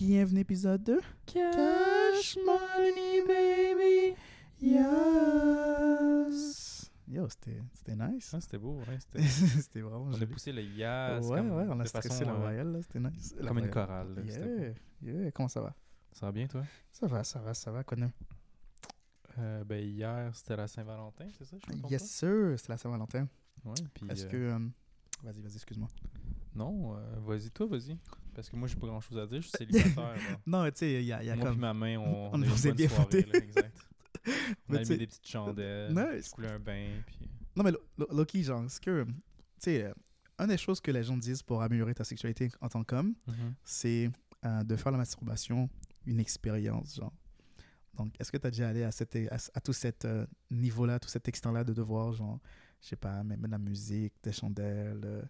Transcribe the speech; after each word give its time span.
Bienvenue 0.00 0.40
épisode 0.40 0.82
2. 0.82 0.98
Cash 1.26 2.38
money 2.46 3.20
baby. 3.28 4.16
Yes. 4.58 6.00
Yo, 7.06 7.28
c'était 7.28 7.60
c'était 7.74 7.96
nice. 7.96 8.32
Ah, 8.32 8.40
c'était 8.40 8.56
beau, 8.56 8.78
ouais. 8.88 8.98
C'était... 8.98 9.20
c'était 9.60 9.82
vraiment 9.82 10.06
On 10.06 10.22
a 10.22 10.26
poussé 10.26 10.52
le 10.52 10.62
yes. 10.62 11.22
Ouais, 11.26 11.36
comme, 11.36 11.50
ouais, 11.50 11.66
on 11.68 11.78
a 11.78 11.82
de 11.82 11.88
stressé 11.88 12.08
façon, 12.08 12.24
la 12.24 12.32
euh, 12.32 12.38
voyelle, 12.38 12.72
là, 12.72 12.80
c'était 12.80 13.00
nice. 13.00 13.34
La 13.38 13.48
Comme 13.48 13.58
une 13.58 13.68
voyelle. 13.68 13.86
chorale. 13.86 14.14
là, 14.14 14.22
c'était 14.26 14.70
beau. 14.70 14.74
Yeah, 15.02 15.20
yeah, 15.20 15.32
comment 15.32 15.48
ça 15.48 15.60
va? 15.60 15.76
Ça 16.12 16.24
va 16.24 16.32
bien, 16.32 16.46
toi? 16.46 16.64
Ça 16.90 17.06
va, 17.06 17.22
ça 17.22 17.38
va, 17.40 17.52
ça 17.52 17.70
va, 17.70 17.84
Connor. 17.84 18.08
Euh, 19.36 19.64
ben, 19.64 19.84
hier, 19.84 20.34
c'était 20.34 20.56
la 20.56 20.66
Saint-Valentin, 20.66 21.28
c'est 21.36 21.44
ça? 21.44 21.58
Je 21.58 21.88
Yes, 21.90 22.08
sir, 22.10 22.54
c'est 22.56 22.70
la 22.70 22.78
Saint-Valentin. 22.78 23.28
Ouais, 23.66 23.74
puis... 23.92 24.08
Est-ce 24.08 24.24
euh, 24.24 24.30
que... 24.30 24.36
euh, 24.36 24.58
Vas-y, 25.22 25.42
vas-y, 25.42 25.56
excuse-moi. 25.56 25.88
Non, 26.54 26.96
euh, 26.96 27.00
vas-y, 27.18 27.50
toi, 27.50 27.66
vas-y. 27.66 27.98
Parce 28.40 28.48
que 28.48 28.56
moi, 28.56 28.66
j'ai 28.68 28.76
pas 28.76 28.86
grand-chose 28.86 29.18
à 29.18 29.26
dire. 29.26 29.42
Je 29.42 29.48
suis 29.48 29.58
célibataire. 29.58 30.14
Non, 30.46 30.64
tu 30.70 30.78
sais, 30.78 30.92
il 30.94 31.04
y 31.04 31.12
a, 31.12 31.22
y 31.22 31.28
a 31.28 31.36
Moi 31.36 31.44
comme... 31.44 31.58
ma 31.58 31.74
main, 31.74 31.98
on, 31.98 32.30
on 32.32 32.42
a 32.42 32.46
bonne 32.46 32.72
bien 32.74 32.88
soirée, 32.88 33.22
là, 33.30 33.38
exact. 33.38 33.76
On 34.68 34.74
a 34.74 34.80
mis 34.80 34.86
des 34.86 35.06
petites 35.06 35.26
chandelles. 35.26 35.94
Nice. 35.94 36.30
Coulé 36.30 36.48
un 36.48 36.58
bain, 36.58 36.88
puis... 37.06 37.28
Non, 37.56 37.64
mais 37.64 37.70
Lo- 37.72 37.82
Lo- 37.98 38.08
Loki, 38.16 38.42
genre, 38.42 38.64
est-ce 38.64 38.80
que... 38.80 39.04
Tu 39.04 39.12
sais, 39.58 39.84
euh, 39.84 39.92
une 40.38 40.46
des 40.46 40.56
choses 40.58 40.80
que 40.80 40.90
les 40.90 41.02
gens 41.02 41.16
disent 41.18 41.42
pour 41.42 41.62
améliorer 41.62 41.94
ta 41.94 42.04
sexualité 42.04 42.50
en 42.62 42.68
tant 42.68 42.82
qu'homme, 42.84 43.14
Mhm. 43.26 43.54
c'est 43.64 44.10
euh, 44.46 44.62
de 44.64 44.76
faire 44.76 44.92
la 44.92 44.98
masturbation 44.98 45.68
une 46.06 46.20
expérience, 46.20 46.96
genre. 46.96 47.12
Donc, 47.94 48.14
est-ce 48.18 48.32
que 48.32 48.36
tu 48.38 48.46
as 48.46 48.50
déjà 48.50 48.68
allé 48.68 48.82
à, 48.84 48.90
cette, 48.90 49.14
à, 49.16 49.36
à 49.54 49.60
tout 49.60 49.72
cet 49.74 50.04
euh, 50.06 50.26
niveau-là, 50.50 50.98
tout 50.98 51.08
cet 51.08 51.28
extent-là 51.28 51.62
de 51.64 51.72
devoir, 51.74 52.12
genre, 52.12 52.38
je 52.82 52.88
sais 52.88 52.96
pas, 52.96 53.22
mettre 53.22 53.42
de 53.42 53.48
la 53.48 53.58
musique, 53.58 54.14
des 54.22 54.32
chandelles, 54.32 55.00
euh, 55.04 55.22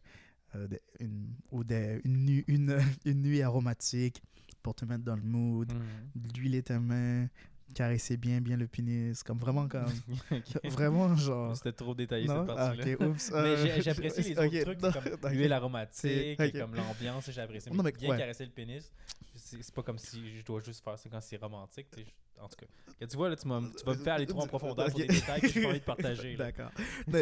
euh, 0.55 0.67
une, 1.01 1.29
ou 1.51 1.65
des, 1.65 2.01
une, 2.05 2.25
nu- 2.25 2.45
une, 2.49 2.79
une 3.05 3.23
nuit 3.23 3.43
aromatique 3.43 4.23
pour 4.63 4.75
te 4.75 4.85
mettre 4.85 5.05
dans 5.05 5.17
le 5.17 5.23
mood, 5.23 5.73
Mhm. 5.73 5.81
d'huiler 6.15 6.63
ta 6.63 6.79
main, 6.81 7.29
caresser 7.75 8.17
bien, 8.17 8.41
bien 8.41 8.57
le 8.57 8.67
pénis, 8.67 9.23
comme 9.23 9.39
vraiment, 9.39 9.69
comme, 9.69 9.87
vraiment, 10.65 11.15
genre... 11.17 11.57
C'était 11.57 11.73
trop 11.73 11.95
détaillé, 11.95 12.27
Non? 12.27 12.47
cette 12.47 12.57
Ah, 12.59 12.75
partie-là. 12.75 13.07
oups. 13.09 13.31
Mais 13.33 13.37
euh, 13.39 13.57
j'ai- 13.77 13.83
j'apprécie 13.83 14.23
les 14.23 14.39
autres 14.39 14.47
ok, 14.47 14.61
trucs, 14.63 14.83
non, 14.83 14.93
comme 14.93 15.33
l'huile 15.33 15.53
aromatique, 15.53 16.41
et 16.41 16.53
comme 16.53 16.75
l'ambiance, 16.75 17.31
j'apprécie. 17.31 17.71
Non, 17.71 17.77
Mais 17.77 17.83
mais 17.85 17.93
bien 17.93 18.11
ouais. 18.11 18.19
caresser 18.19 18.45
le 18.45 18.51
pénis, 18.51 18.91
c'est 19.35 19.75
pas 19.75 19.83
comme 19.83 19.99
si 19.99 20.39
je 20.39 20.45
dois 20.45 20.61
juste 20.61 20.83
faire 20.85 20.99
ça 20.99 21.09
quand 21.09 21.21
c'est 21.21 21.37
romantique. 21.37 21.87
En 22.41 22.49
tout 22.49 22.57
cas, 22.57 23.07
tu 23.07 23.17
vois, 23.17 23.29
là, 23.29 23.37
tu, 23.37 23.47
vas 23.47 23.61
me 23.61 23.95
faire 23.95 24.15
aller 24.15 24.27
trop 24.27 24.41
en 24.41 24.47
profondeur 24.47 24.89
pour 24.91 24.99
des 24.99 25.07
détails 25.07 25.43
que 25.43 25.49
j'ai 25.49 25.63
pas 25.63 25.69
envie 25.69 25.81
de 25.81 25.85
partager. 25.85 26.37
D'accord. 26.37 26.71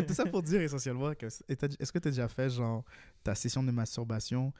Tout 0.06 0.14
ça 0.14 0.24
pour 0.26 0.42
dire 0.42 0.60
essentiellement 0.60 1.12
que 1.14 1.26
est-ce 1.26 1.92
que 1.92 1.98
tu 1.98 2.08
as 2.08 2.10
déjà 2.12 2.28
fait 2.28 2.48
genre 2.50 2.84
ta 3.24 3.34
session 3.34 3.62
de 3.64 3.70
masturbation 3.72 4.52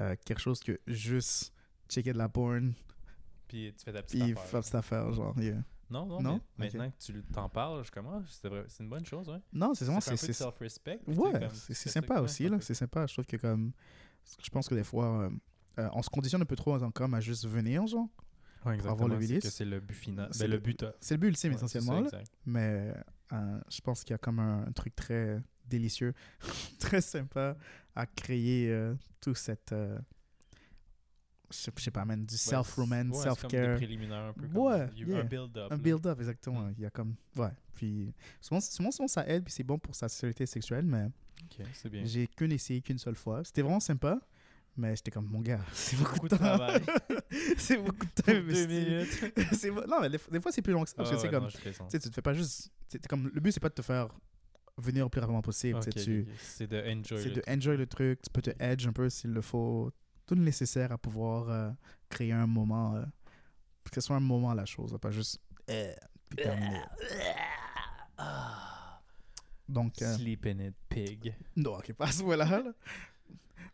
euh, 0.00 0.14
quelque 0.24 0.40
chose 0.40 0.60
que 0.60 0.78
juste 0.86 1.52
checker 1.88 2.12
de 2.12 2.18
la 2.18 2.28
porn 2.28 2.72
Puis 3.52 3.74
tu 3.76 3.84
fais 3.84 3.92
ta 3.92 4.02
petite 4.02 4.20
puis 4.20 4.32
affaire. 4.32 4.44
faire 4.46 4.64
cette 4.64 4.74
affaire 4.76 5.12
genre 5.12 5.38
yeah. 5.38 5.62
Non, 5.90 6.06
non, 6.06 6.22
Non? 6.22 6.40
mais 6.56 6.68
Ok. 6.68 6.72
maintenant 6.74 6.90
que 6.90 7.02
tu 7.02 7.22
t'en 7.24 7.48
parles, 7.50 7.84
je 7.84 7.90
commence. 7.90 8.24
C'est 8.68 8.82
une 8.82 8.88
bonne 8.88 9.04
chose, 9.04 9.28
ouais. 9.28 9.40
Non, 9.52 9.74
c'est 9.74 9.84
vraiment 9.84 10.00
fait 10.00 10.16
c'est 10.16 10.32
self-respect. 10.32 11.00
ouais, 11.06 11.32
comme 11.32 11.48
c'est 11.52 11.74
sympa 11.90 12.14
comme- 12.14 12.24
aussi 12.24 12.48
là, 12.48 12.58
c'est 12.62 12.72
sympa, 12.74 13.06
je 13.06 13.12
trouve 13.12 13.26
que 13.26 13.36
comme 13.36 13.72
je 14.42 14.48
pense 14.50 14.68
que 14.68 14.74
des 14.74 14.84
fois 14.84 15.24
euh, 15.24 15.30
euh, 15.80 15.88
on 15.92 16.00
se 16.02 16.08
conditionne 16.08 16.40
un 16.40 16.46
peu 16.46 16.56
trop 16.56 16.74
en 16.74 16.78
tant 16.78 16.90
qu'homme 16.90 17.12
à 17.14 17.20
juste 17.20 17.46
venir 17.46 17.86
genre. 17.86 18.08
Ouais, 18.64 18.78
avoir 18.78 18.92
exactement. 18.94 19.08
le 19.34 19.40
que 19.40 19.50
c'est 19.50 19.64
le 19.64 19.80
but 19.80 19.94
final. 19.94 20.28
C'est 20.32 20.44
Ben, 20.44 20.50
le- 20.52 20.58
but. 20.58 20.82
euh, 20.82 20.92
C'est 21.00 21.14
le 21.14 21.20
but 21.20 21.28
ultime 21.28 21.50
ouais, 21.50 21.56
essentiellement 21.56 22.08
ça, 22.08 22.18
là. 22.18 22.24
Mais 22.46 22.94
euh, 23.32 23.60
je 23.68 23.80
pense 23.82 24.02
qu'il 24.04 24.12
y 24.12 24.14
a 24.14 24.18
comme 24.18 24.38
un, 24.38 24.64
un 24.66 24.72
truc 24.72 24.94
très 24.96 25.42
délicieux, 25.66 26.14
très 26.78 27.00
sympa 27.02 27.56
à 27.94 28.06
créer 28.06 28.70
euh, 28.70 28.94
tout 29.20 29.34
cette. 29.34 29.74
Je 31.52 31.70
sais- 31.82 31.90
pas, 31.90 32.04
man, 32.04 32.24
du 32.24 32.36
self-romance, 32.36 33.16
ouais, 33.16 33.22
self-care. 33.22 33.76
un 33.76 34.32
peu. 34.32 34.42
comme- 34.48 34.56
Ouais, 34.56 34.88
il 34.96 35.00
y 35.00 35.04
a 35.04 35.14
yeah. 35.14 35.20
Un 35.20 35.24
build-up. 35.24 35.72
Un 35.72 35.78
build-up, 35.78 36.18
exactement. 36.18 36.62
Mm. 36.62 36.74
Il 36.78 36.82
y 36.82 36.86
a 36.86 36.90
comme. 36.90 37.14
Ouais. 37.36 37.50
Puis 37.74 38.14
souvent, 38.40 38.60
souvent, 38.60 39.08
ça 39.08 39.26
aide, 39.26 39.44
puis 39.44 39.52
c'est 39.52 39.62
bon 39.62 39.78
pour 39.78 39.94
sa 39.94 40.08
sexualité 40.08 40.46
sexuelle, 40.46 40.84
mais 40.84 41.06
Ok, 41.44 41.66
c'est 41.74 41.88
bien. 41.88 42.02
j'ai 42.04 42.26
qu'une 42.26 42.52
essayé 42.52 42.80
qu'une 42.80 42.98
seule 42.98 43.16
fois. 43.16 43.42
C'était 43.44 43.62
vraiment 43.62 43.80
sympa, 43.80 44.20
mais 44.76 44.94
j'étais 44.96 45.10
comme, 45.10 45.26
mon 45.26 45.40
gars, 45.40 45.60
c'est 45.72 45.96
beaucoup, 45.96 46.14
Beaucoup 46.14 46.28
de 46.28 46.36
travail. 46.36 46.80
c'est 47.56 47.76
beaucoup 47.76 48.06
de 48.06 48.22
temps. 48.22 48.32
Deux 48.32 48.66
minutes. 48.66 49.34
Non, 49.88 50.00
mais 50.00 50.10
des, 50.10 50.40
fois, 50.40 50.52
c'est 50.52 50.62
plus 50.62 50.72
long 50.72 50.82
que 50.82 50.90
ça, 50.90 50.96
parce 50.96 51.10
que 51.10 51.16
c'est 51.16 51.24
ouais, 51.24 51.30
comme. 51.30 51.44
non. 51.44 51.88
Tu 51.88 51.98
te 51.98 52.10
fais 52.10 52.22
pas 52.22 52.34
juste. 52.34 52.70
comme, 53.08 53.30
le 53.32 53.40
but, 53.40 53.52
c'est 53.52 53.60
pas 53.60 53.68
de 53.68 53.74
te 53.74 53.82
faire 53.82 54.08
venir 54.78 55.04
le 55.04 55.10
plus 55.10 55.20
rapidement 55.20 55.42
possible. 55.42 55.78
C'est 55.82 56.66
de 56.66 56.80
enjoy. 56.80 57.22
C'est 57.22 57.30
de 57.30 57.42
enjoy 57.48 57.76
le 57.76 57.86
truc. 57.86 58.22
Tu 58.22 58.30
peux 58.30 58.42
te 58.42 58.50
edge 58.58 58.86
un 58.86 58.92
peu 58.92 59.08
s'il 59.10 59.32
le 59.32 59.42
faut. 59.42 59.92
Tout 60.26 60.34
le 60.34 60.42
nécessaire 60.42 60.92
à 60.92 60.98
pouvoir 60.98 61.48
euh, 61.48 61.70
créer 62.08 62.32
un 62.32 62.46
moment. 62.46 62.94
euh, 62.96 63.04
que 63.84 63.94
ce 63.96 64.00
soit 64.00 64.16
un 64.16 64.20
moment 64.20 64.50
à 64.50 64.54
la 64.54 64.64
chose, 64.64 64.96
pas 65.00 65.10
juste. 65.10 65.40
euh, 65.68 65.92
puis 66.28 66.36
terminer. 66.44 66.80
Donc, 69.68 70.02
euh, 70.02 70.14
Sleep 70.16 70.46
in 70.46 70.58
it, 70.58 70.74
pig. 70.88 71.34
non, 71.56 71.76
ok, 71.78 71.92
pas 71.94 72.06
à 72.06 72.12
ce 72.12 72.22
moment-là. 72.22 72.44
là. 72.62 72.72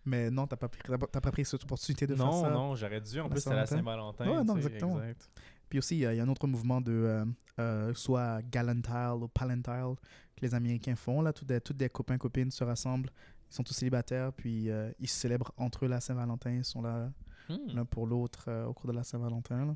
Mais 0.05 0.31
non, 0.31 0.47
t'as 0.47 0.57
pas, 0.57 0.69
pris- 0.69 0.81
t'as 0.85 0.97
pas 0.99 1.07
t'as 1.07 1.21
pas 1.21 1.31
pris 1.31 1.45
cette 1.45 1.63
opportunité 1.65 2.07
de 2.07 2.15
faire 2.15 2.25
Non, 2.25 2.43
ça. 2.43 2.51
non, 2.51 2.75
j'aurais 2.77 3.01
dû. 3.01 3.21
En 3.21 3.29
plus, 3.29 3.41
c'était 3.41 3.57
la 3.57 3.67
Saint-Valentin. 3.67 4.29
Ouais, 4.29 4.45
non, 4.45 4.57
exactement. 4.57 5.01
exact. 5.03 5.29
Puis 5.69 5.79
aussi, 5.79 5.97
il 5.97 6.01
y, 6.01 6.07
a 6.07 6.15
il 6.15 6.17
y 6.17 6.21
a 6.21 6.23
un 6.23 6.29
autre 6.29 6.47
mouvement 6.47 6.81
de 6.81 6.93
euh, 6.93 7.25
euh, 7.61 7.95
soit 7.95 8.41
galantile 8.43 9.19
ou 9.23 9.29
palantile 9.29 9.97
que 10.37 10.41
les 10.43 10.55
Américains 10.55 10.97
font. 10.97 11.21
Là, 11.21 11.33
tous 11.33 11.45
des, 11.45 11.61
toutes 11.61 11.77
des 11.77 11.91
copains, 11.91 12.17
copines 12.17 12.51
se 12.51 12.65
rassemblent. 12.65 13.11
Ils 13.51 13.55
sont 13.55 13.63
tous 13.63 13.75
célibataires, 13.75 14.33
puis 14.33 14.71
euh, 14.71 14.91
ils 14.99 15.09
se 15.09 15.19
célèbrent 15.19 15.53
entre 15.57 15.85
eux 15.85 15.89
la 15.89 16.01
Saint-Valentin. 16.01 16.53
Ils 16.53 16.65
sont 16.65 16.83
là 16.83 17.11
Hmm. 17.49 17.57
l'un 17.75 17.87
pour 17.87 18.07
l'autre 18.07 18.45
euh, 18.49 18.67
au 18.67 18.75
cours 18.75 18.91
de 18.91 18.95
la 18.97 19.03
Saint-Valentin. 19.03 19.65
là. 19.65 19.75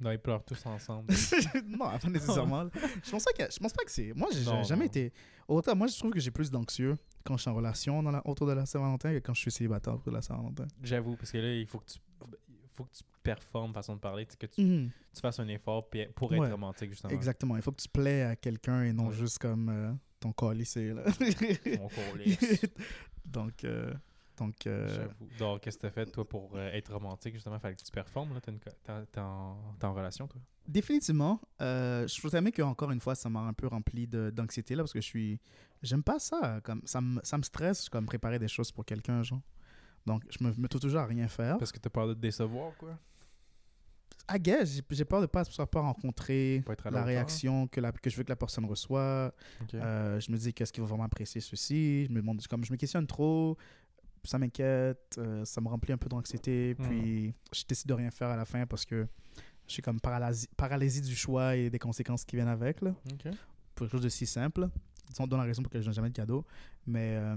Non, 0.00 0.12
ils 0.12 0.20
pleurent 0.20 0.44
tous 0.44 0.64
ensemble. 0.66 1.12
non, 1.66 1.78
pas 1.98 2.08
nécessairement. 2.08 2.68
je 3.02 3.10
pense 3.10 3.24
pas 3.24 3.32
que, 3.32 3.52
je 3.52 3.58
pense 3.58 3.72
pas 3.72 3.82
que 3.84 3.90
c'est. 3.90 4.12
Moi, 4.14 4.28
j'ai 4.32 4.44
Non, 4.44 4.62
jamais 4.62 4.82
non. 4.84 4.86
été. 4.86 5.12
Autant, 5.48 5.74
moi, 5.74 5.88
je 5.88 5.98
trouve 5.98 6.12
que 6.12 6.20
j'ai 6.20 6.30
plus 6.30 6.48
d'anxieux 6.48 6.96
quand 7.24 7.36
je 7.36 7.42
suis 7.42 7.50
en 7.50 7.54
relation 7.56 8.04
dans 8.04 8.12
la, 8.12 8.24
autour 8.24 8.46
de 8.46 8.52
la 8.52 8.66
Saint-Valentin 8.66 9.12
que 9.14 9.18
quand 9.18 9.34
je 9.34 9.40
suis 9.40 9.50
célibataire 9.50 9.94
autour 9.94 10.12
de 10.12 10.16
la 10.16 10.22
Saint-Valentin. 10.22 10.68
J'avoue, 10.80 11.16
parce 11.16 11.32
que 11.32 11.38
là, 11.38 11.52
il 11.52 11.66
faut 11.66 11.80
que 11.80 11.86
tu, 11.90 11.98
il 12.48 12.68
faut 12.76 12.84
que 12.84 12.92
tu 12.94 13.02
performes, 13.24 13.74
façon 13.74 13.96
de 13.96 14.00
parler, 14.00 14.24
que 14.26 14.46
tu, 14.46 14.62
Mhm. 14.62 14.90
tu 15.12 15.20
fasses 15.20 15.40
un 15.40 15.48
effort 15.48 15.88
pour 16.14 16.32
être 16.32 16.40
Ouais. 16.40 16.52
romantique, 16.52 16.90
justement. 16.90 17.12
Exactement. 17.12 17.56
Il 17.56 17.62
faut 17.62 17.72
que 17.72 17.82
tu 17.82 17.88
plais 17.88 18.22
à 18.22 18.36
quelqu'un 18.36 18.84
et 18.84 18.92
non 18.92 19.08
Ouais. 19.08 19.14
juste 19.14 19.38
comme 19.40 19.68
euh, 19.70 19.92
ton 20.20 20.50
lycée 20.50 20.92
là. 20.92 21.04
Mon 21.78 21.88
colisse. 21.88 22.64
donc, 23.24 23.64
euh, 23.64 23.92
donc 24.36 24.66
euh, 24.66 24.88
J'avoue. 24.88 25.28
Donc, 25.38 25.60
qu'est-ce 25.60 25.76
que 25.76 25.82
t'as 25.82 25.90
fait, 25.90 26.06
toi, 26.06 26.26
pour 26.28 26.50
euh, 26.56 26.70
être 26.72 26.92
romantique, 26.92 27.34
justement? 27.34 27.58
Fallait 27.58 27.74
que 27.76 27.82
tu 27.82 27.90
performes, 27.90 28.34
là? 28.34 28.40
T'es 28.40 28.50
une 28.52 28.58
en, 29.20 29.56
en 29.82 29.94
relation, 29.94 30.26
toi? 30.26 30.40
définitivement, 30.68 31.40
euh, 31.62 32.06
je 32.06 32.18
trouve 32.18 32.30
que 32.52 32.62
encore 32.62 32.90
une 32.90 33.00
fois, 33.00 33.14
ça 33.14 33.28
m'a 33.30 33.40
un 33.40 33.54
peu 33.54 33.66
rempli 33.66 34.06
de- 34.06 34.30
d'anxiété 34.30 34.74
là 34.74 34.82
parce 34.82 34.92
que 34.92 35.00
je 35.00 35.06
suis, 35.06 35.40
j'aime 35.82 36.02
pas 36.02 36.18
ça. 36.18 36.60
Comme 36.62 36.82
ça 36.84 37.00
me, 37.00 37.20
ça 37.24 37.38
me 37.38 37.42
stresse 37.42 37.88
comme 37.88 38.04
préparer 38.06 38.38
des 38.38 38.48
choses 38.48 38.70
pour 38.70 38.84
quelqu'un 38.84 39.22
genre. 39.22 39.40
Donc, 40.06 40.24
je 40.30 40.44
me, 40.44 40.52
me 40.54 40.68
toujours 40.68 41.00
à 41.00 41.06
rien 41.06 41.28
faire. 41.28 41.58
Parce 41.58 41.72
que 41.72 41.78
t'as 41.78 41.90
peur 41.90 42.06
de 42.08 42.14
te 42.14 42.18
décevoir, 42.20 42.76
quoi? 42.76 42.98
I 44.30 44.38
guess, 44.38 44.80
j'ai- 44.90 45.04
peur 45.04 45.20
de 45.20 45.26
pas, 45.26 45.44
soit 45.44 45.70
pas 45.70 45.80
rencontrer 45.80 46.62
Pas 46.66 46.90
la 46.90 47.02
réaction 47.04 47.66
que, 47.66 47.80
la, 47.80 47.92
que 47.92 48.10
je 48.10 48.16
veux 48.16 48.24
que 48.24 48.28
la 48.28 48.36
personne 48.36 48.64
reçoit. 48.66 49.32
Ok. 49.62 49.74
Euh, 49.74 50.20
je 50.20 50.30
me 50.30 50.36
dis 50.36 50.52
qu'est-ce 50.52 50.72
qu'il 50.72 50.82
va 50.82 50.88
vraiment 50.88 51.04
apprécier 51.04 51.40
ceci? 51.40 52.04
Je 52.06 52.10
me 52.10 52.16
demande, 52.20 52.44
comme 52.46 52.64
je 52.64 52.72
me 52.72 52.76
questionne 52.76 53.06
trop, 53.06 53.56
ça 54.24 54.38
m'inquiète, 54.38 55.16
euh, 55.18 55.44
ça 55.44 55.60
me 55.60 55.68
remplit 55.68 55.92
un 55.92 55.98
peu 55.98 56.08
d'anxiété. 56.08 56.76
Hmm. 56.78 56.88
Puis 56.88 57.34
je 57.54 57.64
décide 57.66 57.88
de 57.88 57.94
rien 57.94 58.10
faire 58.10 58.28
à 58.28 58.36
la 58.36 58.44
fin 58.44 58.66
parce 58.66 58.84
que 58.84 59.06
je 59.66 59.72
suis 59.72 59.82
comme 59.82 60.00
paralysie, 60.00 60.48
paralysie 60.56 61.00
du 61.02 61.14
choix 61.14 61.56
et 61.56 61.70
des 61.70 61.78
conséquences 61.78 62.24
qui 62.24 62.36
viennent 62.36 62.48
avec. 62.48 62.80
Là, 62.82 62.94
pour 63.74 63.86
quelque 63.86 63.92
chose 63.92 64.02
de 64.02 64.08
si 64.08 64.26
simple. 64.26 64.68
Disons, 65.08 65.26
dans 65.26 65.38
la 65.38 65.44
raison 65.44 65.62
pour 65.62 65.70
laquelle 65.70 65.82
je 65.82 65.88
n'ai 65.88 65.94
jamais 65.94 66.10
de 66.10 66.14
cadeau. 66.14 66.44
Mais 66.86 67.16
euh, 67.16 67.36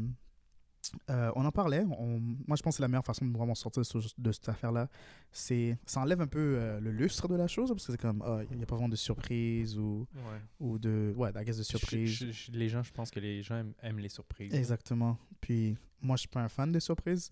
euh, 1.09 1.31
on 1.35 1.46
en 1.46 1.52
parlait. 1.52 1.84
On- 1.97 2.19
moi, 2.47 2.56
je 2.57 2.62
pense 2.63 2.78
que 2.78 2.81
la 2.81 2.88
meilleure 2.88 3.06
façon 3.06 3.25
de 3.25 3.31
vraiment 3.35 3.56
sortir 3.56 3.84
de 4.18 4.31
cette 4.31 4.50
affaire-là. 4.50 4.90
C'est, 5.31 5.77
ça 5.86 6.01
enlève 6.01 6.21
un 6.21 6.27
peu 6.27 6.56
euh, 6.57 6.80
le 6.80 6.92
lustre 6.92 7.27
de 7.27 7.36
la 7.36 7.48
chose 7.48 7.69
parce 7.69 7.86
que 7.86 7.92
c'est 7.94 7.98
comme, 8.01 8.21
ah, 8.25 8.42
il 8.51 8.57
n'y 8.57 8.63
a 8.63 8.66
pas 8.66 8.75
vraiment 8.75 8.89
de 8.89 8.95
surprise 8.95 9.77
ou, 9.77 10.07
Ouais. 10.16 10.42
ou 10.60 10.77
de, 10.80 11.13
ouais, 11.16 11.31
la 11.31 11.44
de 11.44 11.54
surprise. 11.63 12.10
Je- 12.10 12.25
je- 12.27 12.31
je- 12.31 12.51
les 12.51 12.69
gens, 12.69 12.83
je 12.83 12.92
pense 12.92 13.10
que 13.12 13.19
les 13.19 13.42
gens 13.44 13.57
aiment, 13.57 13.74
aiment 13.81 14.00
les 14.00 14.10
surprises. 14.10 14.54
Exactement. 14.54 15.18
Puis 15.39 15.77
moi, 16.01 16.16
je 16.16 16.21
suis 16.21 16.30
pas 16.30 16.42
un 16.42 16.50
fan 16.50 16.71
de 16.71 16.80
surprises. 16.80 17.31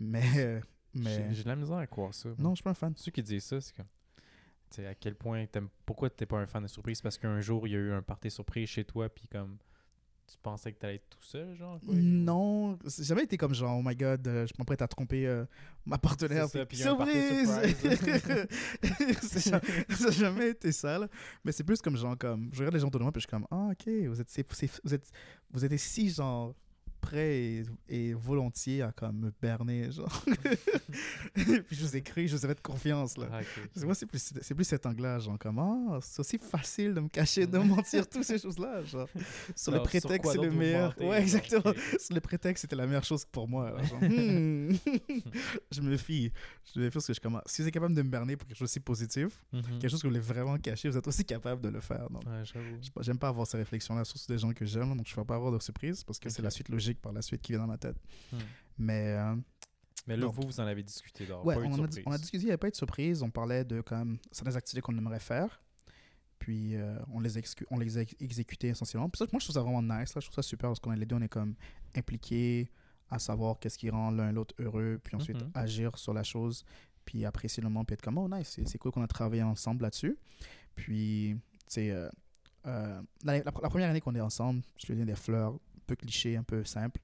Mais. 0.00 0.20
mais... 0.94 1.34
J'ai 1.34 1.42
de 1.44 1.48
la 1.48 1.56
misère 1.56 1.76
à 1.76 1.86
croire 1.86 2.12
ça. 2.14 2.28
Non, 2.38 2.50
je 2.50 2.56
suis 2.56 2.62
pas 2.62 2.70
un 2.70 2.74
fan. 2.74 2.92
Ceux 2.96 3.10
qui 3.10 3.22
disent 3.22 3.44
ça, 3.44 3.60
c'est 3.60 3.74
comme. 3.74 3.86
Tu 4.70 4.76
sais, 4.76 4.86
à 4.86 4.94
quel 4.94 5.14
point 5.14 5.44
t'aimes. 5.46 5.68
Pourquoi 5.84 6.08
t'es 6.10 6.24
pas 6.26 6.38
un 6.38 6.46
fan 6.46 6.62
de 6.62 6.68
surprise 6.68 7.00
Parce 7.02 7.18
qu'un 7.18 7.40
jour, 7.40 7.66
il 7.66 7.72
y 7.72 7.76
a 7.76 7.78
eu 7.78 7.92
un 7.92 8.02
party 8.02 8.30
surprise 8.30 8.68
chez 8.68 8.84
toi, 8.84 9.08
puis 9.08 9.26
comme. 9.28 9.58
Tu 10.32 10.38
pensais 10.42 10.72
que 10.72 10.78
t'allais 10.78 10.94
être 10.96 11.08
tout 11.10 11.22
seul, 11.22 11.54
genre 11.54 11.78
quoi? 11.84 11.94
Non, 11.94 12.78
j'ai 12.86 13.04
jamais 13.04 13.24
été 13.24 13.36
comme 13.36 13.54
genre, 13.54 13.78
oh 13.78 13.82
my 13.84 13.94
god, 13.94 14.26
euh, 14.26 14.46
je 14.46 14.52
m'apprête 14.58 14.80
à 14.82 14.88
tromper 14.88 15.26
euh, 15.26 15.44
ma 15.84 15.98
partenaire. 15.98 16.46
C'est 16.48 16.58
ça, 16.60 16.66
puis 16.66 16.78
surprise! 17.12 17.48
Ça 19.90 20.04
n'a 20.06 20.10
jamais 20.10 20.50
été 20.50 20.72
ça, 20.72 20.98
là. 20.98 21.08
Mais 21.44 21.52
c'est 21.52 21.64
plus 21.64 21.80
comme 21.82 21.96
genre, 21.96 22.16
comme, 22.18 22.48
je 22.52 22.58
regarde 22.60 22.74
les 22.74 22.80
gens 22.80 22.86
autour 22.88 22.98
de 23.00 23.04
moi, 23.04 23.12
puis 23.12 23.20
je 23.20 23.26
suis 23.26 23.30
comme, 23.30 23.46
ah, 23.50 23.68
ok, 23.72 23.88
vous 24.08 24.20
êtes, 24.20 24.28
c'est- 24.30 24.52
c'est- 24.54 24.80
vous 24.84 24.94
êtes, 24.94 25.10
vous 25.50 25.64
êtes 25.64 25.76
si 25.78 26.10
genre 26.10 26.54
prêt 27.02 27.36
et, 27.36 27.64
et 27.88 28.14
volontiers 28.14 28.80
à 28.82 28.92
comme 28.92 29.16
me 29.18 29.32
berner, 29.42 29.90
genre. 29.90 30.24
puis 31.34 31.76
je 31.76 31.84
vous 31.84 31.96
ai 31.96 32.02
cru, 32.02 32.26
je 32.28 32.36
vous 32.36 32.44
ai 32.44 32.48
fait 32.48 32.60
confiance, 32.62 33.16
là. 33.18 33.26
Ah, 33.32 33.40
Moi, 33.84 33.94
c'est 33.94 34.06
plus, 34.06 34.32
c'est 34.40 34.54
plus 34.54 34.64
cet 34.64 34.86
angle-là, 34.86 35.18
genre, 35.18 35.38
comme, 35.38 35.58
ah, 35.58 35.98
c'est 36.00 36.20
aussi 36.20 36.38
facile 36.38 36.94
de 36.94 37.00
me 37.00 37.08
cacher, 37.08 37.46
de 37.46 37.58
mentir, 37.58 38.08
toutes 38.08 38.24
ces 38.24 38.38
choses-là, 38.42 38.82
genre. 38.84 39.08
Sur 39.56 39.72
le 39.72 39.76
Alors, 39.78 39.86
prétexte, 39.88 40.32
c'est 40.32 40.38
le 40.40 40.50
meilleur. 40.50 40.90
mentez, 40.90 41.08
Ouais, 41.08 41.20
exactement. 41.20 41.72
Sur 41.98 42.14
le 42.14 42.20
prétexte, 42.20 42.62
c'était 42.62 42.76
la 42.76 42.86
meilleure 42.86 43.04
chose 43.04 43.24
pour 43.24 43.48
moi. 43.48 43.70
là, 43.72 43.82
genre, 43.82 44.00
hmm. 44.02 44.76
je 45.70 45.80
me 45.80 45.96
fie. 45.96 46.32
Je 46.74 46.80
me 46.80 46.86
fie 46.88 46.94
parce 46.94 47.06
que 47.06 47.14
je 47.14 47.20
commence. 47.20 47.42
Si 47.46 47.62
vous 47.62 47.68
êtes 47.68 47.74
capable 47.74 47.94
de 47.94 48.02
me 48.02 48.08
berner 48.08 48.36
pour 48.36 48.46
quelque 48.48 48.56
chose 48.58 48.70
aussi 48.70 48.80
positif, 48.80 49.42
Mhm. 49.52 49.62
quelque 49.80 49.88
chose 49.90 50.00
que 50.02 50.06
vous 50.06 50.12
voulez 50.14 50.20
vraiment 50.24 50.56
cacher, 50.58 50.88
vous 50.88 50.96
êtes 50.96 51.06
aussi 51.06 51.24
capable 51.24 51.60
de 51.62 51.68
le 51.68 51.80
faire. 51.80 52.08
Donc, 52.10 52.22
Ouais, 52.24 52.42
j'aime 53.00 53.18
pas 53.18 53.28
avoir 53.28 53.46
ces 53.46 53.56
réflexions-là, 53.58 54.04
surtout 54.04 54.32
des 54.32 54.38
gens 54.38 54.52
que 54.52 54.64
j'aime, 54.64 54.96
donc 54.96 55.06
je 55.06 55.12
ne 55.12 55.16
vais 55.16 55.24
pas 55.26 55.34
avoir 55.34 55.52
de 55.52 55.58
surprise 55.58 56.04
parce 56.04 56.18
que 56.18 56.28
c'est 56.30 56.42
la 56.42 56.50
suite 56.50 56.68
logique 56.68 56.91
par 57.00 57.12
la 57.12 57.22
suite 57.22 57.42
qui 57.42 57.52
vient 57.52 57.60
dans 57.60 57.66
ma 57.66 57.78
tête. 57.78 57.96
Hmm. 58.32 58.36
Mais 58.78 59.14
euh, 59.16 59.36
Mais 60.06 60.16
là, 60.16 60.22
Donc- 60.26 60.34
vous, 60.34 60.42
vous 60.46 60.60
en 60.60 60.64
avez 60.66 60.82
discuté 60.82 61.26
d'or. 61.26 61.44
ouais, 61.46 61.54
pas 61.54 61.60
on, 61.62 61.84
a, 61.84 61.88
on 62.06 62.12
a 62.12 62.18
discuté, 62.18 62.38
il 62.42 62.46
n'y 62.46 62.50
avait 62.50 62.56
pas 62.58 62.68
eu 62.68 62.72
de 62.72 62.76
surprise, 62.76 63.22
on 63.22 63.30
parlait 63.30 63.64
de 63.64 63.80
quand 63.80 63.96
même 63.98 64.18
certaines 64.32 64.56
activités 64.56 64.80
qu'on 64.80 64.96
aimerait 64.98 65.20
faire. 65.20 65.62
Puis 66.38 66.74
euh, 66.74 66.98
on 67.12 67.20
les, 67.20 67.30
on 67.70 67.78
les 67.78 67.98
a 67.98 68.00
ex- 68.02 68.16
exécutait 68.18 68.68
essentiellement. 68.68 69.08
Puis 69.08 69.18
ça, 69.18 69.26
moi, 69.32 69.38
je 69.38 69.44
trouve 69.46 69.54
ça 69.54 69.60
vraiment 69.62 69.80
nice. 69.82 70.14
Là. 70.14 70.20
Je 70.20 70.26
trouve 70.26 70.34
ça 70.34 70.42
super 70.42 70.70
parce 70.70 70.80
qu'on 70.80 70.92
est 70.92 70.96
les 70.96 71.06
deux, 71.06 71.14
on 71.16 71.22
est 71.22 71.28
comme 71.28 71.54
impliqués 71.94 72.68
à 73.10 73.18
savoir 73.20 73.58
qu'est-ce 73.60 73.78
qui 73.78 73.90
rend 73.90 74.10
l'un 74.10 74.32
l'autre 74.32 74.54
heureux, 74.58 74.98
puis 75.04 75.14
ensuite 75.16 75.40
Mhm. 75.40 75.50
agir 75.54 75.98
sur 75.98 76.14
la 76.14 76.22
chose, 76.24 76.64
puis 77.04 77.24
apprécier 77.24 77.62
le 77.62 77.68
moment, 77.68 77.84
puis 77.84 77.94
être 77.94 78.02
comme, 78.02 78.18
oh 78.18 78.28
nice, 78.28 78.58
c'est- 78.64 78.78
cool 78.78 78.90
qu'on 78.90 79.02
a 79.02 79.06
travaillé 79.06 79.42
ensemble 79.42 79.82
là-dessus. 79.82 80.16
Puis, 80.74 81.36
tu 81.36 81.58
sais, 81.68 81.90
euh, 81.90 82.08
euh, 82.66 83.02
la, 83.22 83.38
la- 83.38 83.44
la 83.44 83.52
première 83.68 83.90
année 83.90 84.00
qu'on 84.00 84.14
est 84.14 84.20
ensemble, 84.20 84.62
je 84.78 84.86
lui 84.86 84.94
ai 84.94 84.96
donné 84.96 85.12
des 85.12 85.16
fleurs, 85.18 85.58
peu 85.94 85.96
cliché, 85.96 86.36
un 86.36 86.42
peu 86.42 86.64
simple. 86.64 87.00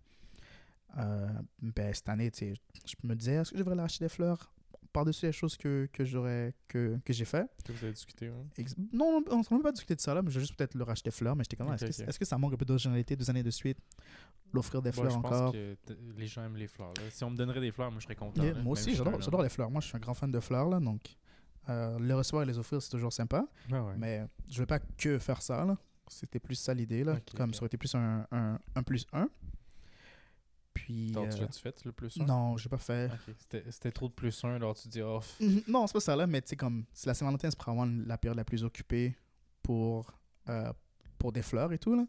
Euh, 0.97 1.29
ben, 1.61 1.93
cette 1.93 2.09
année, 2.09 2.31
je 2.41 2.95
me 3.07 3.15
disais, 3.15 3.35
est-ce 3.35 3.51
que 3.53 3.59
je 3.59 3.63
devrais 3.63 3.79
acheter 3.83 4.05
des 4.05 4.09
fleurs 4.09 4.53
par-dessus 4.93 5.27
les 5.27 5.33
choses 5.33 5.57
que, 5.57 5.87
que 5.93 6.05
j'aurais 6.05 6.55
que, 6.67 6.99
que 7.05 7.13
j'ai 7.13 7.27
fait? 7.27 7.47
Que 7.65 7.73
vous 7.73 7.85
avez 7.85 7.93
discuté. 7.93 8.31
Ex- 8.57 8.75
Non, 8.93 9.23
on 9.31 9.43
s'en 9.43 9.57
même 9.57 9.63
pas 9.63 9.71
discuté 9.73 9.95
de 9.95 10.01
ça 10.01 10.15
là, 10.15 10.23
mais 10.23 10.31
je 10.31 10.37
vais 10.37 10.41
juste 10.41 10.57
peut-être 10.57 10.75
leur 10.75 10.89
acheter 10.89 11.11
des 11.11 11.15
fleurs. 11.17 11.37
Mais 11.37 11.45
j'étais 11.45 11.57
comme, 11.57 11.69
ah, 11.71 11.75
Ok, 11.75 11.83
est-ce 11.83 11.99
que, 11.99 12.03
ok. 12.03 12.09
est-ce 12.09 12.19
que 12.19 12.25
ça 12.25 12.39
manque 12.39 12.55
un 12.55 12.57
peu 12.57 12.65
d'originalité 12.65 13.15
deux 13.17 13.29
années 13.29 13.43
de 13.43 13.51
suite? 13.51 13.79
L'offrir 14.53 14.81
des 14.81 14.93
fleurs 14.93 15.11
je 15.11 15.17
pense 15.19 15.27
encore 15.27 15.53
que 15.53 15.77
les 16.17 16.27
gens 16.27 16.43
aiment 16.43 16.57
les 16.57 16.69
fleurs. 16.69 16.95
là. 16.95 17.03
Si 17.11 17.23
on 17.23 17.29
me 17.31 17.37
donnerait 17.37 17.61
des 17.61 17.71
fleurs, 17.71 17.91
moi, 17.91 18.01
je 18.01 18.05
serais 18.05 18.17
content. 18.17 18.43
Yeah, 18.43 18.55
là, 18.55 18.63
Moi 18.63 18.73
aussi, 18.73 18.95
j'adore 18.95 19.43
les 19.43 19.51
fleurs. 19.51 19.71
Moi, 19.71 19.83
je 19.83 19.89
suis 19.89 19.97
un 19.97 20.01
grand 20.01 20.15
fan 20.15 20.31
de 20.31 20.41
fleurs 20.41 20.71
là, 20.71 20.81
donc 20.81 21.03
euh, 21.69 21.99
les 22.01 22.15
recevoir 22.15 22.45
et 22.45 22.47
les 22.47 22.57
offrir, 22.59 22.81
c'est 22.81 22.89
toujours 22.91 23.13
sympa. 23.13 23.45
Ouais. 23.71 23.79
Mais 23.99 24.25
je 24.51 24.59
vais 24.61 24.67
pas 24.67 24.79
que 24.79 25.19
faire 25.19 25.43
ça 25.43 25.67
là. 25.67 25.77
C'était 26.11 26.41
plus 26.41 26.55
ça 26.57 26.75
l'idée 26.75 27.05
là. 27.05 27.19
Comme 27.37 27.53
ça 27.55 27.61
aurait 27.61 27.67
été 27.67 27.77
plus 27.79 27.95
un, 27.95 28.27
un, 28.31 28.59
un 28.75 28.83
plus 28.83 29.07
un. 29.13 29.29
Puis. 30.75 31.11
T'as 31.13 31.21
euh, 31.23 31.47
tu 31.47 31.61
fait 31.61 31.85
le 31.85 31.93
plus 31.93 32.19
un? 32.21 32.25
non, 32.25 32.57
j'ai 32.57 32.69
pas 32.69 32.79
fait. 32.79 33.07
Ok, 33.13 33.35
C'était 33.39 33.65
c'était 33.71 33.91
trop 33.93 34.09
de 34.09 34.13
plus 34.13 34.45
un, 34.45 34.55
alors 34.55 34.75
tu 34.77 34.89
dis, 34.89 35.03
oh, 35.03 35.21
pff, 35.21 35.41
Mhm. 35.41 35.63
Non, 35.69 35.87
c'est 35.87 35.93
pas 35.95 36.01
ça 36.01 36.17
là, 36.17 36.27
mais 36.27 36.41
tu 36.43 36.49
sais, 36.51 36.57
comme 36.57 36.85
c'est 36.93 37.07
la 37.07 37.15
Saint-Valentin, 37.15 37.51
c'est 37.51 37.59
probablement 37.59 38.05
la 38.07 38.19
période 38.19 38.37
la 38.37 38.45
plus 38.45 38.63
occupée 38.65 39.17
pour, 39.63 40.13
euh, 40.49 40.73
pour 41.19 41.33
des 41.33 41.43
fleurs 41.43 41.73
et 41.73 41.79
tout 41.79 41.95
là. 41.95 42.07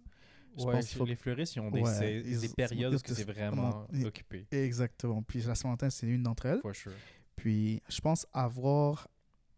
Je 0.58 0.66
ouais, 0.66 0.74
pense 0.74 0.88
qu'il 0.90 0.98
faut- 0.98 1.06
les 1.06 1.16
fleuristes, 1.16 1.56
ils 1.56 1.60
ont 1.62 1.72
des, 1.72 1.82
Ouais, 1.82 2.22
ils- 2.26 2.40
des 2.42 2.50
périodes 2.50 2.94
où 2.94 2.98
c'est 3.06 3.24
vraiment 3.24 3.88
occupé. 4.04 4.48
Exactement. 4.52 5.22
Puis 5.24 5.42
la 5.42 5.56
Saint-Valentin, 5.56 5.90
c'est 5.90 6.08
une 6.08 6.24
d'entre 6.24 6.46
elles. 6.48 6.60
For 6.62 6.76
sure. 6.76 6.92
Puis 7.36 7.82
je 7.88 8.02
pense 8.02 8.28
avoir 8.34 9.08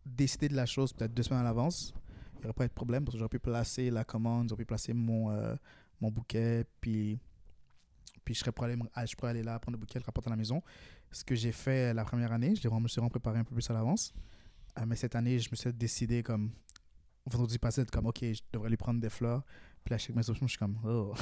décidé 0.05 0.47
de 0.49 0.55
la 0.55 0.65
chose 0.65 0.93
peut-être 0.93 1.13
deux 1.13 1.23
semaines 1.23 1.41
à 1.41 1.43
l'avance, 1.43 1.93
n'y 2.41 2.45
aurait 2.45 2.53
pas 2.53 2.67
de 2.67 2.73
problème 2.73 3.03
parce 3.05 3.13
que 3.15 3.19
j'aurais 3.19 3.29
pu 3.29 3.39
placer 3.39 3.89
la 3.89 4.03
commande, 4.03 4.49
j'aurais 4.49 4.63
pu 4.63 4.67
placer 4.67 4.93
mon, 4.93 5.31
euh, 5.31 5.55
mon 5.99 6.09
bouquet, 6.11 6.65
puis, 6.79 7.19
puis 8.25 8.33
je, 8.33 8.39
serais 8.39 8.51
prêt 8.51 8.65
à 8.67 8.69
aller, 8.73 8.81
ah, 8.93 9.05
je 9.05 9.15
pourrais 9.15 9.31
aller 9.31 9.43
là, 9.43 9.59
prendre 9.59 9.77
le 9.77 9.79
bouquet, 9.79 9.99
le 9.99 10.05
rapporter 10.05 10.29
à 10.29 10.31
la 10.31 10.37
maison. 10.37 10.61
Ce 11.11 11.23
que 11.23 11.35
j'ai 11.35 11.51
fait 11.51 11.93
la 11.93 12.05
première 12.05 12.31
année, 12.31 12.55
je, 12.55 12.61
vraiment- 12.61 12.81
me 12.81 12.87
suis 12.87 12.99
vraiment 12.99 13.09
préparé 13.09 13.39
un 13.39 13.43
peu 13.43 13.53
plus 13.53 13.69
à 13.69 13.73
l'avance. 13.73 14.13
Euh, 14.79 14.85
mais 14.87 14.95
cette 14.95 15.15
année, 15.15 15.37
je 15.39 15.49
me 15.51 15.55
suis 15.55 15.73
décidé 15.73 16.23
comme 16.23 16.51
vendredi 17.25 17.59
passé, 17.59 17.85
comme 17.85 18.07
ok, 18.07 18.19
je 18.23 18.41
devrais 18.53 18.69
lui 18.69 18.77
prendre 18.77 18.99
des 19.01 19.09
fleurs. 19.09 19.43
Puis 19.83 19.91
là, 19.93 19.97
je 19.97 20.11
mes 20.13 20.29
options, 20.29 20.45
je 20.47 20.51
suis 20.51 20.59
comme 20.59 20.77
oh. 20.85 21.13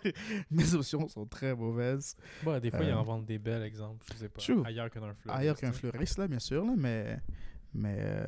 mes 0.50 0.74
options 0.74 1.08
sont 1.08 1.26
très 1.26 1.54
mauvaises. 1.54 2.16
Bah, 2.44 2.58
des 2.60 2.70
fois, 2.70 2.82
ils 2.82 2.90
Euh, 2.90 2.96
en 2.98 3.04
vendent 3.04 3.24
des 3.24 3.38
belles 3.38 3.62
exemples, 3.62 4.04
je 4.12 4.18
sais 4.18 4.28
pas. 4.28 4.40
True. 4.40 4.62
Ailleurs 4.64 4.90
que 4.90 4.98
dans 4.98 5.06
un 5.06 5.14
fleur. 5.14 5.34
ailleurs 5.36 5.56
qu'un 5.56 5.72
fleuriste, 5.72 6.18
là, 6.18 6.26
bien 6.28 6.40
sûr, 6.40 6.64
là, 6.64 6.74
mais, 6.76 7.20
mais 7.72 7.96
euh, 8.00 8.26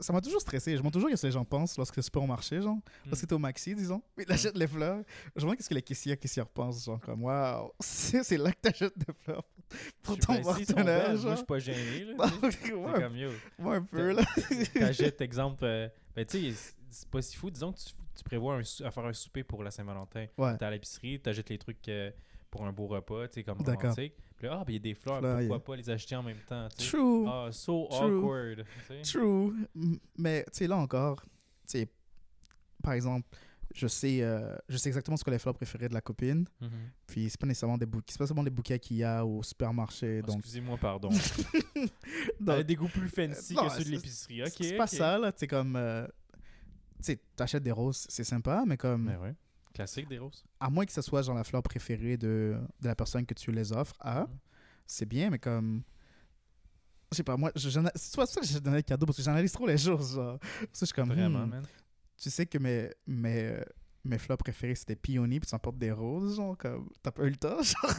ça- 0.00 0.12
m'a 0.12 0.20
toujours 0.20 0.40
stressé. 0.40 0.72
Je 0.72 0.76
me 0.76 0.78
demande 0.80 0.92
toujours 0.92 1.08
qu'est-ce 1.10 1.22
que 1.22 1.26
les 1.28 1.32
gens 1.32 1.44
pensent 1.44 1.76
lorsque 1.76 2.02
c'est 2.02 2.12
pas 2.12 2.20
au 2.20 2.26
marché, 2.26 2.60
genre. 2.60 2.76
Hmm. 2.76 3.08
Lorsque 3.10 3.26
t'es 3.26 3.32
au 3.32 3.38
maxi, 3.38 3.74
disons, 3.74 4.02
puis 4.16 4.26
t'achètes 4.26 4.56
les 4.56 4.66
fleurs. 4.66 5.02
Je 5.26 5.30
me 5.36 5.40
demande 5.42 5.56
qu'est-ce 5.56 5.68
que 5.68 5.74
les 5.74 5.82
caissiers, 5.82 6.16
caissières 6.16 6.48
pensent, 6.48 6.84
genre, 6.84 7.00
comme, 7.00 7.22
waouh, 7.24 7.72
c'est 7.80 8.36
là 8.38 8.50
que 8.52 8.60
t'achètes 8.60 8.96
des 8.98 9.12
fleurs 9.20 9.44
pour 10.02 10.18
ton 10.18 10.42
partenaire, 10.42 11.14
Moi, 11.20 11.30
je 11.32 11.36
suis 11.36 11.44
pas 11.46 11.58
gêné. 11.58 12.04
Là, 12.04 12.26
ouais, 12.42 13.00
comme 13.00 13.16
yo. 13.16 13.30
ouais, 13.58 13.76
un 13.76 13.82
peu, 13.82 14.12
là. 14.12 14.22
T'achètes, 14.74 15.20
exemple, 15.20 15.64
euh, 15.64 15.88
ben, 16.14 16.24
tu 16.24 16.52
sais, 16.52 16.74
c'est- 16.90 17.08
pas 17.10 17.20
si 17.22 17.36
fou. 17.36 17.50
Disons 17.50 17.72
que 17.72 17.78
tu, 17.78 17.86
tu 18.16 18.22
prévois 18.24 18.54
un 18.56 18.60
à 18.84 18.90
faire 18.92 19.04
un 19.04 19.12
souper 19.12 19.42
pour 19.42 19.64
la 19.64 19.70
Saint-Valentin. 19.72 20.26
Ouais, 20.38 20.56
T'es 20.56 20.64
à 20.64 20.70
l'épicerie, 20.70 21.18
t'achètes 21.20 21.48
les 21.50 21.58
trucs 21.58 21.88
euh, 21.88 22.10
pour 22.50 22.64
un 22.64 22.72
beau 22.72 22.86
repas, 22.86 23.26
tu 23.26 23.34
sais, 23.34 23.42
comme 23.42 23.58
romantique. 23.60 24.14
Puis 24.44 24.50
là, 24.50 24.58
ah, 24.60 24.64
ben, 24.66 24.72
il 24.72 24.74
y 24.74 24.76
a 24.76 24.80
des 24.80 24.94
fleurs, 24.94 25.20
pourquoi 25.22 25.42
yeah. 25.42 25.58
pas 25.58 25.76
les 25.76 25.88
acheter 25.88 26.16
en 26.16 26.22
même 26.22 26.36
temps, 26.46 26.68
tu 26.76 26.84
sais? 26.84 26.90
true, 26.90 27.24
Ah, 27.26 27.48
so 27.50 27.88
True. 27.90 28.18
awkward. 28.18 28.64
tu 28.86 29.02
sais. 29.02 29.18
true. 29.18 29.54
Mais, 30.18 30.44
tu 30.44 30.58
sais, 30.58 30.66
là 30.66 30.76
encore, 30.76 31.22
tu 31.22 31.78
sais, 31.78 31.88
par 32.82 32.92
exemple, 32.92 33.26
je 33.74 33.86
sais, 33.86 34.20
euh, 34.20 34.54
je 34.68 34.76
sais 34.76 34.90
exactement 34.90 35.16
ce 35.16 35.24
que 35.24 35.30
les 35.30 35.38
fleurs 35.38 35.54
préférées 35.54 35.88
de 35.88 35.94
la 35.94 36.02
copine. 36.02 36.44
Mhm. 36.60 36.70
Puis 37.06 37.30
c'est 37.30 37.40
pas 37.40 37.46
nécessairement 37.46 37.78
des 37.78 37.86
bouquets, 37.86 38.12
c'est 38.12 38.18
pas 38.18 38.26
seulement 38.26 38.42
des 38.42 38.50
bouquets 38.50 38.78
qu'il 38.78 38.98
y 38.98 39.04
a 39.04 39.24
au 39.24 39.42
supermarché. 39.42 40.20
Ah, 40.22 40.26
donc, 40.26 40.36
Excusez-moi, 40.40 40.76
pardon. 40.76 41.08
donc, 42.38 42.60
des 42.64 42.74
goûts 42.74 42.88
plus 42.88 43.08
fancy 43.08 43.56
Euh, 43.56 43.62
non, 43.62 43.68
que 43.68 43.74
ceux 43.78 43.84
de 43.84 43.90
l'épicerie. 43.92 44.42
Ok, 44.42 44.52
c'est 44.60 44.76
pas 44.76 44.86
ça, 44.86 45.18
là. 45.18 45.32
C'est 45.34 45.46
comme. 45.46 45.74
euh, 45.76 46.06
tu 46.98 47.04
sais, 47.12 47.20
t'achètes 47.34 47.62
des 47.62 47.72
roses, 47.72 48.04
c'est 48.10 48.24
sympa, 48.24 48.62
mais 48.66 48.76
comme. 48.76 49.04
Mais 49.04 49.16
ouais. 49.16 49.34
Classique 49.74 50.08
des 50.08 50.18
roses? 50.18 50.42
À 50.60 50.70
moins 50.70 50.86
que 50.86 50.92
ce 50.92 51.02
soit 51.02 51.20
genre 51.22 51.34
la 51.34 51.44
fleur 51.44 51.62
préférée 51.62 52.16
de, 52.16 52.56
de 52.80 52.86
la 52.88 52.94
personne 52.94 53.26
que 53.26 53.34
tu 53.34 53.50
les 53.52 53.72
offres 53.72 53.96
à, 54.00 54.26
c'est 54.86 55.04
bien, 55.06 55.28
mais 55.30 55.38
comme. 55.38 55.82
Je 57.12 57.16
sais 57.18 57.22
pas, 57.24 57.36
moi, 57.36 57.52
c'est 57.54 57.70
ça 57.70 58.40
que 58.40 58.46
j'ai 58.46 58.60
donné 58.60 58.76
le 58.78 58.82
cadeau 58.82 59.04
parce 59.06 59.18
que 59.18 59.22
j'analyse 59.22 59.52
trop 59.52 59.66
les 59.66 59.76
choses. 59.78 60.14
Genre. 60.14 60.38
Parce 60.38 60.50
que 60.60 60.68
je 60.80 60.84
suis 60.86 60.94
comme. 60.94 61.08
Vraiment, 61.10 61.46
hmm, 61.46 61.50
man. 61.50 61.62
Tu 62.16 62.30
sais 62.30 62.46
que 62.46 62.58
mes, 62.58 62.90
mes, 63.06 63.42
euh, 63.48 63.62
mes 64.04 64.18
fleurs 64.18 64.38
préférées 64.38 64.74
c'était 64.76 64.96
peony, 64.96 65.40
puis 65.40 65.48
tu 65.48 65.54
emportes 65.54 65.78
des 65.78 65.92
roses, 65.92 66.36
genre, 66.36 66.56
comme. 66.56 66.88
T'as 67.02 67.10
pas 67.10 67.24
eu 67.24 67.30
le 67.30 67.36
temps, 67.36 67.60
genre. 67.62 67.90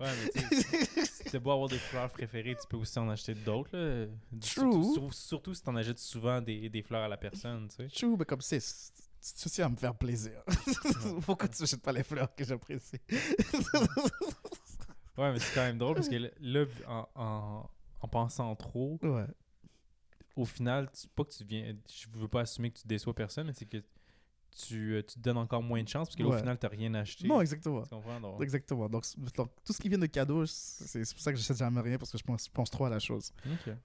Ouais, 0.00 0.08
mais 0.34 0.42
tu 0.42 0.62
sais, 0.62 1.04
si 1.04 1.24
t'as 1.30 1.38
beau 1.38 1.52
avoir 1.52 1.68
des 1.68 1.78
fleurs 1.78 2.10
préférées, 2.10 2.56
tu 2.60 2.66
peux 2.68 2.76
aussi 2.76 2.98
en 2.98 3.08
acheter 3.08 3.34
d'autres. 3.34 3.76
là. 3.76 4.06
True. 4.40 4.72
Surtout, 4.72 4.94
sur- 4.94 5.14
surtout 5.14 5.54
si 5.54 5.62
t'en 5.62 5.76
achètes 5.76 5.98
souvent 6.00 6.40
des, 6.40 6.68
des 6.68 6.82
fleurs 6.82 7.02
à 7.04 7.08
la 7.08 7.16
personne, 7.16 7.68
tu 7.68 7.76
sais. 7.76 7.88
Chou, 7.88 8.16
mais 8.18 8.24
comme 8.24 8.40
c'est. 8.40 8.58
Aussi 9.46 9.62
à 9.62 9.68
me 9.68 9.76
faire 9.76 9.94
plaisir. 9.94 10.42
Pourquoi 11.24 11.46
tu 11.48 11.62
n'achètes 11.62 11.80
pas 11.82 11.92
les 11.92 12.02
fleurs 12.02 12.34
que 12.34 12.44
j'apprécie? 12.44 12.98
Ouais, 15.18 15.30
mais 15.30 15.38
c'est 15.38 15.54
quand 15.54 15.60
même 15.66 15.76
drôle 15.78 15.94
parce 15.96 16.08
que 16.08 16.16
là, 16.40 16.64
en, 16.88 17.06
en, 17.14 17.70
en 18.00 18.08
pensant 18.08 18.56
trop, 18.56 18.98
Ouais. 19.02 19.26
au 20.36 20.46
final, 20.46 20.90
tu, 20.90 21.06
pas 21.08 21.22
que 21.24 21.30
tu 21.32 21.44
viens. 21.44 21.76
Je 21.86 22.06
veux 22.18 22.28
pas 22.28 22.40
assumer 22.40 22.70
que 22.70 22.78
tu 22.80 22.86
déçois 22.86 23.14
personne, 23.14 23.46
mais 23.46 23.52
c'est 23.52 23.66
que 23.66 23.76
tu, 24.54 24.94
euh, 24.94 25.02
tu 25.02 25.14
te 25.14 25.20
donnes 25.20 25.38
encore 25.38 25.62
moins 25.62 25.82
de 25.82 25.88
chance 25.88 26.08
parce 26.08 26.16
qu'au 26.16 26.30
Ouais. 26.32 26.38
final, 26.38 26.58
t'as 26.58 26.68
rien 26.68 26.92
acheté. 26.94 27.26
Non, 27.26 27.40
exactement. 27.40 27.82
Tu 27.82 27.88
comprends? 27.90 28.20
Donc, 28.20 28.42
Exactement. 28.42 28.88
Donc, 28.88 29.04
donc, 29.36 29.50
tout 29.64 29.72
ce 29.72 29.80
qui 29.80 29.88
vient 29.88 29.98
de 29.98 30.06
cadeaux, 30.06 30.44
c'est 30.46 31.00
pour 31.00 31.20
ça 31.20 31.32
que 31.32 31.38
j'achète 31.38 31.56
jamais 31.56 31.80
rien 31.80 31.98
parce 31.98 32.10
que 32.12 32.18
je 32.18 32.50
pense, 32.52 32.70
trop 32.70 32.84
à 32.86 32.90
la 32.90 32.98
chose. 32.98 33.32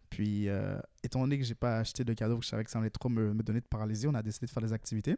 Puis, 0.10 0.48
euh, 0.50 0.80
étant 1.04 1.22
donné 1.22 1.38
que 1.38 1.44
j'ai 1.46 1.56
pas 1.56 1.80
acheté 1.80 2.04
de 2.04 2.14
cadeaux, 2.14 2.38
que 2.38 2.44
je 2.44 2.50
savais 2.50 2.64
que 2.64 2.70
ça 2.72 2.80
allait 2.80 2.90
trop 2.90 3.10
me, 3.10 3.34
me 3.34 3.44
donner 3.44 3.62
de 3.62 3.66
paralysie, 3.66 4.08
on 4.08 4.14
a 4.14 4.22
décidé 4.24 4.46
de 4.46 4.52
faire 4.52 4.64
des 4.64 4.74
activités. 4.74 5.16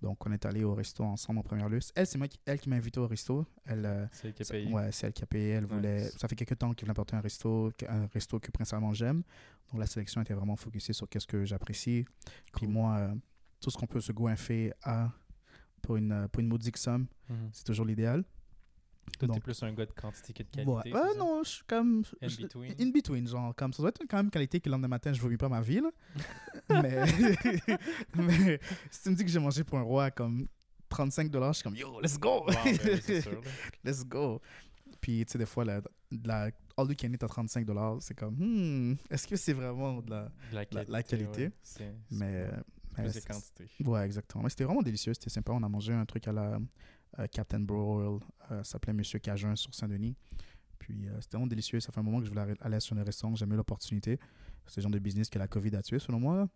Donc, 0.00 0.24
on 0.26 0.32
est 0.32 0.46
allé 0.46 0.62
au 0.62 0.74
resto 0.74 1.02
ensemble 1.02 1.40
en 1.40 1.42
première 1.42 1.68
lieu. 1.68 1.80
Elle, 1.96 2.06
c'est 2.06 2.18
moi 2.18 2.28
qui, 2.28 2.38
elle 2.46 2.60
qui 2.60 2.68
m'a 2.68 2.76
invité 2.76 3.00
au 3.00 3.08
resto. 3.08 3.44
Elle, 3.66 3.84
euh, 3.84 4.06
C'est 4.12 4.28
elle 4.28 4.34
qui 4.34 4.42
a 4.42 4.46
payé. 4.46 4.72
ouais, 4.72 4.92
c'est 4.92 5.08
elle 5.08 5.12
qui 5.12 5.24
a 5.24 5.26
payé. 5.26 5.48
Elle 5.50 5.64
voulait. 5.66 6.04
Ça 6.16 6.28
fait 6.28 6.36
quelques 6.36 6.56
temps 6.56 6.72
qu'elle 6.72 6.88
voulait 6.88 7.14
un 7.14 7.20
resto, 7.20 7.72
un 7.88 8.06
resto 8.06 8.38
que 8.38 8.50
principalement 8.52 8.92
j'aime. 8.92 9.22
Donc, 9.72 9.80
la 9.80 9.86
sélection 9.86 10.20
était 10.22 10.34
vraiment 10.34 10.54
focusée 10.54 10.92
sur 10.92 11.08
qu'est-ce 11.08 11.26
que 11.26 11.44
j'apprécie. 11.44 12.04
Puis 12.54 12.66
Cool. 12.66 12.68
moi, 12.68 12.96
euh, 12.98 13.14
tout 13.60 13.70
ce 13.70 13.76
qu'on 13.76 13.86
peut 13.86 14.00
se 14.00 14.12
goinfrer 14.12 14.72
à 14.82 15.10
pour 15.82 15.96
une, 15.96 16.12
euh, 16.12 16.28
pour 16.28 16.40
une 16.40 16.48
modique 16.48 16.76
somme, 16.76 17.06
Mhm. 17.28 17.50
c'est 17.52 17.64
toujours 17.64 17.86
l'idéal. 17.86 18.24
Toi, 19.18 19.28
t'es 19.32 19.40
plus 19.40 19.62
un 19.62 19.72
gars 19.72 19.86
de 19.86 19.92
quantité 19.92 20.32
que 20.34 20.42
de 20.42 20.48
qualité. 20.50 20.92
Ouais. 20.92 21.16
non, 21.16 21.42
je 21.42 21.48
suis 21.48 21.64
comme. 21.66 22.02
In 22.20 22.28
je- 22.28 22.42
between. 22.42 22.74
In 22.78 22.90
between, 22.90 23.26
genre, 23.26 23.54
comme 23.54 23.72
ça 23.72 23.82
doit 23.82 23.88
être 23.88 24.02
quand 24.08 24.18
même 24.18 24.30
qualité 24.30 24.60
que 24.60 24.68
le 24.68 24.72
lendemain 24.72 24.88
matin, 24.88 25.12
je 25.14 25.20
vomis 25.20 25.38
pas 25.38 25.48
ma 25.48 25.62
vie, 25.62 25.80
là. 25.80 25.90
mais, 26.68 27.04
mais 28.14 28.60
si 28.90 29.02
tu 29.02 29.10
me 29.10 29.14
dis 29.14 29.24
que 29.24 29.30
j'ai 29.30 29.38
mangé 29.38 29.64
pour 29.64 29.78
un 29.78 29.82
roi 29.82 30.10
comme 30.10 30.46
35 30.90 31.30
dollars, 31.30 31.52
je 31.54 31.58
suis 31.60 31.64
comme 31.64 31.76
yo, 31.76 32.00
let's 32.02 32.18
go! 32.18 32.44
Wow, 32.46 32.52
ben 32.64 33.00
sûr, 33.22 33.40
let's 33.82 34.04
go! 34.04 34.40
Puis, 35.00 35.24
tu 35.24 35.32
sais, 35.32 35.38
des 35.38 35.46
fois, 35.46 35.64
la, 35.64 35.80
la 36.24 36.50
All 36.76 36.88
You 36.88 36.94
Can 37.00 37.12
Eat 37.12 37.22
à 37.22 37.28
35 37.28 37.64
dollars, 37.64 37.96
c'est 38.00 38.14
comme, 38.14 38.34
hmm, 38.36 38.96
est-ce 39.10 39.26
que 39.26 39.36
c'est 39.36 39.52
vraiment 39.54 40.02
de 40.02 40.10
la. 40.10 40.24
De 40.50 40.54
La 40.54 40.64
qualité. 40.66 40.92
la 40.92 41.02
qualité. 41.02 41.42
ouais. 41.46 41.52
C'est 41.62 41.78
c'est 41.78 41.94
Mais. 42.10 42.46
Plus 43.02 43.14
de 43.14 43.20
quantité. 43.20 43.68
Ouais, 43.84 44.04
exactement. 44.04 44.42
Mais 44.44 44.50
c'était 44.50 44.64
vraiment 44.64 44.82
délicieux, 44.82 45.14
c'était 45.14 45.30
sympa. 45.30 45.52
On 45.52 45.62
a 45.62 45.68
mangé 45.68 45.92
un 45.92 46.04
truc 46.06 46.26
à 46.28 46.32
la 46.32 46.58
euh, 47.18 47.26
Captain 47.28 47.60
Broil, 47.60 48.20
euh, 48.50 48.62
s'appelait 48.64 48.92
Monsieur 48.92 49.18
Cajun 49.18 49.56
sur 49.56 49.74
Saint-Denis. 49.74 50.16
Puis 50.78 51.08
euh, 51.08 51.20
c'était 51.20 51.36
vraiment 51.36 51.46
délicieux. 51.48 51.80
Ça 51.80 51.92
fait 51.92 52.00
un 52.00 52.02
moment 52.02 52.18
que 52.20 52.24
je 52.26 52.30
voulais 52.30 52.54
aller 52.60 52.80
sur 52.80 52.96
un 52.96 53.02
restaurant. 53.04 53.34
J'ai 53.34 53.46
eu 53.46 53.48
l'opportunité. 53.48 54.18
C'est 54.66 54.78
le 54.78 54.82
genre 54.82 54.92
de 54.92 54.98
business 54.98 55.28
que 55.30 55.38
la 55.38 55.48
COVID 55.48 55.74
a 55.76 55.82
tué, 55.82 55.98
selon 55.98 56.20
moi. 56.20 56.46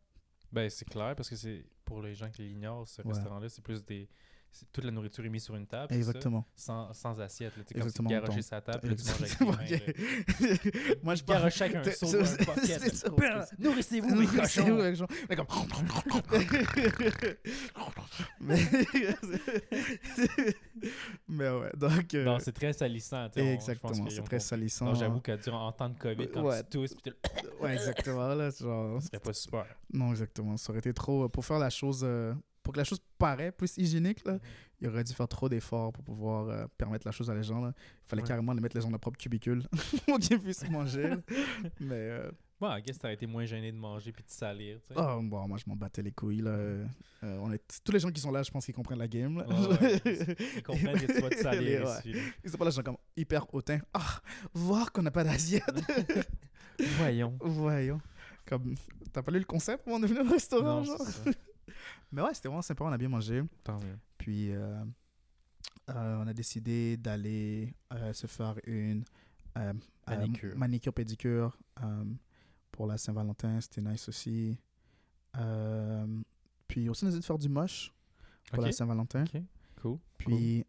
Ben, 0.53 0.69
c'est 0.69 0.85
clair, 0.85 1.17
parce 1.17 1.31
que 1.31 1.37
c'est 1.37 1.65
pour 1.85 2.03
les 2.03 2.15
gens 2.15 2.31
qui 2.31 2.43
l'ignorent, 2.43 2.87
ce 2.87 3.01
Ouais. 3.03 3.09
restaurant-là, 3.15 3.49
c'est 3.49 3.63
plus 3.63 3.85
des. 3.85 4.09
Toute 4.73 4.85
la 4.85 4.91
nourriture 4.91 5.25
est 5.25 5.29
mise 5.29 5.45
sur 5.45 5.57
une 5.57 5.67
table. 5.67 5.89
ça? 5.91 5.97
Exactement. 5.97 6.47
Sans, 6.55 6.93
sans 6.93 7.19
assiette. 7.21 7.57
là. 7.57 7.65
Comme 7.65 7.83
Exactement, 7.83 8.11
garochais 8.11 8.35
donc, 8.35 8.43
sa 8.43 8.61
table, 8.61 8.89
là, 8.89 8.95
tu 8.97 9.45
manges 9.45 9.57
avec. 9.73 9.99
Moi, 11.05 11.15
je 11.15 11.25
garoches 11.25 11.55
chacun 11.55 11.81
un 11.81 11.91
seau, 11.91 12.21
un 12.21 12.45
pocket. 12.45 13.59
Nourrissez-vous, 13.59 14.15
mes 14.15 14.27
cochons! 14.27 14.79
Mais 15.29 15.37
comme. 15.37 15.47
mais... 18.41 18.59
mais 21.29 21.51
ouais, 21.51 21.71
donc. 21.77 22.15
euh, 22.15 22.25
Non, 22.25 22.39
c'est 22.39 22.53
très 22.53 22.73
salissant. 22.73 23.29
exactement, 23.37 24.09
c'est 24.09 24.23
très 24.25 24.41
salissant. 24.41 24.95
J'avoue 24.95 25.21
que 25.21 25.33
durant 25.43 25.67
en 25.67 25.73
temps 25.73 25.89
de 25.89 25.99
COVID, 25.99 26.29
quand 26.29 26.51
tu 26.51 26.79
tousses, 26.79 26.95
Ouais, 27.61 27.75
exactement. 27.75 28.35
Là, 28.35 28.51
genre... 28.51 29.01
ce 29.01 29.09
serait 29.09 29.21
pas 29.21 29.33
super. 29.33 29.67
Non, 29.93 30.11
exactement. 30.11 30.57
Ça 30.57 30.71
aurait 30.71 30.81
été 30.81 30.93
trop. 30.93 31.29
Pour 31.29 31.45
faire 31.45 31.59
la 31.59 31.71
chose. 31.71 32.07
Pour 32.63 32.73
que 32.73 32.79
la 32.79 32.85
chose 32.85 33.01
paraît 33.19 33.51
plus 33.53 33.77
hygiénique, 33.77 34.25
là, 34.25 34.39
il 34.81 34.89
aurait 34.89 35.03
dû 35.05 35.13
faire 35.13 35.27
trop 35.29 35.49
d'efforts 35.49 35.93
pour 35.93 36.05
pouvoir 36.05 36.49
euh, 36.49 36.67
permettre 36.79 37.07
la 37.07 37.13
chose 37.13 37.29
à 37.31 37.35
les 37.35 37.43
gens. 37.43 37.61
Là. 37.61 37.73
Il 37.77 38.09
fallait 38.09 38.23
Ouais. 38.23 38.29
carrément 38.29 38.53
les 38.53 38.61
mettre 38.61 38.77
les 38.77 38.81
gens 38.83 38.89
dans 38.89 38.93
leur 38.93 39.01
propre 39.01 39.19
cubicule 39.19 39.63
pour 40.07 40.19
qu'ils 40.19 40.39
puissent 40.41 40.69
manger. 40.71 41.09
là. 41.09 41.17
Mais. 41.81 41.95
euh, 41.95 42.31
Bon, 42.61 42.73
I 42.73 42.81
guess 42.81 42.97
t'aurais 42.97 43.15
été 43.15 43.27
moins 43.27 43.45
gêné 43.45 43.73
de 43.73 43.77
manger 43.77 44.13
puis 44.13 44.23
de 44.23 44.31
salir. 44.31 44.79
Oh, 44.95 45.19
bon, 45.21 45.49
moi, 45.49 45.59
je 45.59 45.65
m'en 45.69 45.75
battais 45.75 46.01
les 46.01 46.13
couilles. 46.13 46.43
Là. 46.43 46.51
Euh, 46.53 46.87
on 47.23 47.53
est... 47.53 47.61
Tous 47.83 47.91
les 47.91 47.99
gens 47.99 48.09
qui 48.13 48.21
sont 48.21 48.31
là, 48.31 48.45
je 48.45 48.53
pense 48.53 48.65
qu'ils 48.65 48.73
comprennent 48.75 49.01
la 49.01 49.09
game. 49.09 49.37
Là. 49.39 49.47
Ouais. 49.49 50.01
Ils 50.59 50.63
comprennent 50.63 50.97
que 51.01 51.13
tu 51.13 51.21
vas 51.21 51.31
te 51.31 51.39
salir 51.39 51.83
Ouais. 51.85 52.13
Ils 52.45 52.49
sont 52.51 52.57
pas 52.59 52.65
là, 52.67 52.71
genre 52.71 52.85
comme 52.85 52.99
hyper 53.17 53.53
hautain. 53.53 53.81
Ah, 53.93 54.21
voir 54.55 54.93
qu'on 54.93 55.03
n'a 55.03 55.11
pas 55.11 55.25
d'assiette. 55.25 55.65
Voyons. 56.99 57.37
Voyons. 57.41 58.01
Comme, 58.47 58.75
t'as 59.13 59.23
pas 59.23 59.33
lu 59.33 59.41
le 59.41 59.45
concept 59.45 59.87
avant 59.89 59.99
de 59.99 60.07
venir 60.07 60.25
au 60.25 60.29
restaurant, 60.31 60.81
Non, 60.81 60.85
genre? 60.85 60.99
Mais 62.11 62.23
ouais, 62.23 62.35
c'était 62.35 62.49
vraiment 62.49 62.63
sympa, 62.63 62.85
on 62.85 62.93
a 62.93 62.99
bien 62.99 63.09
mangé. 63.09 63.43
Tant 63.65 63.79
mieux. 63.79 63.99
Puis, 64.19 64.53
euh, 64.53 64.85
euh, 65.91 66.23
on 66.23 66.27
a 66.27 66.33
décidé 66.33 66.97
d'aller 66.97 67.75
euh, 67.93 68.13
se 68.13 68.27
faire 68.27 68.57
une 68.67 69.05
Manicure. 70.07 70.57
manicure 70.57 70.93
pédicure 70.93 71.57
euh, 71.83 72.05
pour 72.71 72.87
la 72.87 72.99
Saint-Valentin. 72.99 73.61
C'était 73.61 73.81
nice 73.81 74.09
aussi. 74.09 74.59
Puis 76.69 76.89
aussi, 76.89 77.05
on 77.05 77.09
a 77.09 77.11
décidé 77.11 77.21
de 77.21 77.25
faire 77.27 77.39
du 77.39 77.49
moche 77.49 77.93
pour 78.51 78.63
la 78.63 78.73
Saint-Valentin. 78.73 79.25
Ok. 79.25 79.43
Cool. 79.81 79.99
Puis, 80.19 80.65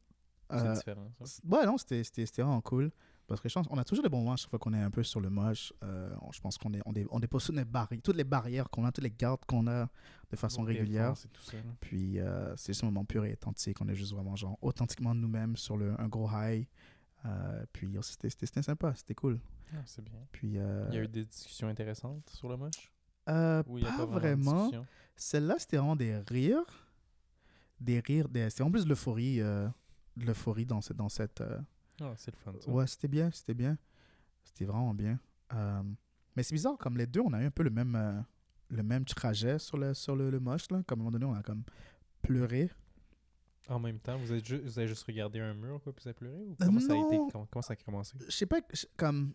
C'est 0.50 0.74
différent, 0.74 1.12
ça. 1.24 1.42
ouais, 1.48 1.66
non, 1.66 1.78
c'était 1.78 2.04
vraiment 2.42 2.62
cool. 2.62 2.92
Parce 3.34 3.42
que 3.42 3.50
je 3.50 3.54
pense 3.56 3.68
qu'on 3.68 3.78
a 3.78 3.84
toujours 3.84 4.04
des 4.04 4.10
bons 4.10 4.20
moments 4.22 4.36
chaque 4.36 4.50
fois 4.50 4.60
qu'on 4.60 4.74
est 4.74 4.82
un 4.82 4.92
peu 4.92 5.04
sur 5.04 5.20
le 5.20 5.30
moche. 5.30 5.74
Euh, 5.84 6.14
on- 6.22 6.32
je 6.32 6.40
pense 6.42 6.58
qu'on 6.58 6.74
est, 6.74 6.82
on 6.86 6.94
on 7.12 7.20
dépose 7.20 7.46
toutes 7.46 7.56
les, 7.56 7.66
barri- 7.66 8.02
toutes 8.02 8.16
les 8.16 8.24
barrières 8.24 8.70
qu'on 8.70 8.86
a, 8.86 8.92
toutes 8.92 9.04
les 9.04 9.12
gardes 9.12 9.44
qu'on 9.46 9.68
a 9.68 9.88
de 10.30 10.36
façon 10.36 10.58
Pour 10.62 10.68
régulière. 10.68 11.14
tout 11.34 11.42
ça. 11.42 11.58
Puis 11.80 12.20
euh, 12.20 12.56
c'est 12.56 12.74
juste 12.74 12.84
un 12.84 12.88
moment 12.88 13.06
pur 13.06 13.26
et 13.26 13.34
authentique. 13.34 13.82
On 13.82 13.88
est 13.88 13.96
juste 13.96 14.14
vraiment 14.14 14.36
genre 14.36 14.58
authentiquement 14.62 15.14
nous-mêmes 15.16 15.56
sur 15.58 15.78
le, 15.78 16.00
un 16.00 16.08
gros 16.08 16.30
high. 16.32 16.68
Euh, 17.26 17.66
puis 17.74 17.98
oh, 17.98 18.02
c'était 18.02 18.62
sympa, 18.62 18.94
c'était 18.96 19.16
cool. 19.16 19.40
Ah, 19.74 19.78
c'est 19.86 20.04
bien. 20.04 20.20
Puis 20.32 20.50
Il 20.50 20.94
y 20.94 20.98
a 20.98 21.04
eu 21.04 21.08
des 21.08 21.26
discussions 21.26 21.68
intéressantes 21.68 22.30
sur 22.30 22.50
le 22.50 22.58
moche? 22.58 22.92
Euh, 23.30 23.64
pas 23.64 23.98
pas 23.98 24.06
vraiment? 24.06 24.70
Celle-là, 25.16 25.56
c'était 25.58 25.78
vraiment 25.78 25.96
des 25.96 26.18
rires. 26.28 26.92
Des 27.80 28.00
rires. 28.00 28.28
Des... 28.30 28.50
C'était 28.50 28.64
en 28.64 28.72
plus 28.72 28.84
de 28.84 28.90
l'euphorie. 28.90 29.42
euh, 29.42 29.68
l'euphorie 30.18 30.66
dans 30.66 30.82
cette. 30.82 30.98
Dans 30.98 31.10
cette 31.10 31.42
euh, 31.42 31.60
Ah, 32.02 32.14
c'est 32.18 32.32
le 32.32 32.38
fun, 32.40 32.54
ça. 32.60 32.70
Ouais, 32.72 32.88
c'était 32.88 33.08
bien, 33.08 33.30
c'était 33.32 33.54
bien. 33.54 33.78
C'était 34.44 34.66
vraiment 34.66 34.94
bien. 34.94 35.20
Euh, 35.54 35.84
mais 36.36 36.44
c'est 36.44 36.54
bizarre, 36.56 36.78
comme 36.78 36.98
les 36.98 37.08
deux, 37.08 37.22
on 37.22 37.32
a 37.34 37.42
eu 37.42 37.46
un 37.46 37.52
peu 37.52 37.64
le 37.64 37.70
même, 37.70 37.96
euh, 37.96 38.20
le 38.70 38.84
même 38.84 39.06
trajet 39.06 39.60
sur 39.60 39.78
le, 39.78 39.94
sur 39.94 40.16
le, 40.16 40.30
le 40.30 40.40
moche. 40.40 40.70
Là. 40.72 40.82
Comme 40.88 41.00
à 41.00 41.02
un 41.02 41.06
moment 41.06 41.12
donné, 41.12 41.26
on 41.26 41.34
a 41.36 41.44
comme 41.44 41.64
pleuré. 42.22 42.72
En 43.70 43.80
même 43.80 44.00
temps, 44.00 44.18
vous, 44.18 44.38
ju- 44.44 44.60
vous 44.60 44.78
avez 44.80 44.88
juste 44.90 45.04
regardé 45.06 45.40
un 45.40 45.54
mur, 45.54 45.80
quoi, 45.82 45.94
puis 45.94 46.04
vous 46.04 46.08
avez 46.10 46.16
pleuré 46.16 46.44
Ou 46.44 46.52
Euh, 46.52 46.66
comment 46.66 46.80
ça 46.82 46.94
a 46.94 46.98
été 46.98 47.18
comment, 47.32 47.46
comment 47.46 47.62
ça 47.62 47.74
a 47.74 47.76
commencé? 47.78 48.14
Je 48.26 48.32
sais 48.32 48.46
pas 48.46 48.60
comme 48.98 49.34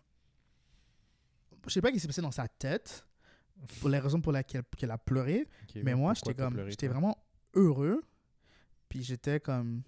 je 1.67 1.73
sais 1.73 1.81
pas 1.81 1.89
ce 1.89 1.93
qui 1.93 1.99
s'est 1.99 2.07
passé 2.07 2.21
dans 2.21 2.31
sa 2.31 2.47
tête 2.47 3.05
pour 3.79 3.89
les 3.89 3.99
raisons 3.99 4.21
pour 4.21 4.31
lesquelles 4.31 4.63
qu'elle 4.77 4.91
a 4.91 4.97
pleuré 4.97 5.47
mais 5.83 5.93
moi 5.95 6.13
j'étais 6.13 6.33
comme 6.33 6.69
j'étais 6.69 6.87
vraiment 6.87 7.17
heureux 7.53 8.03
puis 8.87 9.03
j'étais 9.03 9.39
comme 9.39 9.81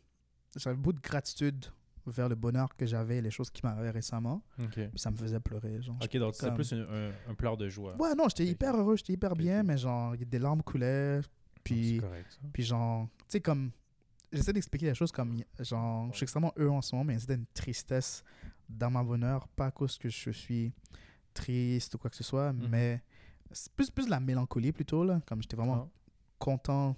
j'avais 0.57 0.75
beaucoup 0.75 0.93
de 0.93 0.99
gratitude 0.99 1.65
vers 2.07 2.27
le 2.29 2.35
bonheur 2.35 2.75
que 2.75 2.85
j'avais 2.85 3.21
les 3.21 3.31
choses 3.31 3.49
qui 3.49 3.61
m'arrivaient 3.63 3.91
récemment 3.91 4.41
puis 4.71 4.89
ça 4.95 5.11
me 5.11 5.15
faisait 5.17 5.39
pleurer 5.39 5.81
genre 5.81 5.97
Ok, 6.03 6.17
donc 6.17 6.37
comme- 6.37 6.55
plus 6.55 6.73
un, 6.73 6.81
un, 6.81 7.11
un 7.29 7.33
pleur 7.35 7.57
de 7.57 7.67
joie. 7.69 7.95
ouais 7.97 8.15
non 8.15 8.25
j'étais 8.29 8.45
hyper 8.45 8.75
heureux 8.75 8.95
j'étais 8.97 9.13
hyper 9.13 9.35
bien 9.35 9.63
mais 9.63 9.77
genre 9.77 10.15
des 10.17 10.39
larmes 10.39 10.63
coulaient 10.63 11.21
puis 11.63 11.95
C'est 11.95 12.01
correct, 12.01 12.39
puis 12.53 12.63
genre 12.63 13.07
tu 13.19 13.25
sais 13.29 13.41
comme 13.41 13.71
j'essaie 14.31 14.53
d'expliquer 14.53 14.87
les 14.87 14.95
choses 14.95 15.11
comme 15.11 15.37
genre 15.59 16.09
je 16.11 16.15
suis 16.17 16.23
extrêmement 16.23 16.53
heureux 16.57 16.77
en 16.77 16.81
ce 16.81 16.95
moment 16.95 17.05
mais 17.05 17.15
il 17.21 17.29
y 17.29 17.31
a 17.31 17.35
une 17.35 17.45
tristesse 17.53 18.23
dans 18.67 18.89
ma 18.89 19.03
bonheur 19.03 19.47
pas 19.49 19.67
à 19.67 19.71
cause 19.71 19.97
que 19.97 20.09
je 20.09 20.31
suis 20.31 20.73
triste 21.33 21.95
ou 21.95 21.97
quoi 21.97 22.09
que 22.09 22.15
ce 22.15 22.23
soit 22.23 22.51
Mhm. 22.53 22.67
mais 22.69 23.01
c'est 23.51 23.71
plus 23.73 23.89
plus 23.91 24.05
de 24.05 24.09
la 24.11 24.19
mélancolie 24.19 24.71
plutôt 24.71 25.03
là 25.03 25.21
comme 25.25 25.41
j'étais 25.41 25.55
vraiment 25.57 25.87
Ah. 25.87 25.99
content 26.39 26.95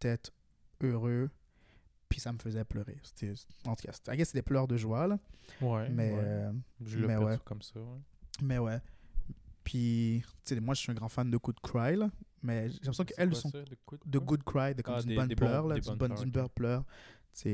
d'être 0.00 0.30
heureux 0.82 1.30
puis 2.10 2.20
ça 2.20 2.30
me 2.32 2.38
faisait 2.38 2.64
pleurer 2.64 2.98
c'était 3.02 3.32
en 3.66 3.74
tout 3.74 3.86
cas 3.86 4.12
I 4.12 4.16
guess 4.18 4.32
des 4.34 4.42
pleurs 4.42 4.68
de 4.68 4.76
joie 4.76 5.06
là 5.06 5.18
Ouais, 5.62 5.88
mais 5.88 6.12
ouais. 6.12 6.18
euh, 6.22 6.52
je 6.84 6.98
mais 6.98 7.16
ouais. 7.16 7.38
comme 7.46 7.62
ça, 7.62 7.80
ouais. 7.80 7.98
mais 8.42 8.58
ouais 8.58 8.80
puis 9.64 10.22
tu 10.44 10.54
sais 10.54 10.60
moi 10.60 10.74
je 10.74 10.80
suis 10.80 10.90
un 10.90 10.94
grand 10.94 11.08
fan 11.08 11.30
de 11.30 11.36
Good 11.38 11.60
Cry 11.62 11.96
là 11.96 12.10
mais 12.42 12.68
j'ai 12.70 12.76
l'impression 12.78 13.04
qu'elles 13.04 13.34
sont 13.36 13.50
ça, 13.50 13.58
de 14.06 14.18
good 14.18 14.42
cry, 14.44 14.74
de 14.74 14.80
comme 14.82 14.94
Ah, 14.96 15.00
d'une 15.00 15.10
des- 15.10 15.14
bonne 15.16 15.28
des 15.28 15.34
bons- 15.34 15.46
pleure, 15.46 15.66
là, 15.66 15.74
bonnes 15.74 15.84
bonne, 15.98 16.08
bonne 16.08 16.18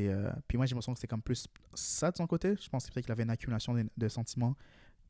euh, 0.09 0.31
puis 0.47 0.57
moi, 0.57 0.65
j'ai 0.67 0.75
l'impression 0.77 0.95
que 0.95 1.01
c'est 1.01 1.09
comme 1.09 1.23
plus 1.23 1.49
ça 1.75 2.13
de 2.13 2.17
son 2.17 2.27
côté. 2.29 2.55
Je 2.61 2.69
pense 2.69 2.89
peut-être 2.89 3.05
qu'il 3.05 3.11
avait 3.13 3.25
une 3.25 3.31
accumulation 3.31 3.75
de, 3.75 3.85
de 3.97 4.09
sentiments 4.09 4.55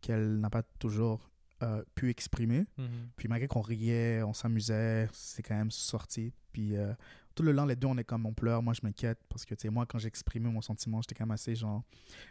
qu'elle 0.00 0.40
n'a 0.40 0.48
pas 0.48 0.62
toujours 0.78 1.30
euh, 1.62 1.84
pu 1.94 2.08
exprimer. 2.08 2.64
Mhm. 2.78 2.88
Puis 3.16 3.28
malgré 3.28 3.46
qu'on 3.48 3.60
riait, 3.60 4.22
on 4.22 4.32
s'amusait, 4.32 5.08
c'est 5.12 5.42
quand 5.42 5.54
même 5.56 5.70
sorti. 5.70 6.32
Puis 6.52 6.74
euh, 6.74 6.94
tout 7.36 7.44
le 7.44 7.52
long, 7.52 7.66
les 7.66 7.76
deux, 7.76 7.86
on 7.86 7.96
est 7.98 8.02
comme 8.04 8.26
on 8.26 8.32
pleure. 8.34 8.62
Moi, 8.62 8.74
je 8.74 8.80
m'inquiète 8.82 9.18
parce 9.28 9.44
que, 9.44 9.54
tu 9.54 9.62
sais, 9.62 9.70
moi, 9.70 9.86
quand 9.86 9.98
j'exprimais 9.98 10.48
mon 10.50 10.60
sentiment, 10.62 11.00
j'étais 11.02 11.14
quand 11.14 11.26
même 11.26 11.30
assez 11.34 11.54
genre. 11.54 11.84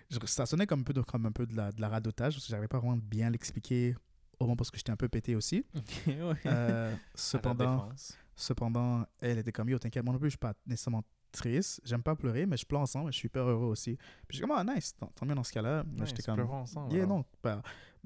je- 0.10 0.20
ça 0.26 0.46
sonnait 0.46 0.66
comme 0.68 0.82
un 0.82 0.84
peu 0.84 0.94
de, 0.94 1.02
comme 1.02 1.26
un 1.28 1.32
peu 1.32 1.46
de, 1.46 1.56
la, 1.56 1.72
de 1.72 1.80
la 1.80 1.88
radotage 1.88 2.34
parce 2.34 2.44
que 2.46 2.50
j'arrivais 2.50 2.68
pas 2.68 2.80
vraiment 2.80 2.98
bien 2.98 3.30
l'expliquer 3.30 3.96
au 4.40 4.44
moment 4.46 4.58
parce 4.58 4.70
que 4.72 4.78
j'étais 4.78 4.92
un 4.92 4.98
peu 4.98 5.08
pété 5.08 5.36
aussi. 5.36 5.64
Ouais. 6.08 6.36
Euh, 6.48 6.94
cependant. 7.14 7.88
Cependant, 8.36 9.06
elle 9.22 9.38
était 9.38 9.52
comme 9.54 9.70
yo, 9.70 9.80
t'inquiète, 9.80 10.04
moi 10.04 10.12
non 10.14 10.20
plus, 10.20 10.28
je 10.28 10.32
suis 10.32 10.38
pas 10.40 10.54
nécessairement 10.66 11.04
triste. 11.32 11.80
J'aime 11.86 12.04
pas 12.04 12.16
pleurer, 12.16 12.46
mais 12.46 12.58
je 12.58 12.66
pleure 12.66 12.82
ensemble 12.82 13.10
et 13.10 13.12
je 13.14 13.18
suis 13.18 13.28
hyper 13.28 13.44
heureux 13.48 13.68
aussi. 13.68 13.98
Puis 14.28 14.38
j'ai 14.38 14.42
comme, 14.42 14.52
ah, 14.52 14.64
nice, 14.64 14.94
tant, 14.98 15.08
tant 15.16 15.26
mieux 15.26 15.36
dans 15.36 15.44
ce 15.44 15.54
cas-là. 15.54 15.84
Ouais, 16.00 16.06
j'étais 16.06 16.24
comme, 16.24 16.40
ensemble, 16.50 16.94
yeah, 16.94 17.06
non. 17.06 17.24
Bah, 17.44 17.62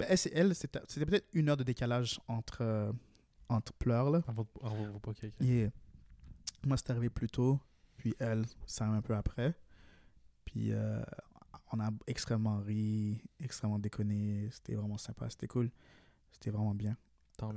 elle, 0.08 0.54
c'était 0.56 1.06
peut-être 1.06 1.28
une 1.34 1.50
heure 1.50 1.58
de 1.58 1.64
décalage 1.64 2.20
entre, 2.28 2.60
euh, 2.62 2.92
entre 3.50 3.74
pleurs, 3.74 4.10
là. 4.12 4.22
En 4.28 4.34
en 4.68 5.00
ok. 5.04 5.18
Yeah. 5.42 5.70
Moi, 6.66 6.78
c'est 6.78 6.90
arrivé 6.92 7.10
plus 7.10 7.28
tôt, 7.28 7.60
puis 7.98 8.14
elle, 8.20 8.46
ça 8.66 8.86
arrive 8.86 8.98
un 8.98 9.02
peu 9.02 9.16
après. 9.16 9.56
Puis 10.46 10.72
euh, 10.74 11.02
on 11.72 11.80
a 11.80 11.90
extrêmement 12.08 12.60
ri, 12.60 13.22
extrêmement 13.40 13.80
déconné. 13.80 14.50
C'était 14.52 14.76
vraiment 14.76 14.98
sympa, 14.98 15.30
c'était 15.30 15.48
cool. 15.48 15.70
C'était 16.32 16.52
vraiment 16.52 16.74
bien. 16.76 16.98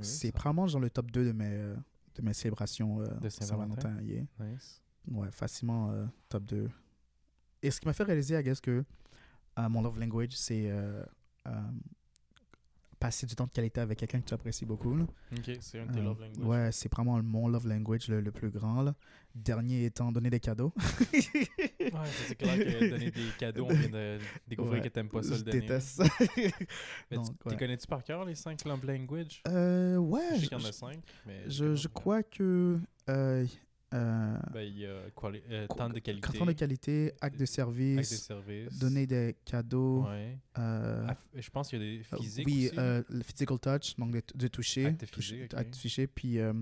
C'est 0.01 0.31
probablement 0.31 0.67
dans 0.67 0.79
le 0.79 0.89
top 0.89 1.11
2 1.11 1.25
de 1.25 1.31
mes, 1.33 1.73
de 2.15 2.21
mes 2.21 2.33
célébrations 2.33 3.01
euh, 3.01 3.07
De 3.19 3.29
Saint-Valentin. 3.29 3.81
Saint-Valentin. 3.81 4.03
yeah. 4.03 4.23
Nice. 4.39 4.81
Ouais, 5.11 5.31
facilement 5.31 5.91
euh, 5.91 6.05
top 6.29 6.45
2. 6.45 6.69
Et 7.61 7.71
ce 7.71 7.79
qui 7.79 7.87
m'a 7.87 7.93
fait 7.93 8.03
réaliser, 8.03 8.37
I 8.39 8.43
guess, 8.43 8.61
que 8.61 8.83
euh, 9.59 9.69
mon 9.69 9.81
love 9.81 9.99
language, 9.99 10.35
c'est 10.35 10.71
passer 13.03 13.25
du 13.25 13.35
temps 13.35 13.43
de 13.47 13.51
qualité 13.51 13.81
avec 13.81 13.99
quelqu'un 13.99 14.21
que 14.21 14.25
tu 14.27 14.33
apprécies 14.33 14.65
beaucoup. 14.65 14.95
là. 14.95 15.03
Ok, 15.37 15.57
c'est 15.59 15.77
un 15.77 15.85
de 15.87 15.91
tes 15.91 15.99
Euh, 15.99 16.03
love 16.03 16.21
language. 16.21 16.45
Ouais, 16.45 16.71
c'est 16.71 16.89
vraiment 16.89 17.21
mon 17.21 17.49
love 17.49 17.67
language 17.67 18.07
le, 18.07 18.21
le 18.21 18.31
plus 18.31 18.49
grand. 18.49 18.81
Là. 18.81 18.95
Dernier 19.35 19.83
étant 19.85 20.09
donner 20.13 20.29
des 20.29 20.39
cadeaux. 20.39 20.71
Ouais, 20.77 21.91
c'est 22.27 22.35
clair 22.35 22.57
que 22.57 22.89
donner 22.89 23.11
des 23.11 23.21
cadeaux, 23.37 23.65
on 23.69 23.73
vient 23.73 23.89
de 23.89 24.19
découvrir 24.47 24.81
Ouais, 24.81 24.87
que 24.87 24.93
t'aimes 24.93 25.09
pas 25.09 25.21
ça 25.21 25.33
Je 25.35 25.39
le 25.43 25.51
donner. 25.51 25.59
déteste 25.61 25.87
ça. 25.97 26.05
Mais 27.11 27.17
Donc, 27.17 27.25
tu 27.41 27.49
ouais. 27.49 27.57
connais-tu 27.57 27.87
par 27.87 28.03
cœur 28.05 28.23
les 28.23 28.35
5 28.35 28.63
love 28.63 28.85
language 28.85 29.41
Euh, 29.49 29.95
Je 29.95 29.99
ouais, 29.99 30.21
sais 30.29 30.35
je, 30.39 30.47
qu'il 30.47 30.57
y 30.57 30.61
en 30.61 30.63
a 30.63 30.67
je, 30.67 30.71
5, 30.71 30.97
mais. 31.27 31.43
je- 31.49 31.75
je 31.75 31.87
crois 31.89 32.23
que 32.23 32.79
euh, 33.09 33.45
euh, 33.93 34.37
Ben, 34.51 34.61
il 34.61 34.79
y 34.79 34.85
a 34.85 34.89
euh, 34.89 35.67
temps 35.67 35.89
de 35.89 35.99
qualité. 35.99 36.21
carton 36.27 36.45
de 36.45 36.51
qualité, 36.53 37.07
acte 37.07 37.19
de 37.19 37.23
Acte 37.25 37.39
de 37.39 37.45
service, 37.45 38.23
service. 38.25 38.79
donner 38.79 39.05
des 39.07 39.35
cadeaux. 39.45 40.05
Ouais. 40.07 40.37
euh, 40.57 41.05
Aff- 41.07 41.17
Je 41.35 41.49
pense 41.49 41.69
qu'il 41.69 41.79
y 41.79 41.81
a 41.81 41.97
des 41.97 42.05
Euh, 42.11 42.17
physiques 42.17 42.45
oui, 42.47 42.67
aussi. 42.69 42.79
euh, 42.79 43.03
le 43.09 43.23
physical 43.23 43.59
touch, 43.59 43.95
donc 43.97 44.11
de, 44.11 44.21
de 44.35 44.47
toucher, 44.47 44.85
Acte 44.87 45.05
toucher- 45.11 45.35
physique, 45.35 45.53
ok. 45.53 45.59
acte 45.59 45.79
toucher, 45.81 46.07
puis 46.07 46.39
euh, 46.39 46.53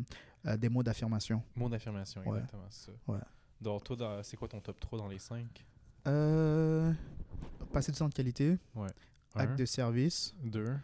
des 0.58 0.70
mots 0.70 0.84
d'affirmation. 0.84 1.42
Mot 1.56 1.70
d'affirmation, 1.70 2.22
Ouais. 2.22 2.38
exactement, 2.40 2.66
c'est 2.70 2.86
ça. 2.88 2.92
Ouais. 3.08 3.20
Donc, 3.62 3.84
toi, 3.84 4.22
c'est 4.24 4.38
quoi 4.38 4.48
ton 4.48 4.60
top 4.60 4.80
3 4.80 5.00
dans 5.00 5.08
les 5.08 5.20
5 5.20 5.66
Euh, 6.08 6.92
passer 7.72 7.92
du 7.92 7.98
temps 8.00 8.10
de 8.10 8.14
qualité, 8.14 8.58
Un, 8.76 8.88
acte 9.36 9.58
de 9.58 9.66
service, 9.66 10.34
deux. 10.44 10.76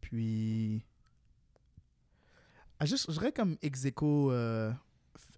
puis. 0.00 0.82
Ah, 2.78 2.86
juste, 2.86 3.06
je 3.08 3.12
dirais 3.18 3.32
comme 3.32 3.56
ex 3.62 3.84
aequo, 3.84 4.32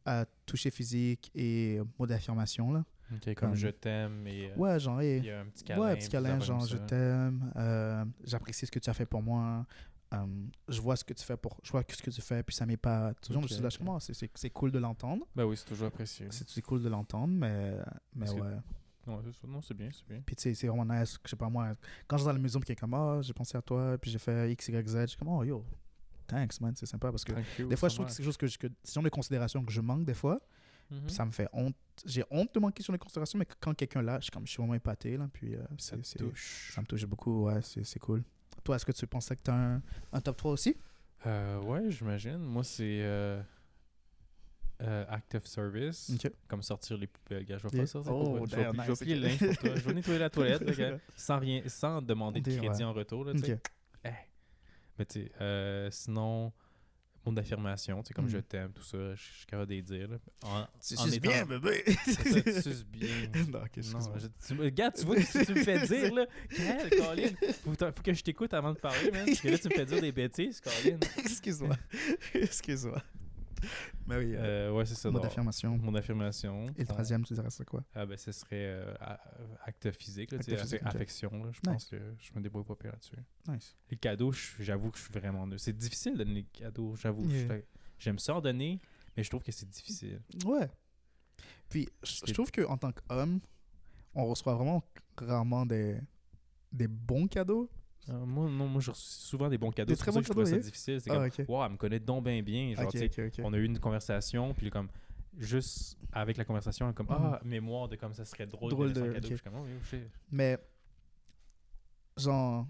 à 0.05 0.25
toucher 0.47 0.71
physique 0.71 1.31
et 1.35 1.81
mot 1.99 2.07
d'affirmation, 2.07 2.73
là. 2.73 2.85
Comme 3.25 3.35
Comme- 3.35 3.55
je 3.55 3.69
t'aime 3.69 4.27
et. 4.27 4.51
euh, 4.51 4.57
Ouais, 4.57 4.81
genre, 4.81 5.01
hey, 5.01 5.21
puis 5.21 5.31
un 5.31 5.45
petit 5.47 5.63
câlin. 5.65 5.81
ouais, 5.83 5.91
un 5.93 5.97
petit 5.97 6.09
câlin, 6.09 6.41
genre, 6.41 6.67
je 6.67 6.77
t'aime, 6.79 7.53
euh, 7.57 8.05
j'apprécie 8.25 8.67
ce 8.67 8.71
que 8.73 8.79
tu 8.79 8.89
as 8.91 8.95
fait 8.95 9.07
pour 9.07 9.23
moi, 9.23 9.67
euh, 10.15 10.27
je 10.69 10.81
vois 10.81 10.97
ce 10.97 11.05
que 11.05 11.13
tu 11.13 11.23
fais 11.25 11.37
pour, 11.37 11.59
je 11.63 11.71
vois 11.71 11.83
ce 11.89 12.03
que 12.03 12.11
tu 12.11 12.21
fais, 12.23 12.43
puis 12.43 12.55
ça 12.57 12.65
m'épate. 12.67 13.21
Toujours, 13.21 13.43
Ok, 13.43 13.49
je 13.49 13.55
suis 13.55 13.63
là, 13.63 13.69
ok. 13.69 13.79
comment, 13.79 14.01
c'est- 14.01 14.51
cool 14.51 14.73
de 14.73 14.79
l'entendre. 14.79 15.27
Ben 15.37 15.45
oui, 15.45 15.57
c'est 15.57 15.67
toujours 15.67 15.89
apprécié. 15.89 16.27
C'est 16.31 16.63
cool 16.63 16.83
de 16.83 16.89
l'entendre, 16.89 17.33
mais, 17.35 17.77
mais 18.15 18.27
Parce 18.27 18.33
ouais. 18.33 18.57
Non, 19.07 19.21
c'est 19.61 19.75
bien, 19.75 19.91
c'est 19.93 20.09
bien. 20.09 20.23
Puis 20.25 20.35
tu 20.35 20.43
sais, 20.45 20.55
c'est 20.55 20.67
vraiment 20.67 20.87
nice. 20.87 21.19
Je 21.23 21.29
sais 21.29 21.37
pas 21.37 21.51
moi, 21.51 21.73
quand 22.07 22.17
je 22.17 22.23
suis 22.23 22.27
dans 22.27 22.33
la 22.33 22.39
maison, 22.39 22.59
puis 22.59 22.69
quelqu'un 22.69 22.87
comme, 22.87 22.95
ah, 22.95 23.19
j'ai 23.21 23.35
pensé 23.35 23.57
à 23.59 23.61
toi, 23.61 23.99
puis 23.99 24.11
j'ai 24.11 24.19
fait 24.19 24.51
X, 24.53 24.69
Y, 24.69 24.89
Z, 24.89 25.01
je 25.03 25.07
suis 25.09 25.19
comme, 25.19 25.29
oh 25.29 25.45
yo, 25.45 25.63
thanks, 26.27 26.61
man, 26.61 26.75
c'est 26.77 26.87
sympa. 26.87 27.11
Parce 27.11 27.25
que 27.25 27.33
Thank 27.33 27.45
you 27.59 27.69
des 27.69 27.77
fois, 27.77 27.89
je 27.89 27.95
trouve 27.95 28.07
que 28.07 28.13
c'est 28.13 28.23
chose 28.23 28.37
que, 28.37 28.47
je- 28.47 28.59
que 28.59 28.67
c'est 28.83 28.95
genre 28.95 29.05
de 29.05 29.09
considération 29.09 29.65
que 29.65 29.73
je 29.73 29.81
manque 29.81 30.05
des 30.05 30.15
fois. 30.15 30.39
Mhm. 30.91 31.09
Ça 31.09 31.25
me 31.25 31.31
fait 31.31 31.49
honte. 31.53 31.75
J'ai 32.05 32.25
honte 32.31 32.55
de 32.55 32.61
manquer 32.61 32.83
sur 32.83 32.93
les 32.93 32.99
considérations, 32.99 33.39
mais 33.39 33.47
quand 33.61 33.75
quelqu'un 33.75 34.03
là, 34.03 34.21
je 34.21 34.31
comme, 34.31 34.47
je 34.47 34.51
suis 34.53 34.59
vraiment 34.59 34.75
épaté, 34.75 35.17
là. 35.17 35.29
Puis 35.33 35.55
euh, 35.55 35.63
Ça 35.79 35.97
te 35.97 36.19
touche. 36.19 36.73
ça 36.75 36.81
me 36.83 36.87
touche 36.87 37.07
beaucoup, 37.07 37.45
ouais, 37.45 37.61
c'est 37.63 37.99
cool. 38.01 38.23
Toi, 38.63 38.77
est-ce 38.77 38.85
que 38.87 38.93
tu 38.93 39.07
pensais 39.07 39.35
que 39.37 39.43
tu 39.43 39.51
as 39.51 39.55
un, 39.55 39.83
un 40.13 40.21
top 40.21 40.37
3 40.37 40.53
aussi? 40.53 40.77
Euh, 41.27 41.61
ouais, 41.63 41.91
j'imagine. 41.91 42.37
Moi, 42.39 42.65
c'est 42.65 43.01
euh, 43.03 43.43
Act 45.09 45.35
of 45.37 45.47
Service. 45.47 46.13
Comme 46.49 46.63
sortir 46.63 46.99
les 46.99 47.07
poubelles. 47.07 47.45
Gars, 47.45 47.59
je 47.59 47.63
vais 47.65 47.71
pas 47.71 47.77
Yeah. 47.79 47.87
sortir. 47.87 48.13
Oh, 48.15 48.37
pour 48.37 48.47
je 48.47 48.57
vais 48.57 48.73
nice, 48.73 48.99
plier 48.99 49.15
ok. 49.17 49.21
le 49.23 49.27
linge 49.29 49.39
pour 49.39 49.57
toi. 49.57 49.75
Je 49.77 49.81
vais 49.81 49.95
nettoyer 49.95 50.19
la 50.19 50.31
toilette, 50.31 50.61
là, 50.63 50.73
gars, 50.75 50.99
sans, 51.17 51.39
rien, 51.39 51.63
sans 51.67 52.03
demander 52.03 52.41
de 52.41 52.51
crédit 52.51 52.67
ouais. 52.79 52.85
en 52.85 52.93
retour. 52.93 53.25
Là. 53.25 53.33
Mais 54.99 55.05
tu 55.07 55.23
sais, 55.25 55.33
euh, 55.41 55.89
sinon, 55.91 56.53
mot 57.27 57.33
d'affirmation, 57.33 58.03
tu 58.03 58.09
sais, 58.09 58.15
comme 58.15 58.27
Mm. 58.27 58.29
je 58.31 58.39
t'aime, 58.39 58.73
tout 58.73 58.83
ça, 58.83 59.15
je 59.15 59.23
suis 59.23 59.47
capable 59.47 59.69
de 59.71 59.75
les 59.75 59.83
dire. 59.83 60.09
Là. 60.09 60.17
En, 60.45 60.67
Tu 60.87 60.97
suces 60.97 61.21
bien, 61.21 61.45
bébé 61.47 61.83
ça, 62.07 62.23
tu 62.43 62.63
suces 62.63 62.85
bien. 62.85 63.09
Non, 63.51 63.61
ok. 63.61 63.77
Non, 63.93 64.19
je, 64.19 64.27
tu, 64.47 64.55
me- 64.55 64.65
regarde, 64.65 64.95
tu 64.95 65.05
vois 65.07 65.21
ce 65.23 65.39
que 65.39 65.45
tu 65.47 65.55
me 65.55 65.65
fais 65.65 65.87
dire, 65.87 66.15
là. 66.15 66.27
Quel, 66.51 66.91
Colin? 66.91 67.31
Faut, 67.65 67.75
faut 67.75 68.03
que 68.03 68.13
je 68.13 68.23
t'écoute 68.23 68.53
avant 68.55 68.73
de 68.75 68.79
parler, 68.79 69.11
man. 69.11 69.25
Parce 69.27 69.41
que 69.41 69.49
là, 69.49 69.59
tu 69.59 69.69
me 69.69 69.75
fais 69.75 69.87
dire 69.87 70.01
des 70.01 70.13
bêtises, 70.13 70.61
Colin. 70.61 70.99
Excuse-moi. 71.19 71.77
Excuse-moi. 72.35 73.03
Mais 74.07 74.17
oui, 74.19 74.35
euh, 74.35 74.69
Euh, 74.71 74.73
ouais, 74.73 74.85
c'est 74.87 74.95
ça. 74.95 75.09
mot 75.11 75.15
donc, 75.15 75.25
d'affirmation. 75.25 75.77
Mon 75.79 75.95
affirmation. 75.95 76.67
Et 76.77 76.81
le 76.81 76.87
troisième, 76.87 77.25
tu 77.25 77.35
dirais 77.35 77.51
c'est 77.51 77.65
quoi? 77.65 77.85
Ah, 77.95 78.07
ben, 78.07 78.17
ce 78.17 78.33
serait 78.33 78.51
euh, 78.67 78.95
acte 79.65 79.91
physique, 79.93 80.33
là, 80.33 80.39
Acte 80.39 80.57
physique, 80.57 80.81
affection. 80.85 81.31
Là, 81.45 81.51
je 81.53 81.59
Nice. 81.59 81.63
pense 81.65 81.85
que 81.87 81.97
je 82.19 82.31
me 82.35 82.41
débrouille 82.41 82.65
pas 82.65 82.77
pire 82.77 82.93
là-dessus. 82.93 83.17
Nice. 83.49 83.77
Les 83.91 83.97
cadeaux, 83.97 84.33
j'avoue 84.61 84.91
que 84.91 84.99
je 84.99 85.05
suis 85.05 85.13
vraiment 85.13 85.47
nul. 85.47 85.59
C'est 85.59 85.77
difficile 85.77 86.13
de 86.15 86.19
donner 86.25 86.43
des 86.43 86.49
cadeaux, 86.49 86.95
j'avoue. 86.97 87.29
Yeah. 87.29 87.59
J'aime 87.99 88.19
ça 88.19 88.35
en 88.35 88.41
donner, 88.41 88.81
mais 89.17 89.23
je 89.23 89.31
trouve 89.31 89.43
que 89.43 89.53
c'est 89.53 89.69
difficile. 89.69 90.21
Ouais. 90.45 90.71
Puis, 91.69 91.89
je 92.27 92.33
trouve 92.33 92.51
qu'en 92.51 92.77
tant 92.77 92.93
qu'homme, 92.93 93.41
on 94.15 94.27
reçoit 94.27 94.55
vraiment 94.55 94.85
rarement 95.17 95.65
des, 95.67 95.99
des 96.73 96.89
bons 96.89 97.27
cadeaux. 97.27 97.71
Euh, 98.11 98.25
moi, 98.27 98.49
non, 98.51 98.69
moi, 98.69 98.81
je 98.83 98.91
reçois 98.91 99.03
souvent 99.07 99.49
des 99.49 99.57
bons 99.59 99.71
cadeaux. 99.71 99.93
C'est 99.95 99.97
très 99.97 100.07
pour 100.13 100.15
ça 100.15 100.21
que 100.21 100.27
je 100.27 100.31
trouvais 100.33 100.47
ça 100.51 100.59
difficile. 100.59 101.01
C'est 101.01 101.11
Ah, 101.11 101.15
comme, 101.15 101.27
ok. 101.27 101.49
wow, 101.49 101.65
elle 101.65 101.73
me 101.73 101.77
connaît 101.77 102.01
donc 102.01 102.25
bien 102.25 102.43
bien. 102.43 102.75
Genre, 102.75 102.85
Ok, 102.85 102.91
tu 102.93 102.99
sais, 102.99 103.07
ok, 103.07 103.33
ok. 103.39 103.45
on 103.45 103.53
a 103.55 103.57
eu 103.57 103.65
une 103.65 103.79
conversation, 103.79 104.53
puis 104.53 104.71
comme, 104.71 104.89
juste 105.39 105.97
avec 106.13 106.37
la 106.37 106.45
conversation, 106.45 106.93
comme, 106.93 107.07
ah, 107.11 107.41
mémoire 107.45 107.89
de 107.89 107.97
comme 107.97 108.13
ça 108.13 108.25
serait 108.25 108.47
drôle. 108.47 108.71
Drôle 108.71 108.93
de 108.93 109.01
de- 109.01 109.13
cadeau. 109.13 109.29
ok. 109.29 109.31
Je 109.31 109.35
suis 109.37 109.45
comme, 109.45 109.55
oh. 109.57 109.97
Mais, 110.31 110.59
genre, 112.19 112.67